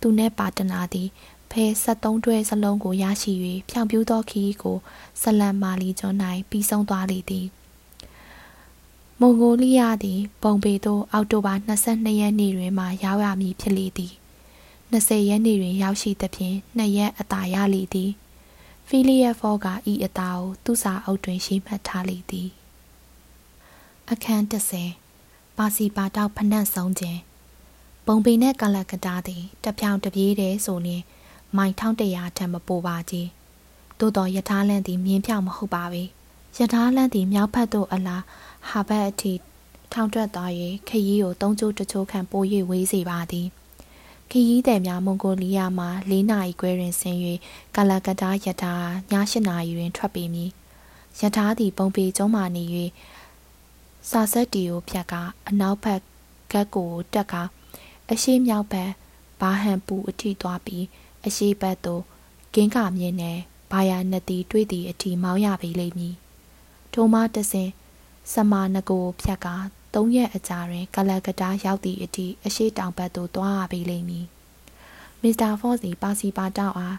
[0.00, 1.08] သူနှင့်ပါတနာသည်
[1.50, 3.32] ဖဲ73တွဲစလုံးကိုရရှိ၍
[3.70, 4.76] ဖြောင်ပြူးသောခီးကို
[5.20, 6.16] ဆလန်မာလီကျွန်း၌
[6.50, 7.46] ပြီးဆုံးသွားလေသည်
[9.20, 14.12] မွန်ဂိုလီးယားသည် ပုံပေသို့အောက်တိုဘာ22ရက်နေ့တွင်မှရောက်ရမည်ဖြစ်လေသည်
[14.92, 18.10] 20ရက်နေ့တွင် ရောက်ရှိသဖြင့်2ရက်အသာရလေသည်
[18.88, 22.48] ဖီလီယက်ဖောကဤအသာကိုသူ့စာအုပ်တွင်ရေးမှတ်ထားလေသည်
[24.10, 24.44] အခန်း
[25.00, 27.20] 30ပါစီပါတောက်ဖနှက်ဆုံးခြင်း
[28.06, 31.02] ပုံပေနှင့်ကလကတာသည်တပြောင်တပြေးတည်းဆိုရင်
[31.56, 33.28] မိုင်1100ထက်မပိုပါကြီး
[33.98, 36.02] သို့တော်ယထာလန့်သည်မြင်းပြောင်မဟုတ်ပါပေ
[36.58, 38.22] ယထာလန့်သည်မြောက်ဖက်သို့အလား
[38.68, 39.32] ဟာဘတ်အထိ
[39.92, 40.50] ထောင်တွက်သွား၍
[40.88, 43.48] ခရီးကိုသုံးချိုးတချိုးခန့်ပိုး၍ဝေးစေပါသည်
[44.30, 47.18] ခရီးသည်များမွန်ဂိုလီးယားမှ၄နာရီခွဲတွင်ဆင်း၍
[47.76, 48.74] ကာလာကတာယထာ
[49.10, 50.50] ည၈နာရီတွင်ထွက်ပေမည်
[51.20, 52.64] ယထာသည်ပုံပေကျုံးမှနေ၍
[54.10, 56.00] စာဆက်တီကိုဖြတ်ကာအနောက်ဘက်
[56.52, 57.34] ကတ်ကိုတက်က
[58.10, 58.90] အရှိမြောက်ဘက်
[59.40, 60.84] ဘာဟန်ပူအထိသွားပြီး
[61.26, 62.02] အရှိဘက်သို့
[62.54, 63.38] ကင်းကမြင်းနဲ့
[63.72, 66.14] ဘာယာနှစ်တီတွေ့သည့်အထိမောင်းရပေလိမ့်မည်
[66.92, 67.70] ထိုမှတဆင်
[68.32, 69.56] စမာနကိုဖြတ်ကာ
[69.94, 74.26] ၃ရက်အကြာတွင်ကလကတာရောက်သည့်အထိအရှိတောင်ဘက်သို့သွားရပေလိမ့်မည်
[75.22, 76.96] မစ္စတာဖော့စီပါစီပါတောက်အား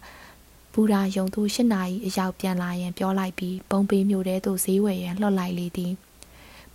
[0.73, 5.93] ဘူရာယုံသူ၈နာရီအရောက်ပြန်လာရန်ပြောလိုက်ပြီးပုံပေမျိုးတဲသို့ဈေးဝယ်ရန်လှော့လိုက်လေသည်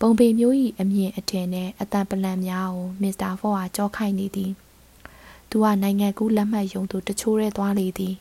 [0.00, 4.52] ပုံပေမျိုး၏အမြင့်အထင်နှင့်အတန်ပလန်များကိုမစ္စတာဖော့အားကြောခိုက်နေသည်
[5.50, 8.14] သူကနိုင်ငံကူးလက်မှတ်ယုံသူတချိုးရဲသွားလေသည်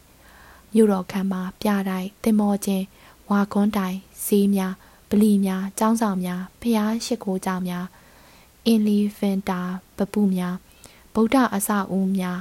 [0.74, 2.86] မြို့တော်ခမ်းမှာပြတိုင်းတင်မောချင်း
[3.30, 4.74] ဝါခွန်းတိုင်ဈေးများ
[5.14, 7.86] ဗလီများကျောင်းဆောင်များဖျားရှိခိုးကြောင်များ
[8.66, 9.62] အင်လီဖင်တာ
[9.98, 10.56] ပပုများ
[11.14, 12.40] ဗုဒ္ဓအစအဦးများ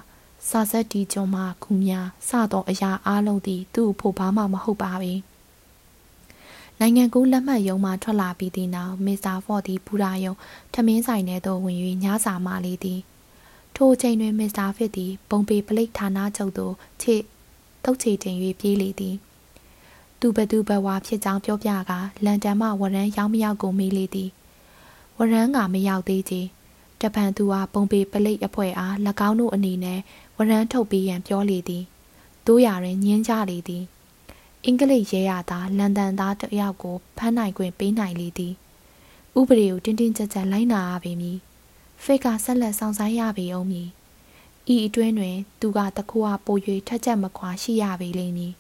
[0.49, 5.13] စာဆက်တီကျွန်းမှခုများစသောအရာအလုံးသည်သူ့ဖို့ဘာမှမဟုတ်ပါပေ
[6.79, 10.35] နိုင်ငံကူးလက်မှတ်ရုံမှထွက်လာပြီးသည့်နောက်မစ္စတာဖော့သည်ဘူရာယုံ
[10.73, 13.01] ထမင်းဆိုင်ထဲသို့ဝင်၍ညစာမလေးသည်
[13.77, 17.15] ထိုအချိန်တွင်မစ္စတာဖစ်သည်ပုံပေပလိတ်ဌာနချုပ်သို့ခြေ
[17.85, 19.17] တုတ်ချေတင်၍ပြေးလေသည်
[20.25, 21.93] သူဘသူဘဝဖြစ်ကြောင်းပြောပြက
[22.25, 24.31] လန်ဒန်မှဝရန်ရောက်မရောက်ကိုမေးလေသည်
[25.19, 26.41] ဝရန်ကမရောက်သေးချေ
[27.01, 28.95] တပန်သူဟာပုံပေပလိတ်အဖွဲ့အား၎
[29.29, 30.01] င်းတို့အနေနဲ့
[30.37, 31.85] ဝရန်ထုတ်ပေးရန်ပြောလေသည်
[32.47, 33.85] တို့ရရင်ညင်းကြလေသည်
[34.65, 38.55] အင်္ဂလိပ်ရဲရသာလန်ဒန်သားတယောက်ကိုဖမ်းနိုင်ခွင့်ပေးနိုင်လေသည်
[39.39, 41.39] ဥပဒေကိုတင်းတင်းကြပ်ကြပ်လိုက်နာရပေမည်
[42.03, 43.89] ဖိတ်ကဆက်လက်ဆောင်ဆိုင်ရပေအောင်မည်
[44.75, 46.57] ဤအတွင်းတွင် သူကတခုအပို၍
[46.89, 48.55] ထက်ချက်မခွာရှိရပေလိမ့်မည်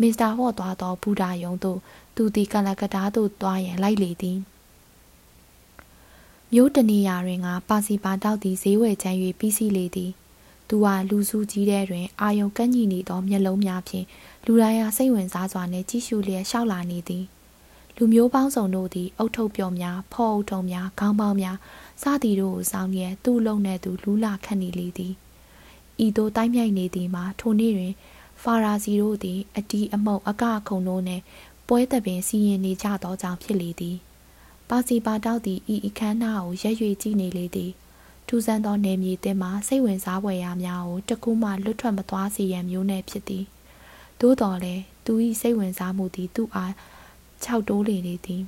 [0.00, 1.78] မစ္စတာဟော့သွားသောဘူဒါယုံသို့
[2.16, 4.38] သူသည်ကလကတားသို့သွားရန်လိုက်လေသည်
[6.52, 10.10] မျိုးတနေရာတွင်ကပါစီပါတောက်သည်ဈေးဝယ်ချမ်း၍ပြီးစီလေသည်
[10.68, 14.06] သူဟာလူစုကြီးတဲ့တွင် အာယုံကန့်ညီနေသောမျက်လုံးများဖြင့်
[14.46, 17.24] လူတိုင်းအားစိတ်ဝင်စားစွာနှင့်ကြည့်ရှုလျက်ရှောက်လာနေသည်
[17.96, 21.56] လူမျိုးပေါင်းစုံတို့သည်အုတ်ထုတ်ပျော်များဖော်အုတ်ထုံများခေါင်းပေါင်းများ
[22.02, 25.12] စသည်တို့ကိုစောင်းရန်သူ့လုံးနဲ့သူလူးလာခတ်နေလေသည်
[26.04, 27.92] ဤသို့တိုင်းမြိုက်နေသည်မှာထိုနေ့တွင်
[28.44, 31.22] ဖာရာစီတို့သည် အတီးအမုံအကခုံတို့နှင့်
[31.68, 33.96] ပွဲတပင်စီရင်နေကြသောကြောင့်ဖြစ်လေသည်
[34.68, 37.72] ပါစီပါတောက်သည်ဤအခမ်းအနားကိုရက်ရွေကြည့်နေလေသည်
[38.26, 43.44] ထူးဆန်းသောနေမြေတင်မှာစိတ်ဝင်စားဖွယ်ရာများကိုတကူးမှလွတ်ထွက်မသွားစေရန်မျိုးနဲ့ဖြစ်သည်
[44.20, 46.72] သို့တော်လည်းသူ၏စိတ်ဝင်စားမှုသည်သူ့အား
[47.42, 48.42] ခြောက်တိုးလေနေသည်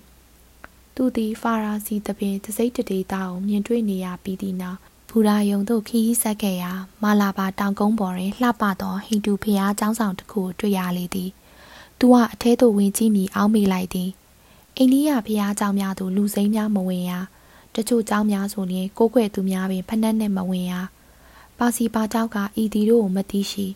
[0.94, 4.80] သူသည်ဖာရာစီတပင်တစိမ့်တဒေတာကိုမြင်တွေ့နေရပြီးသည့်နောက်
[5.10, 11.30] ဘူရာယုံတို့ခီးဆက်ခဲ့ရာမာလာဘာတောင်ကုန်းပေါ်တွင်လှပသောဟိန္ဒူဖျားကျောင်းဆောင်တစ်ခုတွေ့ရလေသည်။
[11.98, 14.10] သူကအထဲသို့ဝင်ကြည့်မိအောင်းမိလိုက်သည်။
[14.76, 17.12] အိန္ဒိယဖျားကျောင်းများသို့လူစိမ်းများမဝင်ရ။
[17.74, 20.72] တချို့ကျောင်းများဆိုရင်ကိုးကွယ်သူများပင်ဖက်နှက်နဲ့မဝင်ရ။
[21.58, 23.66] ပါစီပါကျောက်ကဤတီတို့ကိုမသိရှိ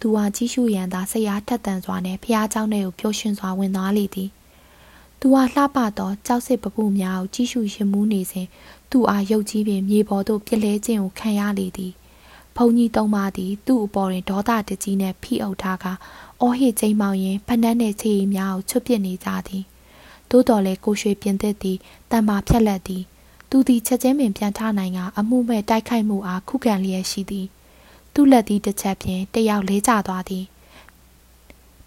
[0.00, 4.30] သူဟာကြီးရှုရန်သာစိတ်အားထက်သန်စွာနဲ့ဖျားကျောင်းထဲကိုပျော်ရွှင်စွာဝင်သွားလေသည်။
[5.20, 8.46] သူဟာလှပသောကြောက်စစ်ပပုများကိုကြီးရှုရင်မှုနေစဉ်
[8.90, 11.92] သူ့အားရုပ်ကြီးပင်မြေပေါ်သို့ပြလဲခြင်းကိုခံရလေသည်
[12.56, 15.86] ဘုံကြီးသုံးပါးသည် သူ့အပေါ်တွင်ဒေါသတကြီးနှင့်ဖိအုပ်ထားက
[16.40, 19.64] အော်ဟစ်ချိန်မောင်ရင်ဖနှက်နှင့်ခြေရည်များကိုချွတ်ပစ်နေကြသည်
[20.30, 21.78] သို့တော်လည်းကိုရွှေပြင်သစ်သည်
[22.10, 23.02] တန်မာဖြက်လက်သည်
[23.50, 27.46] သူသည်ချက်ချင်းပင်ပြန်ထနိုင်ကအမှုမဲ့တိုက်ခိုက်မှုအားခုခံလျက်ရှိသည်
[28.14, 30.44] သူ့လက်သည်တစ်ချက်ဖြင့်တယောက်လေးကျသွားသည်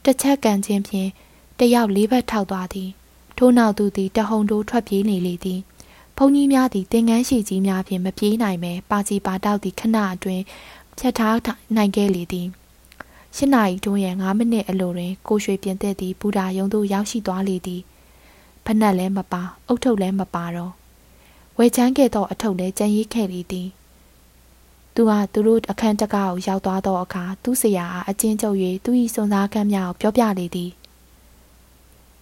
[0.03, 1.09] တစ်ချက်ကန်ခြင်းဖြင့်
[1.59, 2.89] တယောက်လေးဘက်ထောက်သွားသည်
[3.37, 5.59] ထို့နောက်သူသည်တဟုန်တိုးထွက်ပြေးနေလေသည်
[6.17, 10.43] ဘုံကြီးများသည်တင်ငန်းရှိကြီးများဖြင့်မပြေးနိုင်ပဲပါစီပါတောက်သည်ခဏအတွင်း
[10.97, 11.37] ဖြတ်ထား
[11.75, 12.47] နိုင်ခဲ့လေသည်
[13.35, 17.81] ရှစ်နာရီတွင်းရ9မိနစ်အလိုတွင်ကိုရွှေပြင်သက်သည်ဘူတာယုံသို့ရောက်ရှိသွားလေသည်
[18.65, 20.73] ဖနက်လည်းမပါအုတ်ထုပ်လည်းမပါတော့
[21.57, 23.67] ဝဲချမ်းခဲ့သောအထုပ်လည်းကြံရိပ်ခဲ့လေသည်
[24.95, 30.71] သူဟာသူတို့အခန်းတကားကိုရောက်သွားသောအခါသူ့ဆရာအားအချင်းချုပ်၍သူ၏စွန်စားကမ်းများကိုပြောပြလေသည်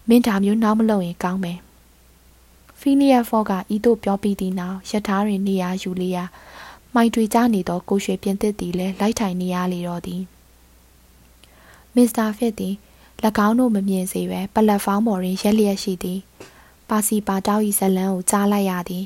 [0.08, 1.60] မင်းဒါမျိုးနောက်မလုပ်ရင်ကောင်းမယ်
[2.82, 6.24] ဖဖီလီယာဖော့ကဤသို့ပြောပြီးသည့်နောက်ရထားတွင်နေရာယူလျာ
[6.94, 10.22] မိုက်တွေကြနေသောကိုရွှေပြင်သစ်သည်လည်းလိုက်ထိုင်နေရလေတော့သည်
[11.96, 12.76] မစ္စတာဖစ်သည်၎
[13.48, 16.20] င်းတို့မမြင်စေပဲပလက်ဖောင်းပေါ်တွင်ရက်လျက်ရှိသည်
[16.90, 19.06] ပါစီပါတောက်၏ဇလန်းကိုကြားလိုက်ရသည်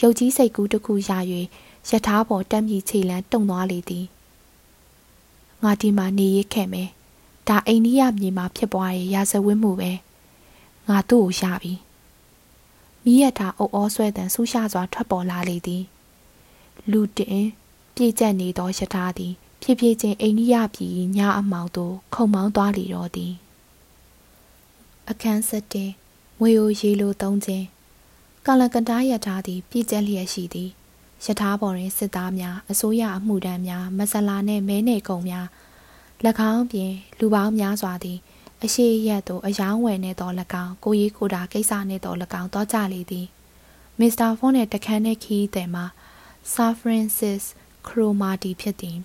[0.00, 1.10] ရုပ်ကြီးစိတ်ကူးတစ်ခုရ၍
[1.90, 4.06] ရထားပေါ်တက်မြည်ခြေလန်းတုံသွားလေသည်
[5.62, 6.88] ငါဒီမှာနေရခဲ့မယ်
[7.48, 9.92] ဒါအိန္ဒိယမြေမှာဖြစ်ပွားတဲ့ရာဇဝတ်မှုပဲ
[10.88, 11.74] ငါသူ့ကိုရပြီ
[13.04, 15.82] မိရတာအုပ်အောဆွဲတန်ဆူးရှစွာထွက်ပေါ်လာလေသည်
[16.90, 17.46] လူတင်
[17.94, 23.32] ပြည့်ကျက်နေသောယထာသည်ဖြည်းဖြည်းချင်းအိန္ဒိယပြည်ညအမောင်သို့ခုံမောင်းသွားလေတော့သည်
[25.08, 25.90] အခန်းဆက်တင်
[26.40, 27.66] ငွေကိုရေလိုသုံးခြင်း
[28.46, 30.70] ကာလကန်တားယထာသည်ပြည့်ကျက်လျက်ရှိသည်
[31.24, 35.46] ယထာပေါ်တွင်စစ်သားများအစိုးရအမှုတန်းများမဆလာနှင့်မဲနေကုံများ၎
[36.52, 38.18] င်းပြင်လူပေါင်းများစွာသည်
[38.64, 40.30] အရှိရက်သို့အယောင်းဝယ်နေသော၎
[40.64, 43.26] င်းကိုရီကိုတာကိစ္စနှင့်သော၎င်းတော့ကြလေသည်
[43.98, 45.84] မစ္စတာဖွန်နှင့်တခန်းနှင့်ခီးသည်မှာ
[46.52, 47.38] ဆာဖရန်စစ်
[47.86, 48.98] ခရိုမာတီဖြစ်သည်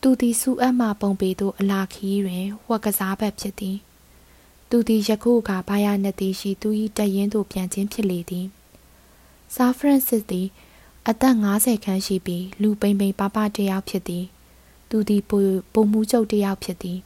[0.00, 3.76] သူသည်စူအပ်မှပုံပေသို့အလာခီးတွင်ဝက်ကစားဘက်ဖြစ်သည်
[4.70, 6.68] သူသည်ယခုအခါဘာယာနတိရှိသူ၏
[6.98, 8.46] တရင်သို့ပြန်ခြင်းဖြစ်လေသည်
[9.54, 10.46] ဆာဖရန်စစ်သည်
[11.08, 14.24] အသက်50ခန်းရှိပြီးလူပိန်ပိန်ပပတယောက်ဖြစ်သည်
[14.90, 15.22] သူသည်
[15.74, 16.98] ပုံမှုချုပ်တယောက်ဖြစ်သည်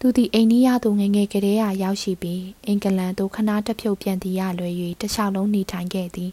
[0.00, 6.30] သူသည်အိန္ဒိယသို့ငငယ်ကလေးရာရောက်ရှိပြီးအင်္ဂလန်သို့ခဏတဖြုတ်ပြန်တည်ရလွယ်၍တခြားလုံးနေထိုင်ခဲ့သည်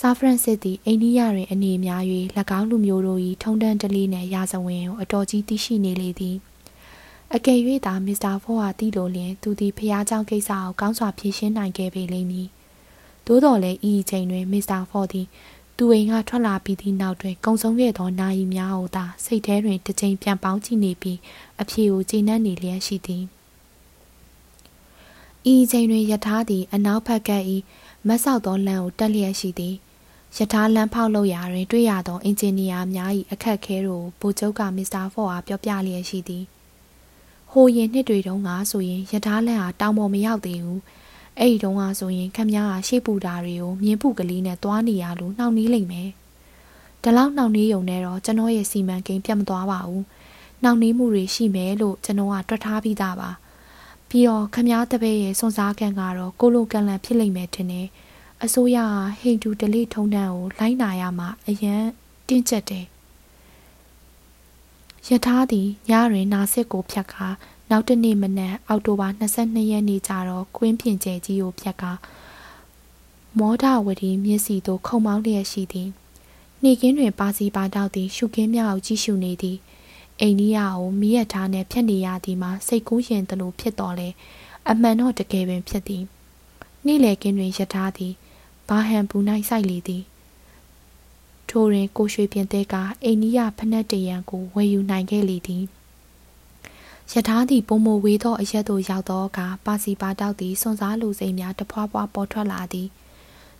[0.00, 2.02] ဆာဖရန်စစ်သည်အိန္ဒိယတွင်အနေများ၍၎
[2.58, 6.36] င်းလူမျိုးတို့၏ထုံတန်းတလီနှင့်ရာဇဝင်ကိုအတော်ကြီးသိရှိနေလေသည်
[7.34, 12.48] အကယ်၍သာမစ္စတာဖောဟာတည်လိုလျင်သူသည်ဖျားเจ้าကိစ္စကိုကောင်းစွာဖြေရှင်းနိုင်ခဲ့ပေလိမ့်မည်
[13.26, 15.26] သို့တော်လည်းဤအချိန်တွင်မစ္စတာဖောသည်
[15.81, 21.17] သူအိမ်ကထွက်လာပြီးသည့်နောက်တွင်ကုံဆုံးခဲ့သောနာယီများကိုသာစိတ်ထဲတွင်တစ်ချိန်ပြန်ပေါင်းကြည့်နေပြီး
[21.61, 23.23] အဖြေကိုကျေနပ်နေလျက်ရှိသည်
[25.53, 27.31] ဤချိန်တွင်ယထာသည်အနောက်ဘက်က၏
[28.07, 29.75] မတ်ဆောက်သောလမ်းကိုတက်လျက်ရှိသည်
[30.37, 36.43] ယထာလမ်းဖောက်လို့ရာတွင် တွေ့ရသောအင်ဂျင်နီယာများ၏အခက်အခဲတို့ကိုဗိုလ်ချုပ်ကမစ္စတာဖော့အားပြောပြလျက်ရှိသည်
[37.51, 40.81] ဟိုရင်နှစ်တွေတုန်းကဆိုရင်ယထာလမ်းဟာတောင်ပေါ်မရောက်သေးဘူး
[41.37, 46.09] အဲ့ဒီတုန်းကဆိုရင်ခမည်းကရှေ့ပူတာတွေကိုမြင်းပူကလေးနဲ့သွားနေရလို့နှောင့်နှေးလိမ့်မယ်
[47.03, 50.05] ဒီလောက်နှောင့်နှေးရုံနဲ့တော့ကျွန်တော်ရဲ့စီမံကိန်းပြတ်မသွားပါဘူး
[50.63, 53.29] နှောင့်နှေးမှုတွေရှိမယ်လို့ကျွန်တော်ကတွက်ထားပြီးသားပါ
[54.09, 57.87] ပြီးတော့ခမားတပည့်ရဲ့စွန်စားကန်ကတော့ကိုလိုကန်လန်ဖြစ်လိမ့်မယ်ထင်တယ်
[58.43, 61.83] အစိုးရကဟိန္ဒူဒလိထုံးတန်းကိုလိုက်နာရမှာအရန်
[62.27, 62.85] တင်းကျပ်တယ်
[65.07, 67.27] ယထာသည်ညတွင်နာစစ်ကိုဖြတ်ကာ
[67.71, 71.91] နောက်တနေ့မနက်အောက်တိုဘာ22ရက်နေ့ကျတော့ကွင်းပြင်ကျဲကြီးကိုဖြတ်ကာ
[73.39, 75.89] မောဒဝတီမျက်စီသို့ခုံမောင်းလျက်ရှိသည်
[76.63, 79.57] နေကင်းတွင်ပါစီပါတောက်သည်ရှုခင်းမြောက်ကြည့်ရှုနေသည်
[80.21, 84.09] အိန္ဒိယကိုမိရထားနှင့်ဖြတ်နေရသည်မှာစိတ်ကူးရင်တလို့ဖြစ်တော်လဲ
[84.69, 86.03] အမှန်တော့တကယ်ပင်ဖြစ်သည်
[86.85, 88.13] နေ့လေကင်းတွင်ရထားသည်
[88.67, 89.17] ဘာဟန်ပူ၌
[89.49, 90.03] စိုက်လေသည်
[91.49, 95.63] ထိုတွင်ကိုရွှေပြင်တဲ့ကအိန္ဒိယဖနက်တရံကိုဝယ်ယူနိုင်ခဲ့လေသည်
[97.13, 102.87] ယထာသည်ပုံမဝေးသောအရက်သို့ရောက်သောအခါပါစီပါတောက်သည်စွန်စားလူစိမ်းများတဖွာဖွာပေါ်ထွက်လာသည်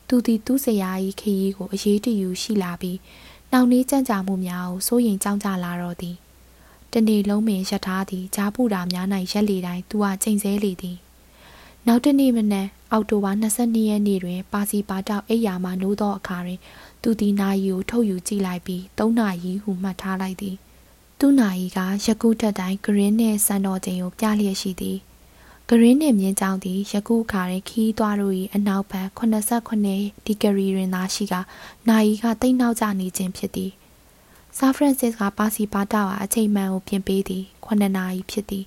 [0.08, 0.91] သူသည်သူ့ဆရာ၏
[1.22, 2.97] ခရီးကိုအရေးတယူရှိလာပြီး
[3.52, 6.16] နောက်နေကြံ့ကြာမှုများကိုစိုးရင်ကြောင်းကြလာတော့သည်
[6.93, 10.97] တနေ့လုံးပင်ရထားသည်ကြားပူတာများ၌ရက်လေတိုင်းသူကချိန်ဆလေသည်
[11.88, 16.60] နောက်တနေ့မနက်အောက်တိုဘာ22ရက်နေ့တွင် ပါစီပါတောက်အိယာမှနိုးသောအခါတွင်
[17.02, 20.58] သူသည်နာယီကိုထုတ်ယူကြည့်လိုက်ပြီး၃နာရီဟုမှတ်ထားလိုက်သည်
[21.22, 24.97] သူ့နာယီကယခုထက်တိုင်းဂရင်းနှင့်စံတော်ချိန်ကိုပြလျက်ရှိသည်
[25.70, 31.36] ဂရင်းနှင့်မြင်းကြောင်သည်ယခုအခါတွင်ခီးသွားတို့၏အနောက်ဘက်89ဒီဂရီတွင်သာရှိက
[31.88, 33.72] နာယီကတိတ်နောက်ကျနေခြင်းဖြစ်သည်
[34.57, 38.65] ဆာဖရန်စစ်ကပါစီပါတာဟာအချိန်မှန်ကိုပြင်ပေးသည်9နာရီဖြစ်သည်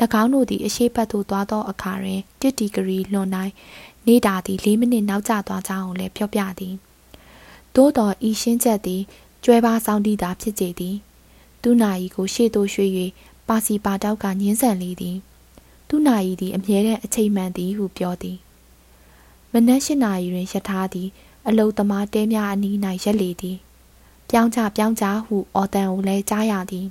[0.22, 3.52] ၎င်းတို့သည်အရှိတ်ဘက်သို့သွားသောအခါတွင်1ဒီဂရီလွန်တိုင်း
[4.06, 6.74] နေတာသည်4မိနစ်နောက်ကျသွားကြောင်းကိုလည်းပြောပြသည်
[7.74, 9.02] သို့တော်ဤရှင်းချက်သည်
[9.44, 10.96] ကျွဲပါဆောင်တည်တာဖြစ်ကြသည်
[11.64, 12.90] သူနာယီကိုရှေ့သို့ရွှေ့၍
[13.48, 15.16] ပါစီပါတောက်ကညင်းဆန်လေသည်
[15.88, 18.38] သူနာယီသည်အမြဲတမ်းအချိန်မှန်သည်ဟုပြောသည်
[19.52, 21.08] မနက်၈နာရီတွင်ရထားသည်
[21.48, 23.56] အလုသမားတဲများအနီး၌ရက်လေသည်
[24.30, 26.86] ပြောင်းချပြောင်းချဟုအော်တန်ကိုလည်းကြားရသည်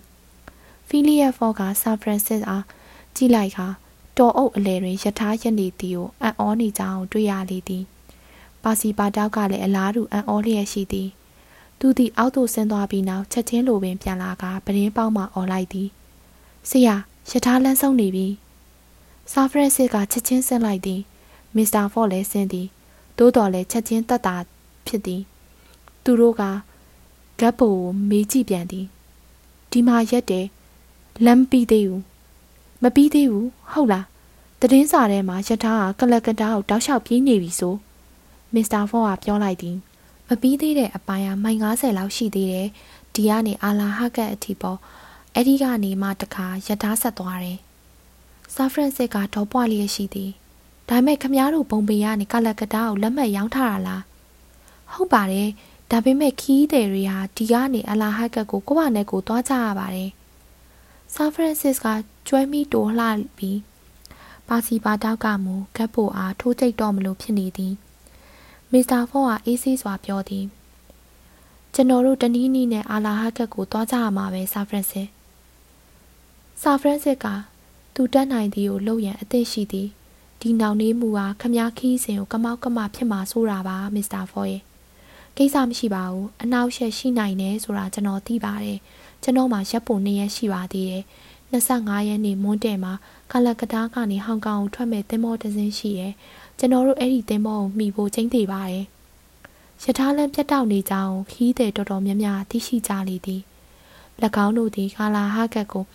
[0.87, 2.65] ဖီလီယက်ဖော့ကဆန်ဖရန်စစ်အား
[3.15, 3.67] ကြည့်လိုက်ခါ
[4.17, 7.83] တော်အုပ်အလဲတွင်ယထာရက်နေသည်ကိုအံ့ဩနေကြောင်းတွေ့ရလေသည်
[8.63, 11.09] ပါစီပါတောက်ကလည်းအလားတူအံ့ဩလျက်ရှိသည်
[11.85, 15.89] သူသည်အောက်သို့ဆင်းသွားပြီးနောက်ချက်ချင်းလိုပင်ပြန်လာကပရင်းပေါက်မှអော်လိုက်သည်
[16.69, 16.95] ဆရာ
[17.29, 18.27] ယထာလန်းဆုံးနေပြီ
[19.31, 21.01] ဆာဖရက်စစ်ကချက်ချင်းဆင်းလိုက်သည်
[21.55, 22.67] မစ္စတာဖော့လည်းဆင်းသည်
[23.17, 24.35] သို့တော်လည်းချက်ချင်းတက်တာ
[24.87, 25.21] ဖြစ်သည်
[26.03, 26.43] သူတို့က
[27.39, 28.85] ဂတ်ပိုကိုမေးကြည့်ပြန်သည်
[29.71, 30.45] ဒီမှာရက်တယ်
[31.25, 32.03] လမ်းပြီးသေးဘူး
[32.83, 34.05] မပြီးသေးဘူးဟုတ်လား
[34.59, 37.75] တည်င်းစာထဲမှာယထာကကလကတာကိုတောက်လျှောက်ပြေးနေပြီဆို
[38.53, 39.77] မစ္စတာဖော့ကပြောလိုက်သည်
[40.27, 42.67] မပြီးသေးတဲ့အပိုင်းကမိုင်90လောက်ရှိသေးတယ်
[43.13, 44.79] ဒီကနေအာလာဟကတ်အထိပေါ့
[45.33, 47.59] အဲ့ဒီကနေမှတခါရထားဆက်သွားတယ်
[48.55, 50.31] ဆာဖရန်စစ်ကတော့ပွားလျက်ရှိသည်
[50.89, 54.03] ဒါပေမဲ့ခမားတို့ဘုံပေရနေကလကတာကိုလက်မှတ်ရောင်းထားတာလား
[54.93, 55.49] ဟုတ်ပါတယ်
[55.91, 60.09] ဒါပေမဲ့ခီးတယ်တွေဟာဒီကနေအလာဟကတ်ကိုကိုယ့်ဘာနဲ့ကိုသွားကြရပါတယ်
[61.13, 61.85] ဆာဖရန်စစ်က
[62.27, 63.07] ကျွဲမိတိုးလှ
[63.37, 63.59] ပြီး
[64.47, 67.73] ပါစီပါတောက်ကမူကပ်ဖို့အားထိုးကြိတ်တော့မလို့ဖြစ်နေသည်
[68.75, 70.45] မစ္စတာဖော့ကအေးဆေးစွာပြောသည်
[71.73, 75.07] ကျွန်တော်တို့တနည်းနည်းနဲ့အာလာဟကတ်ကိုသွားကြရမှာပဲဆာဖရန်စစ်
[76.61, 77.25] ဆာဖရန်စစ်က
[77.93, 79.87] သူတက်နိုင်သည်ကိုလှုပ်ရန်အသင့်ရှိသည်
[80.41, 84.61] ဒီနောင်နေမှုဟာခမားခီးစဉ်ကိုကမောက်ကမဖြစ်မှာဆိုတာပါမစ္စတာဖော့ရဲ့
[85.37, 88.79] ကိစ္စမရှိပါဘူးအနောက်ရှက်ရှိနိုင်တယ်ဆိုတာကျွန်တော်သိပါတယ်
[89.23, 91.03] ကျွန်တော်မှရပ်ပုံနှစ်ရက်ရှိပါသေးတယ်
[91.53, 92.93] 25ရက်နေ့မွန်းတဲ့မှာ
[93.31, 96.07] ကလကတားကနေဟောင်ကောင်ကိုထွက်မဲ့သင်္ဘောတစ်စင်းရှိရဲ
[96.57, 98.83] ကျွန်တော်တို့အဲ့ဒီသင်္ဘောကိုမှီဖို့ချိန်သေးပါတယ်
[99.83, 103.41] ရထားလမ်းပြတ်တောက်နေကြောင်းခီးတဲ့တော်တော်များများသိရှိကြလေသည်၎
[104.45, 105.85] င်းတို့သည်ကာလာဟာကတ်ကို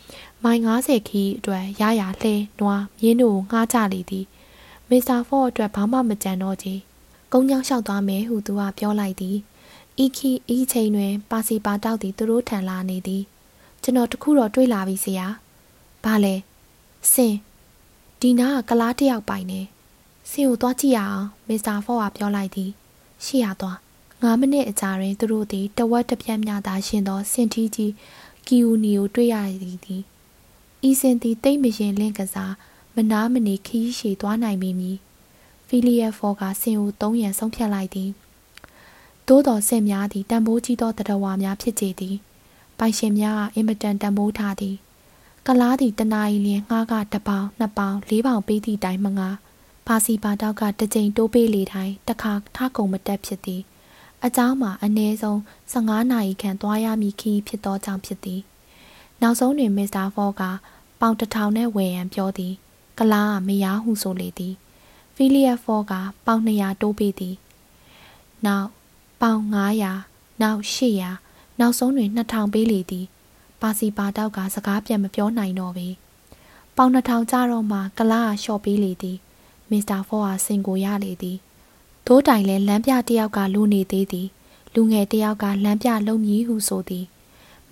[0.44, 4.24] မိုင်90ခီးအတွက်ရရလှဲနွားမြင်းတို့ငှားကြလေသည်
[4.88, 6.74] မစ္စတာဖော့အတွက်ဘာမှမကြံတော့ချေ
[7.32, 9.36] ကုန်းကြောင်းလျှောက်သွားမယ်ဟုသူကပြောလိုက်သည်
[10.04, 13.22] ဤခီဤချိန်တွင် ပါစီပါတောက်သည်သူတို့ထံလာနေသည်
[13.82, 15.26] ကျွန်တော်တခုတော့တွေးလာပြီဆရာ
[16.04, 16.34] ဘာလဲ
[17.12, 17.34] စင်
[18.20, 19.60] ဒီနာကကလားတယောက်ပိုင်နေ
[20.30, 22.70] စင်ကိုသွားကြည့်ရအောင်မစ္စတာဖော့ကပြောလိုက်သည်
[23.24, 23.76] ရှေ့ရသွား
[24.06, 27.92] 9မိနစ်အကြာတွင်သူတို့သည်တဝက်တစ်ပြက်များသာရှင်သောစင်ထီးကြီး
[28.46, 30.02] ကီယူနီကိုတွေ့ရသည်
[30.88, 32.54] ဤစင်သည်တိတ်မရင်လင့်ကစား
[32.94, 34.98] မနာမနေခီးရှည်သွားနိုင်မိမည်
[35.68, 38.10] ဖီလီယက်ဖော်ကဆင်ကိုသုံးရန်ဆုံးဖြတ်လိုက်သည်
[39.28, 42.16] သို့တော်ဆင်များသည်တံမိုးကြီးသောတရဝါများဖြစ်ကြသည်
[42.78, 44.76] ပိုင်ရှင်များကအင်မတန်တံမိုးထားသည်
[45.46, 49.28] ကလားသည်တနာရီလျင်ငှားကတပေါင်နှစ်ပေါင်လေးပေါင်ပေးသည့်တိုင်မငါ
[49.87, 53.61] ပါစီပါတောက်ကတစ်ကြိမ်တိုးပေးလေတိုင်းတခါထကုံမတက်ဖြစ်သည်
[54.23, 55.37] အเจ้าမှာအနည်းဆုံး
[55.71, 58.41] 15နာရီခန့်သွားရမည်ခီးဖြစ်သောကြောင့်ဖြစ်သည်
[59.21, 60.43] နောက်ဆုံးတွင်မစ္စတာဖော့က
[60.99, 62.53] ပေါင်တထောင်နဲ့ဝယ်ရန်ပြောသည်
[62.99, 64.53] ကလားကမရဟုဆိုလေသည်
[65.15, 65.93] ဖီလီယက်ဖော့က
[66.25, 67.35] ပေါင်200တိုးပေးသည်
[68.45, 68.67] နောက်
[69.21, 69.41] ပေါင်
[69.93, 73.05] 900နောက်800နောက်ဆုံးတွင်2000ပေးလေသည်
[73.61, 75.87] ပါစီပါတောက်ကစကားပြန်မပြောနိုင်တော့ပေ
[76.77, 79.17] ပေါင်2000ကြတော့မှကလားကလျှော့ပေးလေသည်
[79.70, 81.38] မစ္စတာဖော့ဟာစင်ကိုရလေသည်
[82.06, 84.28] သိုးတိုင်လဲလမ်းပြတယောက်ကလူနေသေးသည်
[84.74, 87.04] လူငယ်တယောက်ကလမ်းပြလုံမြည်ဟုဆိုသည်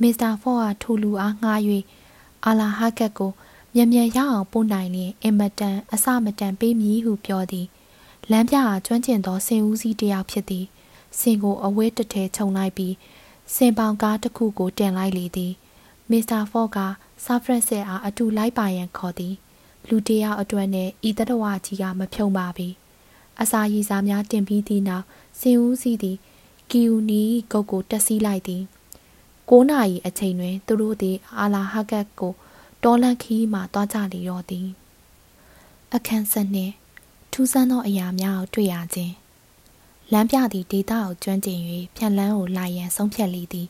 [0.00, 1.60] မစ္စတာဖော့ဟာထူလူအားငှား၍
[2.44, 3.32] အာလာဟာကတ်ကို
[3.74, 7.66] မြန်မြန်ရအောင်ပို့နိုင်လျင်အင်မတန်အစမတန်ပေးမည်ဟုပြောသည်
[8.30, 10.66] လမ်းပြဟာကျွမ်းကျင်သောစင်ဦးစီးတယောက်ဖြစ်သည်
[11.18, 12.94] စင်ကိုအဝဲတထဲခြုံလိုက်ပြီး
[13.54, 15.52] စင်ပေါင်ကားတစ်ခုကိုတင်လိုက်လေသည်
[16.10, 16.78] မစ္စတာဖော့က
[17.24, 19.34] ဆာဖရက်ဆက်အားအတူလိုက်ပါရန်ခေါ်သည်
[19.88, 22.68] လူတယောက်အတွက်နဲ့ဤတတဝကြီးကမဖြုံပါပြီ
[23.40, 25.04] အစာရည်စားများတင်ပြီးသည့်နောက်
[25.40, 26.16] စင်ဦးစီးသည်
[26.70, 27.22] ကီယူနီ
[27.52, 28.62] ကုတ်ကိုတက်စီးလိုက်သည်
[29.48, 32.32] 9နာရီအချိန်တွင် သူတို့သည် အာလာဟာကတ်ကို
[32.84, 34.66] တော်လန်ခီးမှသွားကြလေတော့သည်
[35.94, 36.74] အခန်းဆက်နှင့်
[37.32, 39.14] ထူးဆန်းသောအရာများကိုတွေ့ရခြင်း
[40.12, 41.60] လမ်းပြသည့်ဒေတာကိုကျွမ်းကျင်၍
[41.96, 43.68] ဖြန့်လန်းကိုလာရန်ဆုံးဖြတ်လေသည်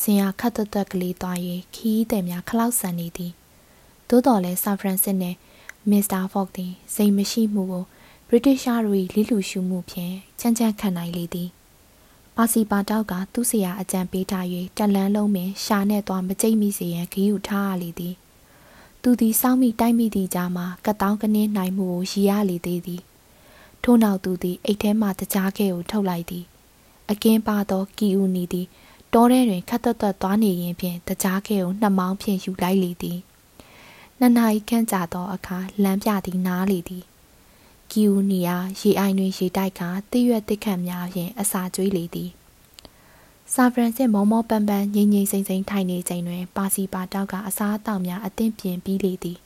[0.00, 1.38] စင်ရခတ်တသက်ကလေးသွား၍
[1.74, 3.32] ခီးသည်များခလောက်ဆန်နေသည်
[4.12, 5.38] သို့တော်လည်းဆန်ဖရန်စစ်နှင့်
[5.90, 7.84] မစ္စတာဖော့သည်စိတ်မရှိမှုကို
[8.28, 11.48] ဗြိတိရှားတို့၏လိလူရှုမှုဖြင့်ချမ်းချမ်းခံနိုင်လေသည်
[12.36, 18.14] ပါစီပါတောက်ကသူ့ဆရာအကြံပေးထား၍တက်လန်းလုံးပင်ရှာနဲ့သွားမကြိတ်မိစေရန်ဂီးယူထားရလေသည်
[19.02, 23.02] သူသည်စောင်းမိတိုက်မိသည့်ကြားမှာကတောင်းကနင်းနိုင်မှုကိုရည်ရလေသေးသည်
[23.82, 26.44] ထို့နောက်သူသည်အိတ်ထဲမှတကြားခဲကိုထုတ်လိုက်သည်
[27.10, 28.66] အကင်းပါသောကီဦးနီသည်
[29.12, 33.18] တောထဲတွင်ခတ်သက်သက်သွားနေရင်ဖြင့်တကြားခဲကိုနှမောင်းဖြင့်ယူလိုက်လေသည်
[34.24, 37.04] နှစ်နာရီခန့်ကြာသောအခါလမ်းပြသည်နားလေသည်
[37.90, 39.82] ကီဦးနီအားရေအိုင်တွင်ရေတိုက်က
[40.12, 42.30] တိရွက်တစ်ခတ်များဖြင့်အစာကျွေးလေသည်
[43.54, 49.38] ဆာဖရန်စစ်မောမောပန်းပန်းငိမ့်ငိမ့်စိမ့်စိမ့်ထိုင်နေချိန်တွင် ပါစီပါတောက်ကအစားအသောက်များအသင့်ပြင်ပြီးလေသည်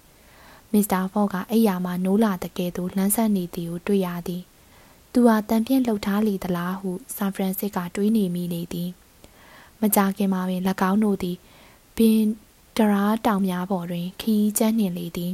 [0.73, 4.43] မစ္စတာဖော့ကအိယာမှနိုးလာတကယ်သို့လှမ်းဆက်နေသည်ကိုတွေ့ရသည်
[5.13, 8.91] သူဟာတန်ပြင်းလှုပ်ထားလေသလားဟုဆန်ဖရန်စစ်ကတွေးနေမိနေသည်
[9.81, 11.37] မကြခင်မှာပင်၎င်းတို့သည်
[11.97, 12.21] ပင်
[12.77, 15.33] တရာတောင်များပေါ်တွင် ခီးကျန်းနှင်လေသည်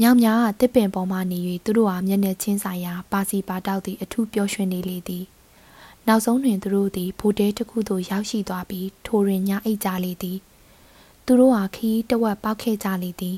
[0.00, 5.24] မြောင်များကတစ်ပင်ပေါ်မှနေ၍သူတို့ဟာမျက်နှာချင်းဆိုင်ရာပါစီပါတောက်သည့်အထူးပျော်ရွှင်နေလေသည်
[6.06, 10.38] နောက်ဆုံးတွင်သူတို့သည်ဗိုလ်တဲတစ်ခုသို့ရောက်ရှိသွားပြီးထိုတွင်ညအိတ်ကြလေသည်
[11.26, 13.36] သူတို့ဟာခီးတဝက်ပေါက်ခဲ့ကြလေသည်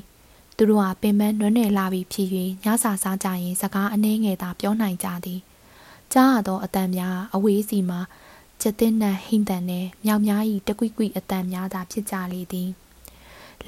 [0.57, 2.27] သူတို့ဟာပင်ပန်းနွမ်းနယ်လာပြီးဖြစ်၍
[2.63, 5.39] ညစာစားကြရင်စကားအနှဲငယ်သာပြောနိုင်ကြသည်
[6.13, 7.97] ကြားရသောအတန်များအဝေးစီမှ
[8.65, 12.69] ကျက်တဲ့နတ်ဟိမ့်တန်နှင့်မြောင်များ၏တကွိကွိအတန်များသာဖြစ်ကြလေသည်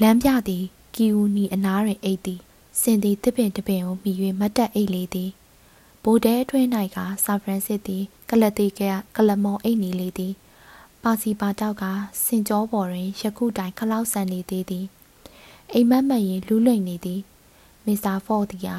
[0.02, 0.64] လမ်းပြသည်
[0.96, 2.40] ကီဦးနီအနားတွင်အိတ်သည်
[2.82, 5.30] စင်သည်တစ်ပင်တစ်ပင်ကိုမိ၍မတ်တက်အိတ်လေသည်
[6.04, 8.82] ဘိုဒဲအတွင်း၌ကဆာဖရန်စစ်သည်ကလတိက
[9.16, 10.34] ကလမောအိတ်နေလေသည်
[11.04, 11.84] ပါစီပါတောက်က
[12.26, 14.86] စင်ကြောပေါ်တွင်ယခုတိုင်ခလောက်ဆန်နေသေးသည်
[15.74, 17.22] အိမ်မက်မရင်လူးလိမ့်နေသည်
[17.86, 18.70] မစ္စတာဖော့သည်က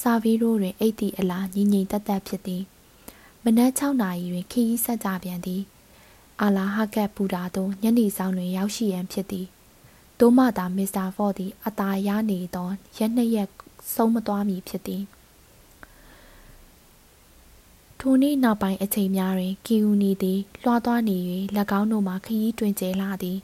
[0.00, 2.64] ဆာဗီရိုတွင်အိတ်တီအလားငြိမ်ငြိမ်သက်သက်ဖြစ်သည်
[3.44, 5.62] မနက်6နာရီတွင်ခရီးဆက်ကြပြန်သည်
[6.40, 9.46] အာလာဟကတ်ပူတာသို့ညနေဆောင်တွင် ရောက်ရှိရန်ဖြစ်သည်
[10.18, 12.68] သို့မှသာမစ္စတာဖော့သည်အသာရနေသော
[12.98, 13.48] ရက်နှစ်ရက်
[13.94, 15.02] ဆုံးမသွားမည်ဖြစ်သည်
[18.00, 21.16] ထိုနေ့နောက်ပိုင်းအချိန်များတွင်ကီယူနီသည်လွှားသွားနေ၍၎
[21.80, 23.38] င်းတို့မှခရီးတွင်ကျဲလာသည်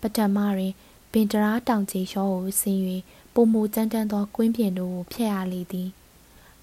[0.00, 0.72] ပထမတွင်
[1.12, 2.80] ပင်တရာတောင်ချေလျှောကိုဆင်း၍
[3.34, 5.88] ပုံမူကြမ်းတမ်းသောကွင်းပြင်တို့ကိုဖျက်ရလေသည်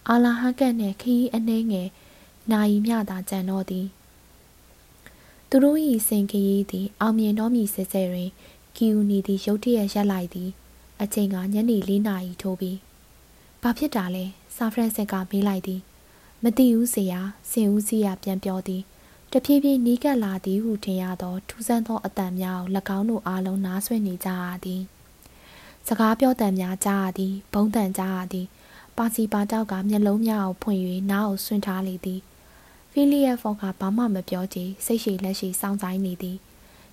[0.10, 1.88] အာလာဟကတ်နှင့်ခရီးအနှဲငယ်
[2.52, 3.88] နိုင်မြသာကြံတော့သည်
[5.50, 8.30] သူတို့၏စင်ကလေးသည် အောင်မြင်တော်မူစစ်စစ်တွင်
[8.76, 10.50] ကီယူနီသည်ရုတ်တရက်ရက်လိုက်သည်
[11.02, 12.78] အချိန်ကညနေ၄နာရီထိုးပြီး
[13.62, 15.82] ဘာဖြစ်တာလဲဆာဖရန်စစ်ကမေးလိုက်သည်
[16.44, 17.20] မတိဦးစရာ
[17.52, 18.82] စင်ဦးစီးရပြန်ပြောသည်
[19.32, 24.82] တဖြည်းဖြည်းနီးကပ်လာသည်ဟုထင်ရသော ထူးဆန်းသောအတန်များကို၎င်းတို့အားလုံးနားဆွနေကြရသည်
[25.88, 28.48] စကားပြောတန်များကြားရသည် ဘုံတန်ကြားရသည်
[28.98, 30.82] ပါစီပါတောက်ကမျက်လုံးများကိုဖွင့်၍
[31.12, 32.22] နားကိုဆွင့်ထားလေသည်
[32.98, 36.38] ဖီလီယက်ဖော့ကဘာမှမပြောကြစိတ်ရှိလက်ရှိစောင့်ဆိုင်နေသည်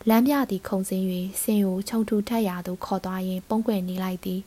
[0.09, 1.05] လမ်းပြသည်ခုံစင်း၍
[1.43, 4.41] စင်ကိုခြုံထူထက်ရာသို့ခေါ်သွားရင်းပုံကွယ်နေလိုက်သည်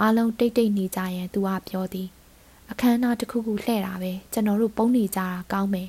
[0.00, 2.08] အားလုံးတိတ်တိတ်နေကြရန်သူကပြောသည်
[2.70, 5.88] အခမ်းအနားတစ်ခုခုလှည့်တာပဲကျွန်တော်တို့ပုံနေကြတာကောင်းမယ်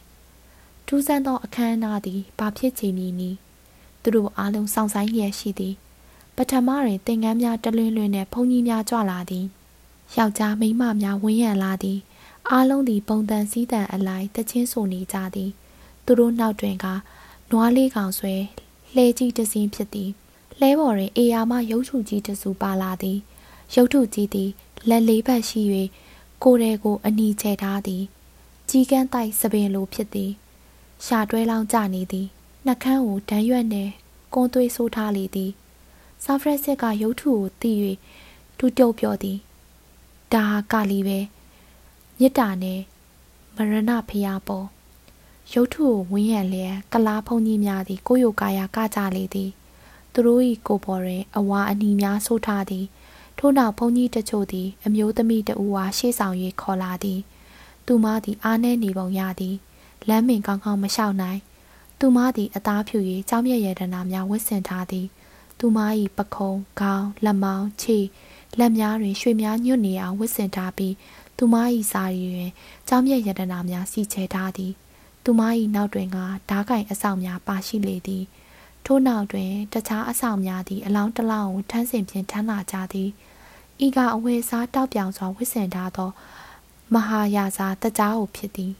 [0.87, 3.37] ထူးဆန်းသောအခမ်းအနားသည်ဘာဖြစ်ချင်မည်နည်း
[4.01, 5.75] သူတို့အားလုံးစောင့်ဆိုင်လျက်ရှိသည်
[6.35, 9.45] ပထမတွင်သင်္ကန်းများတလွင်လွင်နှင့်ဘုံကြီးများကြွလာသည်
[10.17, 11.99] ယောက်ျားမိန်းမများဝန်းရံလာသည်
[12.51, 15.51] အားလုံးသည်ပုံတန်စည်းတန်အလိုက်တချင်းဆိုနေကြသည်
[16.05, 16.85] သူတို့နောက်တွင်က
[17.51, 18.35] နွားလေးကောင်ဆွဲ
[18.95, 20.09] လှဲကြီးတစင်းဖြစ်သည်
[20.59, 23.17] လှဲပေါ်တွင်အေယာမရုပ်ထုကြီးတစုပါလာသည်
[23.75, 24.49] ရုပ်ထုကြီးသည်
[24.89, 25.61] လက်လေးဘက်ရှိ၍
[26.43, 28.03] ကိုယ်တော်ကိုအနီချဲထားသည်
[28.69, 30.31] ကြီးကန်းတိုက်စပင်လိုဖြစ်သည်
[31.05, 32.27] ရှာတွဲလောင်းကြနေသည်
[32.65, 33.91] နှကန်းကိုဒန်းရွက်နှင့်
[34.33, 35.51] ကွန်သွေးဆိုးထားလေသည်
[36.23, 37.77] ဆာဖရက်စစ်ကရုပ်ထုကိုတီး၍
[38.57, 39.37] တူတုပ်ပြောသည်
[40.33, 41.19] ဒါကလီပဲ
[42.19, 42.81] မေတ္တာနဲ့
[43.55, 44.67] မရဏဖျားပေါ်
[45.53, 49.51] ရုပ်ထုကိုဝင်းရံလျက်ကလားဖုန်ကြီးများသည် ကိုယိုကာယာကကြလေသည်
[50.13, 52.85] သူတို့၏ကိုပေါ်တွင်အဝါအနီများဆိုးထားသည်
[53.37, 57.19] ထို့နောက်ဘုန်းကြီးတချို့သည် အမျိုးသမီးတဦးအားရှေ့ဆောင်၍ခေါ်လာသည်
[57.85, 59.55] သူမသည်အားနည်းနေပုံရသည်
[60.07, 61.39] လမ်းမင်ကောင်းကောင်းမလျှောက်နိုင်
[61.99, 62.97] သူမသည်အသားဖြူ၍
[63.29, 65.07] ကြောင်းမြက်ရတနာများဝတ်ဆင်ထားသည်
[65.59, 65.77] သူမ၏
[66.17, 67.97] ပခုံးခေါင်းလက်မောင်းခြေ
[68.59, 70.93] လက်များတွင်ရွှေများညွတ်နေအောင်ဝတ်ဆင်ထားပြီး
[71.37, 71.55] သူမ၏
[71.91, 72.51] စာရီတွင်
[72.87, 74.73] ကြောင်းမြက်ရတနာများစီချဲထားသည်
[75.23, 75.41] သူမ၏
[75.75, 76.17] နောက်တွင်က
[76.49, 78.23] ဓားကင်အဆောင်များပါရှိလေသည်
[78.85, 83.09] ထို့နောက်တွင်တခြားအဆောင်များသည်အလောင်းတလောင်းကိုထမ်းဆင်ဖြင့်ထမ်းလာကြသည်
[83.85, 86.09] ဤကအဝယ်စားတောက်ပြောင်စွာဝစ်ဆင်ထားသော
[86.93, 88.73] မဟာယာဇာတကြားကိုဖြစ်သည်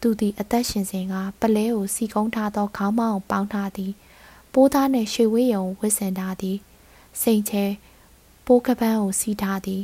[0.00, 3.92] သူသည်အသက်ရှင်စဉ်ကပလဲကိုစီကုံးထားသောခေါင်းမောင်းပေါင်းထားသည်
[4.52, 6.56] ပိုးသားနှင့်ရွှေဝေးရုံဝစ်ဆင်ထားသည်
[7.22, 7.64] စိန်ချဲ
[8.46, 9.82] ပိုးကပန်းကိုစီးထားသည်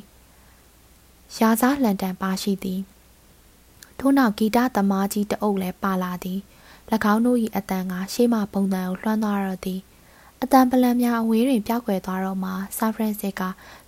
[1.39, 2.81] ရာစားလန်တန်ပါရှိသည်
[3.99, 6.41] ထို့နောက်ဂီတသမားကြီးတအုပ်လည်းပါလာသည်၎
[7.13, 9.81] င်းတို့၏အတန်ကရှေးမှပုံတန်ကိုလွှမ်းသွားရသည်
[10.43, 13.43] အတန်ပလံများအဝေးတွင်ပြောက်ွယ်သွားတော့မှဆာဖရန်စစ်က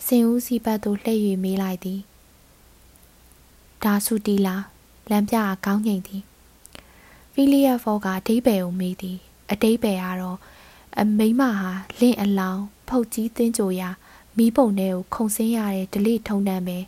[0.06, 2.00] စင်ဦးစီဘတ်သို့လှည့်၍မေးလိုက်သည်
[3.82, 4.56] ဒါဆူတီလာ
[5.10, 6.22] လမ်းပြအကောင်းငိမ့်သည်
[7.32, 9.18] ဖီလီယက်ဖောကအတိဘယ်ကိုမေးသည်
[9.50, 10.38] အတိဘယ်ကတော့
[11.00, 13.90] အမိမဟာလင့်အလောင်းဖုတ်ကြီးတင်းကြိုရာ
[14.36, 16.78] မီးပုံထဲကိုခုံဆင်းရတဲ့ဒလိထုံတန်းပဲ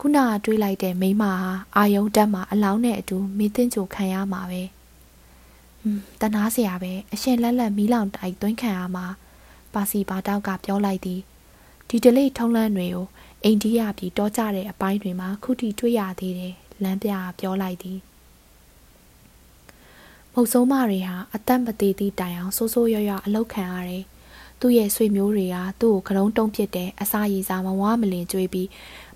[0.00, 1.32] ခုနကတွေးလိုက်တဲ့မိမဟာ
[1.76, 4.62] အာယုံတက်မှာအလောင်းနဲ့အတူမီးတင်းကြိုခံရမှာပဲ။
[5.86, 9.06] ဟွန်းတနာเสียပဲအရှင်လက်လက်မီးလောင်တိုက်သွင်းခံရမှာ
[9.74, 11.20] ပါစီပါတောက်ကပြောလိုက်သည်
[11.88, 13.06] ဒီဒလိထုံးလန်းတွေကို
[13.44, 17.98] အိန္ဒိယပြည်တောကြတဲ့အပိုင်းတွေမှာခုထိတွေ့ရသေးတယ်လမ်းပြပြောလိုက်သည်
[20.32, 24.04] မုတ်ဆုံးမတွေဟာအသက်မသေးသည့်တိုင်အောင်ဆိုးဆိုးရွရွအလောက်ခံရတယ်
[24.60, 28.68] သူ့ရဲ့ဆွေမျိုးတွေကသူ့ကိုကလုံးတုံးပစ်တယ်အစာရည်စာမဝါမလင်ကြွေးပြီး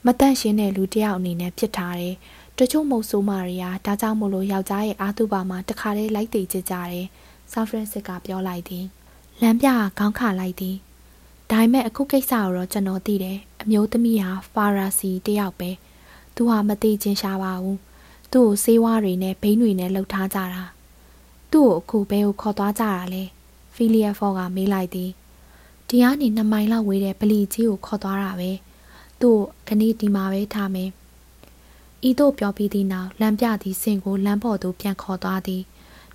[0.06, 2.16] မတန့်ရှင်းတဲ့လူတယောက်အနေနဲ့ဖြစ်ထားတယ်
[2.60, 7.06] တချို့မုတ်ဆိုးမာတွေကဒါကြောင့်မို့လို့ယောက်ျားရဲ့အာတုပါမှာတခါတည်းလိုက်တည်ကြကြတယ်။
[7.52, 8.86] ဆာဖရန်စစ်ကပြောလိုက်သည်။
[9.42, 10.76] လမ်းပြကခေါင်းခလိုက်သည်။
[11.52, 15.70] ဒါပေမဲ့အခုကိစ္စကိုတော့ကျွန်တော်သိတယ်။အမျိုးသမီးဟာဖာရာစီတယောက်ပဲ။
[16.36, 17.78] သူဟာမသိချင်းရှားပါဘူး။
[18.32, 20.64] သူ့ကိုဆေးဝါးတွေနဲ့ဘိန်းတွေနဲ့လှုပ်ထားကြတာ။
[21.52, 23.24] သူ့ကိုအခုဘဲကိုခေါ်သွားကြတာလဲ။
[23.76, 25.10] ဖီလီယာဖော်ကမေးလိုက်သည်။
[25.88, 28.52] ဒီကနေ2မိုင်လောက်ဝေးတဲ့ပလီကြီးကိုခေါ်သွားတာပဲ။
[29.22, 29.38] သူ့
[29.68, 30.92] ကိုခဏဒီမှာပဲထားမယ်။
[32.10, 35.64] ဤသို့ပြောပြီးသည့်နောက်လမ်းပြသည့်စင်ကိုလမ်းပေါ်သို့ပြန်ခေါ်သွားသည်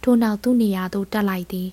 [0.03, 1.69] ထို့နောက်သူ့နေရာသို့တက်လိုက်သည်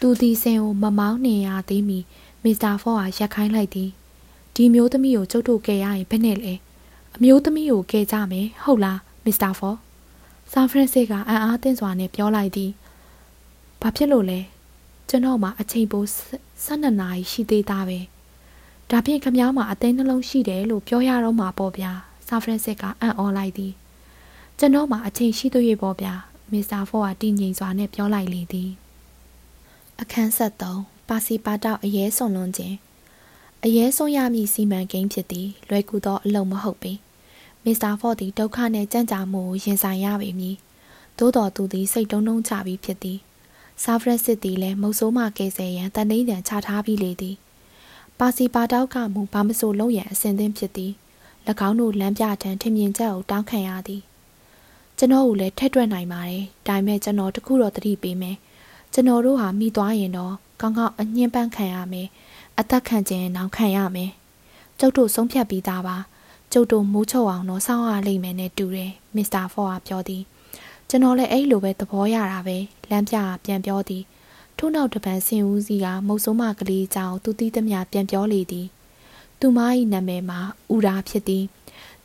[0.00, 1.98] သူသည်စင်ကိုမမောင်းနေရသေးမီ
[2.44, 3.90] မစ္စတာဖော့အားရက်ခိုင်းလိုက်သည်
[4.54, 6.54] ဒီမျိုးသမီးကိုကျုပ်တို့ကယ်ရရင်ဘယ်နဲ့လဲ
[7.16, 9.76] အမျိုးသမီးကိုကယ်ကြမယ်ဟုတ်လားမစ္စတာဖော့
[10.52, 12.70] ဆန်ဖရန်စစ်ကအံ့အားသင့်စွာနဲ့ပြောလိုက်သည်။
[13.80, 14.40] ဘာဖြစ်လို့လဲ။
[15.08, 16.04] ကျွန်တော်မှအချိန်ပို
[16.64, 18.00] 12နာရီရှိသေးတာပဲ။
[18.90, 21.92] ဒါဖြင့်ခမားမှာအသိနှလုံးရှိတယ်လို့ပြောရတော့မှာပေါ့ဗျာ။
[22.26, 23.72] ဆန်ဖရန်စစ်ကအံ့ဩလိုက်သည်။
[24.58, 26.14] ကျွန်တော်မှအချိန်ရှိသေးရဲ့ပေါ့ဗျာ။
[26.52, 28.70] မစ္စတာဖော့ကတည်ငြိမ်စွာနဲ့ပြောလိုက်လေသည်။
[30.00, 32.76] အခန်း73ပါစီပါတောက်အရေးဆုံးလွန်ခြင်း
[33.64, 36.92] အရေးဆုံးရမည့်စီမံကိန်းဖြစ်သည်လွယ်ကူသောအလုံးမဟုတ်ပေ
[37.64, 40.56] မစ္စတာဖော့သည်ဒုက္ခနှင့်ကြံ့ကြာမှုကိုရင်ဆိုင်ရပေမည်
[41.18, 43.18] သို့တော်သူသည်စိတ်တုံးတုံးချပြီးဖြစ်သည်
[43.82, 47.36] ဆာဖရက်စစ်သည်လည်းမုတ်ဆိုးမှကဲဆယ်ရန်တန်နှိမ့်တန်ချထားပြီးလေသည်
[48.20, 50.92] ပါစီပါတောက်ကမူဘာမဆိုလုံးရန်အစဉ်သင်းဖြစ်သည်၎
[51.68, 54.02] င်းတို့လမ်းပြထံထင်မြင်ချက်ကိုတောင်းခံရသည်
[54.98, 58.36] ကျွန်တော်ကိုလည်းထက်တွက်နိုင်ပါတယ်ဒါပေမဲ့ကျွန်တော်တခုတော့တတိပေးမယ်
[58.92, 62.08] ကျွန်တော်တို့ဟာမိသွားရင်တော့ကောင်းကောင်းအညှင်းပန်းခံရမယ်
[62.58, 64.10] အသက်ခံခြင်းနောက်ခံရမယ်
[64.78, 65.96] ကျုပ်တို့ဆုံးဖြတ်ပြီးသားပါ
[66.52, 70.22] ကျုပ်တို့မိုးချုပ်အောင်တော့စောင့်ရလိမ့်မယ်နဲ့တူတယ်မစ္စတာဖော့ကပြောသည်
[70.88, 72.56] ကျွန်တော်လည်းအဲ့လိုပဲသဘောရတာပဲ
[72.90, 74.02] လမ်းပြပြန်ပြောသည်
[74.58, 78.66] ထို့နောက်တပံစင်ဦးစီကမုတ်ဆိုးမကလေးကြောင့်သူတီးသမျှပြန်ပြောလေသည်
[79.40, 79.58] သူမ၏
[79.92, 80.40] နာမည်မှာ
[80.74, 81.44] ဥရာဖြစ်သည်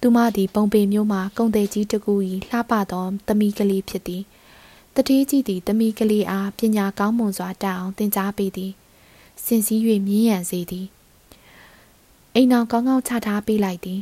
[0.02, 2.14] သူမသည်ပုံပေမျိုးမှာကုံသေးကြီးတကူ၏
[2.50, 4.24] လှပသောသမီးကလေးဖြစ်သည်
[4.96, 8.72] တတိကြီးသည်သမီးကလေးအားပညာကောင်းမွန်စွာတတ်အောင်သင်ကြားပေးသည်
[9.44, 10.88] စင်စည်း၍မြင်းရံစေသည်
[12.36, 14.02] အိမ်အောင်ကောင်းကောင်းချထားပေးလိုက်သည်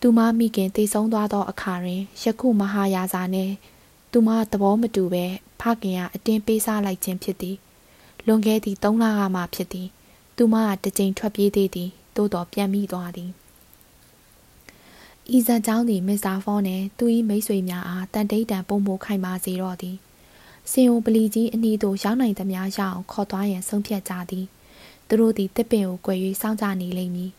[0.00, 3.52] သူမမိခင်တည်ဆုံးသွားသောအခါတွင်ယခုမဟာယာဇာနှင့်
[4.12, 5.24] သူမသဘောမတူပဲ
[5.60, 7.56] ဖခင်ကအတင်းပေးစားလိုက်ခြင်းဖြစ်သည်
[8.26, 9.88] လွန်ခဲ့သည့်၃လကမှဖြစ်သည်
[10.36, 13.30] သူမကတစ်ကြိမ်ထွက်ပြေးသေးသည်သို့တော်ပြန်မိသွားသည်
[15.36, 19.96] ဤဇန်ကျောင်းသည်မစ္စတာဖောနှင့်သူ၏မိတ်ဆွေများအားတန်တိတ်တန်ပုံမိုခိုင်ပါစေတော့သည်
[20.70, 24.46] စင်အိုပလီကြီးအနီးသို့ရောက်နိုင်သမျှရအောင်ခေါ်သွားရန်ဆုံးဖြတ်ကြသည်
[25.08, 26.08] သူတို့သည်တစ်ပင်ကို꿰၍
[26.40, 27.30] စောင့်ကြနေလိမ့်မည်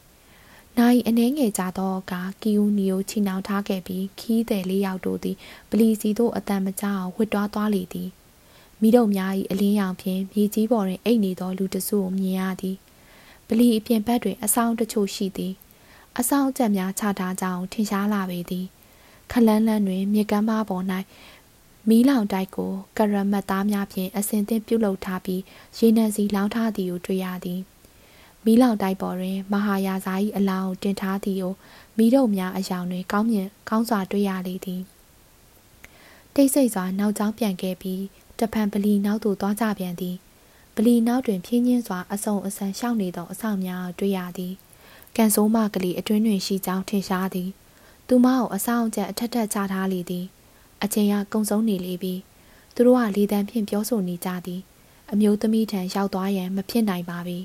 [0.80, 5.38] နိုင်အနှဲငယ်ကြသောကကီယူနီကိုချီနှောင်ထားခဲ့ပြီးခီးသည်လေးယောက်တို့သည်
[5.70, 8.10] ပလီစီသို့အတန်မကြအောင်ဝှစ်တွားသွားလေသည်
[8.82, 12.78] မိတို့များ၏အလင်းရောင်ဖြင့်မြေကြီးပေါ်တွင်အိတ်နေသောလူတစုကိုမြင်ရသည်
[13.48, 15.54] ပလီအပြင်ဘက်တွင်အဆောင်တချို့ရှိသည်
[16.18, 18.66] အဆောင်အကျက်များချထားကြောင်းထင်ရှားလာပေသည်
[19.32, 20.86] ခလန်းလန်းတွင် မြေကမ်းပါးပေါ်၌
[21.90, 25.42] မီးလောင်တိုက်ကိုကရမတ်သားများဖြင့်အစင်သင့်ပြုလုပ်ထားပြီး
[25.78, 27.62] ရေနံစီလောင်းထားသည်ကိုတွေ့ရသည်
[28.46, 31.54] မီးလောင်တိုက်ပေါ်တွင်မဟာယာဇာ၏အလောင်းကိုတင်ထားသည်ကို
[31.98, 34.82] မီးတို့များအယောင်တွင်ကောင်းမြင်ကောင်းစွာတွေ့ရလေသည်
[36.34, 38.02] တိတ်ဆိတ်စွာနောက်ကျောင်းပြန်ခဲ့ပြီး
[38.40, 40.16] တဖန်ပလီနောက်သို့သွားကြပြန်သည်
[40.76, 44.54] ပလီနောက်တွင်ဖြင်းချင်းစွာအဆုံအဆန်ရှောက်နေသောအဆောင်များတွေ့ရသည်
[45.16, 47.50] ကန်ဆိုးမကလေးအတွင်းတွင်ရှိကြောင်းထင်ရှားသည်
[48.08, 50.26] သူမကိုအဆောင်ချက်အထက်ထက်ချထားလေသည်
[50.84, 52.14] အချိန်ကကုံဆုံးနေလေပြီ
[52.76, 54.62] သူတို့ကလေတံဖြင့်ပြောဆိုနေကြသည်
[55.12, 57.40] အမျိုးသမီးထံရောက်သွားရန်မဖြစ်နိုင်ပါပြီ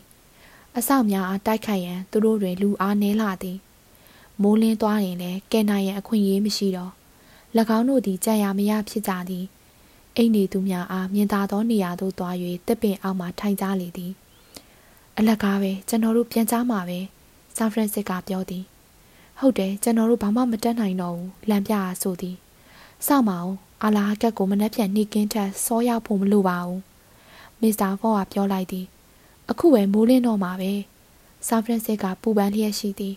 [0.77, 3.59] အဆောက်များအားတိုက်ခိုက်ရန်သူတို့တွင်လူအားနည်းလာသည်
[4.43, 6.93] မိုးလင်းသွားရင်လည်းကဲနိုင်ရန်အခွင့်အရေးမရှိတော့၎
[7.77, 9.45] င်းတို့သည်ကြံရမရဖြစ်ကြသည်
[10.17, 12.35] အိမ်နေသူများအားမြင်သာသောနေရာသို့သွား၍
[12.67, 14.13] တစ်ပင်အောက်မှထိုင်ကြလေသည်
[15.19, 16.99] အလကားပဲကျွန်တော်တို့ပြန်ကြမှာပဲ
[17.57, 18.65] ဆန်ဖရန်စစ်ကပြောသည်
[19.39, 22.37] ဟုတ်တယ်ကျွန်တော်တို့ဘာမှမတတ်နိုင်တော့ဘူးလမ်းပြရဆိုသည်
[23.07, 26.81] စောင့်ပါဦးအာလာကက်ကိုမနှက်ပြန်နှိကင်းထက်စောရောက်ဖို့မလိုပါဘူး
[27.61, 28.87] မစ္စတာဖော့ကပြောလိုက်သည်
[29.51, 30.73] အခုပဲမိုးလင်းတော့မှာပဲ
[31.47, 33.17] ဆန်ဖရန်စစ်ကပူပန်လျက်ရှိသည်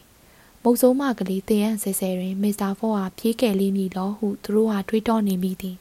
[0.63, 5.75] မုတ်ဆိုးမကလေးတင်ရန်ဆဲဆဲတွင်မစ္စတာဖော့ကပြေးကယ်လေးမိလောဟုသူတို့ကတွေးတောနေမိသည်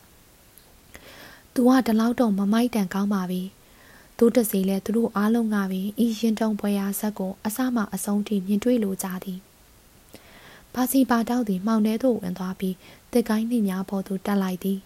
[1.53, 3.43] သူကတလောက်တော့မမိုက်တန်ကောင်းပါပြီ
[4.19, 9.39] သူတစီလဲသူတို့အားလုံးကပင်ဤရင်တုံပွဲရာဆက်ကိုအစမှအဆုံးထိမြင်တွေ့လိုကြသည်
[10.75, 12.77] ဘာစီပါတောက်သည်မှောင်ထဲသို့ဝင်သွားပြီး
[13.13, 14.79] တစ်ကိုင်းနှိများပေါ်သို့တက်လိုက်သည်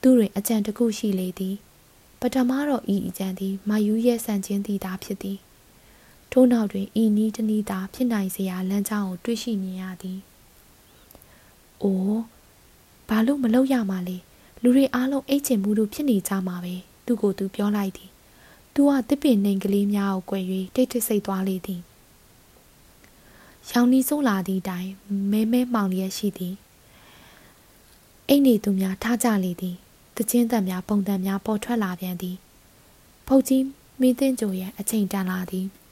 [0.00, 1.56] သူတွင်အကြံတစ်ခုရှိလေသည်
[2.22, 5.38] ပထမတော့ဤအကြံသည်မာယူရဲ့ဆန်ချင်းသည်သာဖြစ်သည်
[6.32, 10.18] ထို့နောက်တွင်ဤနီးတနီးသာဖြစ်နိုင်စရာလမ်းကြောင်းကိုတွေ့ရှိမြင်ရသည်။
[11.82, 12.20] အိုး
[13.08, 14.16] ဘာလို့မလုပ်ရမှာလဲ
[14.62, 16.74] လူတွေအားလုံးအိတ်ချင်မှုတို့ဖြစ်နေကြမှာပဲ
[17.06, 18.10] သူကိုသူပြောလိုက်သည်။
[18.74, 20.42] သူကတစ်ပင်နှိမ်ကလေးများကို꿰၍
[20.74, 21.80] တိတ်တိတ်ဆိတ်သွားလေသည်။
[23.70, 24.88] ရောင်နီးဆိုးလာသည့်တိုင်
[25.30, 26.54] မဲမဲမှောင်လျက်ရှိသည်။
[28.28, 29.76] အိတ်နေသူများထားကြလေသည်။
[30.16, 32.36] တချင်းတန်များပုံတန်များပေါ်ထွက်လာပြန်သည်။
[33.26, 33.64] ဖုတ်ကြီး
[34.00, 35.66] မင်းသိန်းကြိုရဲ့အချိန်တန်လာသည်။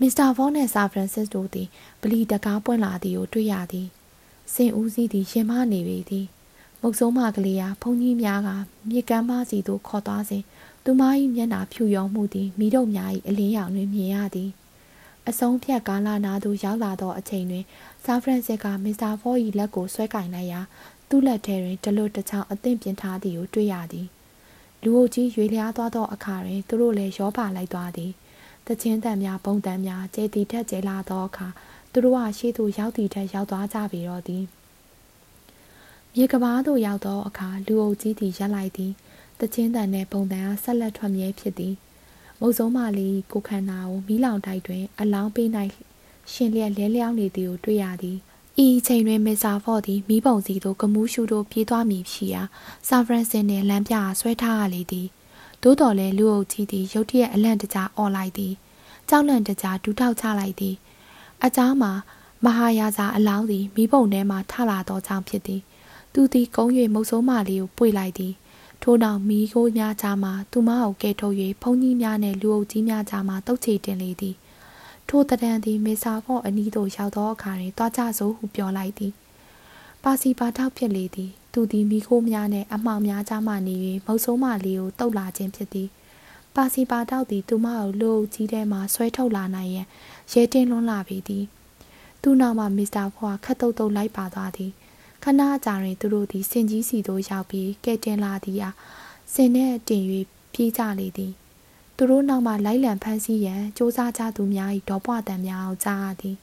[0.00, 1.68] မစ္စတာဗောနှင့်ဆာဖရန်စစ်တို့သည်
[2.00, 3.88] ပလီတကားပွင့်လာသည်ကိုတွေ့ရသည်
[4.52, 6.26] စင်ဦးစီးသည်ရှင်မနေပေသည်
[6.80, 8.50] မုတ်ဆုံးမကလေးအားဘုန်းကြီးများက
[8.88, 10.42] မြေကမ်းမစီသို့ခေါ်သွားစဉ်
[10.84, 11.02] သူမ၏
[11.34, 14.50] မျက်နှာဖြူရောမှုသည်မိတို့များ၏အလင်းရောင်တွင်မြင်ရသည်
[15.28, 17.64] အဆုံးဖြတ်ကားလာနာသို့ရောက်လာသောအချိန်တွင်
[18.04, 20.60] ဆာဖရန်စစ်ကမစ္စတာဖော၏လက်ကိုဆွဲကင်လိုက်ရာ
[21.08, 24.06] သူ့လက်ထဲတွင်တလွတ်တစ်ချောင်းအသင့်ပြင်ထားသည်ကိုတွေ့ရသည်
[24.82, 28.12] လူအုပ်ကြီးရွေလျားသွားသောအခါတွင်သူတို့လည်းရောပါလိုက်သွားသည်
[28.66, 31.48] တချင်းတန်များပုံတန်များကျဲတီထက်ကျဲလာသောအခါ
[31.92, 34.44] သူတို့ကရှေ့သို့ရောက်တီထက်ရောက်သွားကြပြီတော့သည်
[36.14, 38.92] မြေကဘာသို့ရောက်သောအခါလူအုပ်ကြီးသည်ရက်လိုက်သည်
[39.40, 41.74] တချင်းတန်နှင့်ပုံတန်အားဆက်လက်ထွက်မြဲဖြစ်သည်
[42.40, 45.48] မုတ်ဆုံးမလေးကိုခန္ဓာကိုမီးလောင်တိုက်တွင် အလောင်းပေး၌
[46.32, 48.18] ရှင်လျက်လဲလျောင်းနေသည်ကိုတွေ့ရသည်
[48.64, 52.42] ဤအချိန်တွင်မစ္စတာဖော့သည်မိပုံစီသို့ကမူးရှူတို့ပြေးသွားမည်ဖြစ်ရာ
[52.88, 55.06] ဆာဖရန်စင်နှင့်လမ်းပြဆွဲထားရလေသည်
[55.62, 58.54] သို့တော်လည်းလူအုပ်ကြီးသည်ရုတ်တရက်အလန့်တကြားអော်လိုက်သည်
[59.08, 60.74] ကြောက်လန့်တကြားဒူးထောက်ချလိုက်သည်
[61.44, 61.92] အကြားမှာ
[62.44, 65.60] မဟာယာဇာအလောင်းသည်မိဘုံထဲမှထလာသောကြောင့်ဖြစ်သည်
[66.12, 68.34] သူသည်ကုန်း၍မုတ်ဆိုးမလေးကိုပွေလိုက်သည်
[68.82, 74.34] ထို့နောက်မိခိုးများကြားမှာသူမကိုကဲထုတ်၍ဖုန်ကြီးများနှင့်လူအုပ်ကြီးများကြားမှာတုတ်ချေတင်လေသည်
[75.08, 79.12] ထိုတံသည်မေဆာဖော့အနီးသို့ရောက်သောအခါတွင်တွားကြစို့ဟုပြောလိုက်သည်
[80.04, 83.74] ပါစီပါထောက်ဖြစ်လေသည် သူသည်မိခိုးများနှင့်အမှောင်များကြားမှနေ၍
[84.06, 85.88] မုတ်ဆိုးမလေးကိုတုတ်လာခြင်းဖြစ်သည်
[86.54, 89.86] ပါစီပါတောက်သည်သူမကိုလူအုပ်ကြီးထဲမှဆွဲထုတ်လာနိုင်ရန်
[90.32, 91.44] ရဲတင်းလွန်းလာပေသည်
[92.22, 94.72] သူနောက်မှမစ္စတာဖွာခတ်တုတ်တုတ်လိုက်ပါသွားသည်
[95.22, 98.74] ခဏကြာတွင်သူတို့သည်စင်ကြီးစီသို့ရောက်ပြီးကဲတင်လာသည်အား
[99.34, 100.02] စင်နဲ့တင်၍
[100.52, 101.32] ပြေးကြလေသည်
[102.00, 106.36] သူတို့နောက်မှလိုက်လံဖမ်းဆီးရန်စ조사ကြသူများ၏ဒေါပွားတံများအောင်ကြားရသည်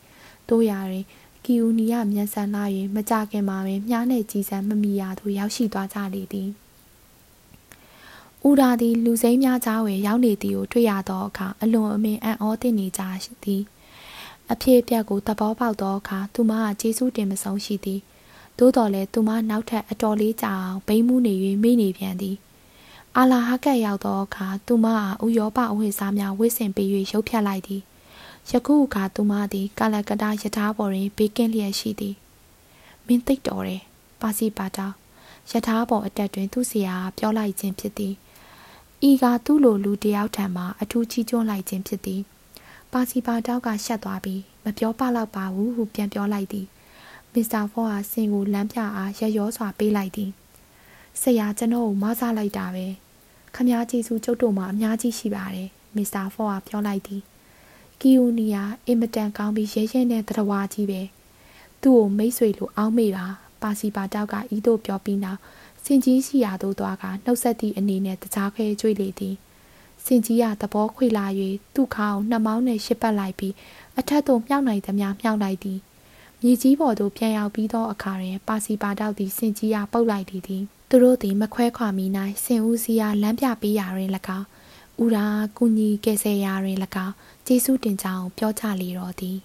[0.50, 1.06] တို့ရာတွင်
[1.44, 2.64] ကီယူနီယမြန်ဆန်လာ၍
[2.96, 6.50] မကြခင်မှာပင်မြားနှင့်ကြီးစံမမီရာသို့ရောက်ရှိသွားကြလေသည်
[8.48, 13.02] ဦးရာသည်လူစိမ်းများကြားဝယ်ရောက်နေသည်ကိုတွေ့ရသောအခါအလွန်အမင်းအံ့ဩသင့်နေကြ
[13.44, 13.62] သည်
[14.52, 18.00] အဖြစ်အပျက်ကိုသဘောပေါက်သောအခါသူမကကျေးဇူးတင်မဆုံးရှိသည်
[18.58, 21.34] သို့တော်လည်းသူမနောက်ထပ်အတော်လေးကြာအောင်ဘိန်းမှုနေ၍
[21.64, 22.38] မိနေပြန်သည်
[23.20, 27.82] အာလာဟကတ်ရောက်သောအခါသူမအားဥရောပအဝိစားများဝစ်ဆင်ပေး၍ရုပ်ဖြတ်လိုက်သည်
[28.50, 32.16] ယခုအခါသူမသည်ကာလကတာယထာပေါ်တွင်ဘေးကင်းလျက်ရှိသည်
[33.06, 33.82] မင်းသိတော်တယ်
[34.22, 34.92] ပါစီပါတော
[35.52, 38.14] ယထာပေါ်အတက်တွင်သူ့ဆရာပြောလိုက်ခြင်းဖြစ်သည်
[39.10, 42.22] ဤကသူ့လိုလူတယောက်ထံမှအထူးကြီးကျွန်းလိုက်ခြင်းဖြစ်သည်
[42.92, 46.68] ပါစီပါတောက်ကရှက်သွားပြီးမပြောပလောက်ပါဘူးဟုပြန်ပြောလိုက်သည်
[47.34, 50.32] မစ္စတာဖော့ဟာဆင်ကိုလမ်းပြအားရရောစွာပေးလိုက်သည်
[51.22, 53.05] ဆရာကျွန်တော်ကိုမဆလိုက်တာပဲ
[53.56, 57.22] ခမားကျေစုကျုပ်တို့မှာအများကြီးရှိပါတယ်မစ္စတာဖော့ကပြောလိုက်သည်
[58.00, 61.02] ကီယိုနီယာအင်မတန်ကောင်းပြီးရဲရဲနဲ့တရဝါကြီးပဲ
[61.82, 63.26] သူ့ကိုမိတ်ဆွေလိုအောင်းမေပါ
[63.62, 65.40] ပါစီပါတောက်ကဤတို့ပြောပြီးနောက်
[65.84, 69.36] စင်ကြီးရှိရာသို့သွားကနှုတ်ဆက်သည့်အနေနဲ့တကြားခဲကျွေးလေသည်
[70.06, 71.26] စင်ကြီးကသဘောခွေလာ၍
[71.76, 73.54] သူ့ခါကိုနှမောင်းနဲ့ရှစ်ပတ်လိုက်ပြီး
[74.00, 75.80] အထက်သို့မြောက်နိုင်သမျှမြောက်လိုက်သည်
[76.42, 82.06] မြေကြီးပေါ်သို့ပြန်ရောက်ပြီးသောအခါတွင်ပါစီပါတောက်သည်စင်ကြီးအားပုတ်လိုက်သည် သည်သူတို့သည်မခွဲခွာမိ၌
[82.46, 84.48] စင်ဦးစီးအားလမ်းပြပေးရာတွင်၎င်း
[85.02, 85.26] ဦးရာ
[85.58, 87.14] ကုညီကယ်ဆယ်ရာတွင်၎င်း
[87.46, 89.38] ကျေးဇူးတင်ကြောင်းပြောကြလေတော်သည်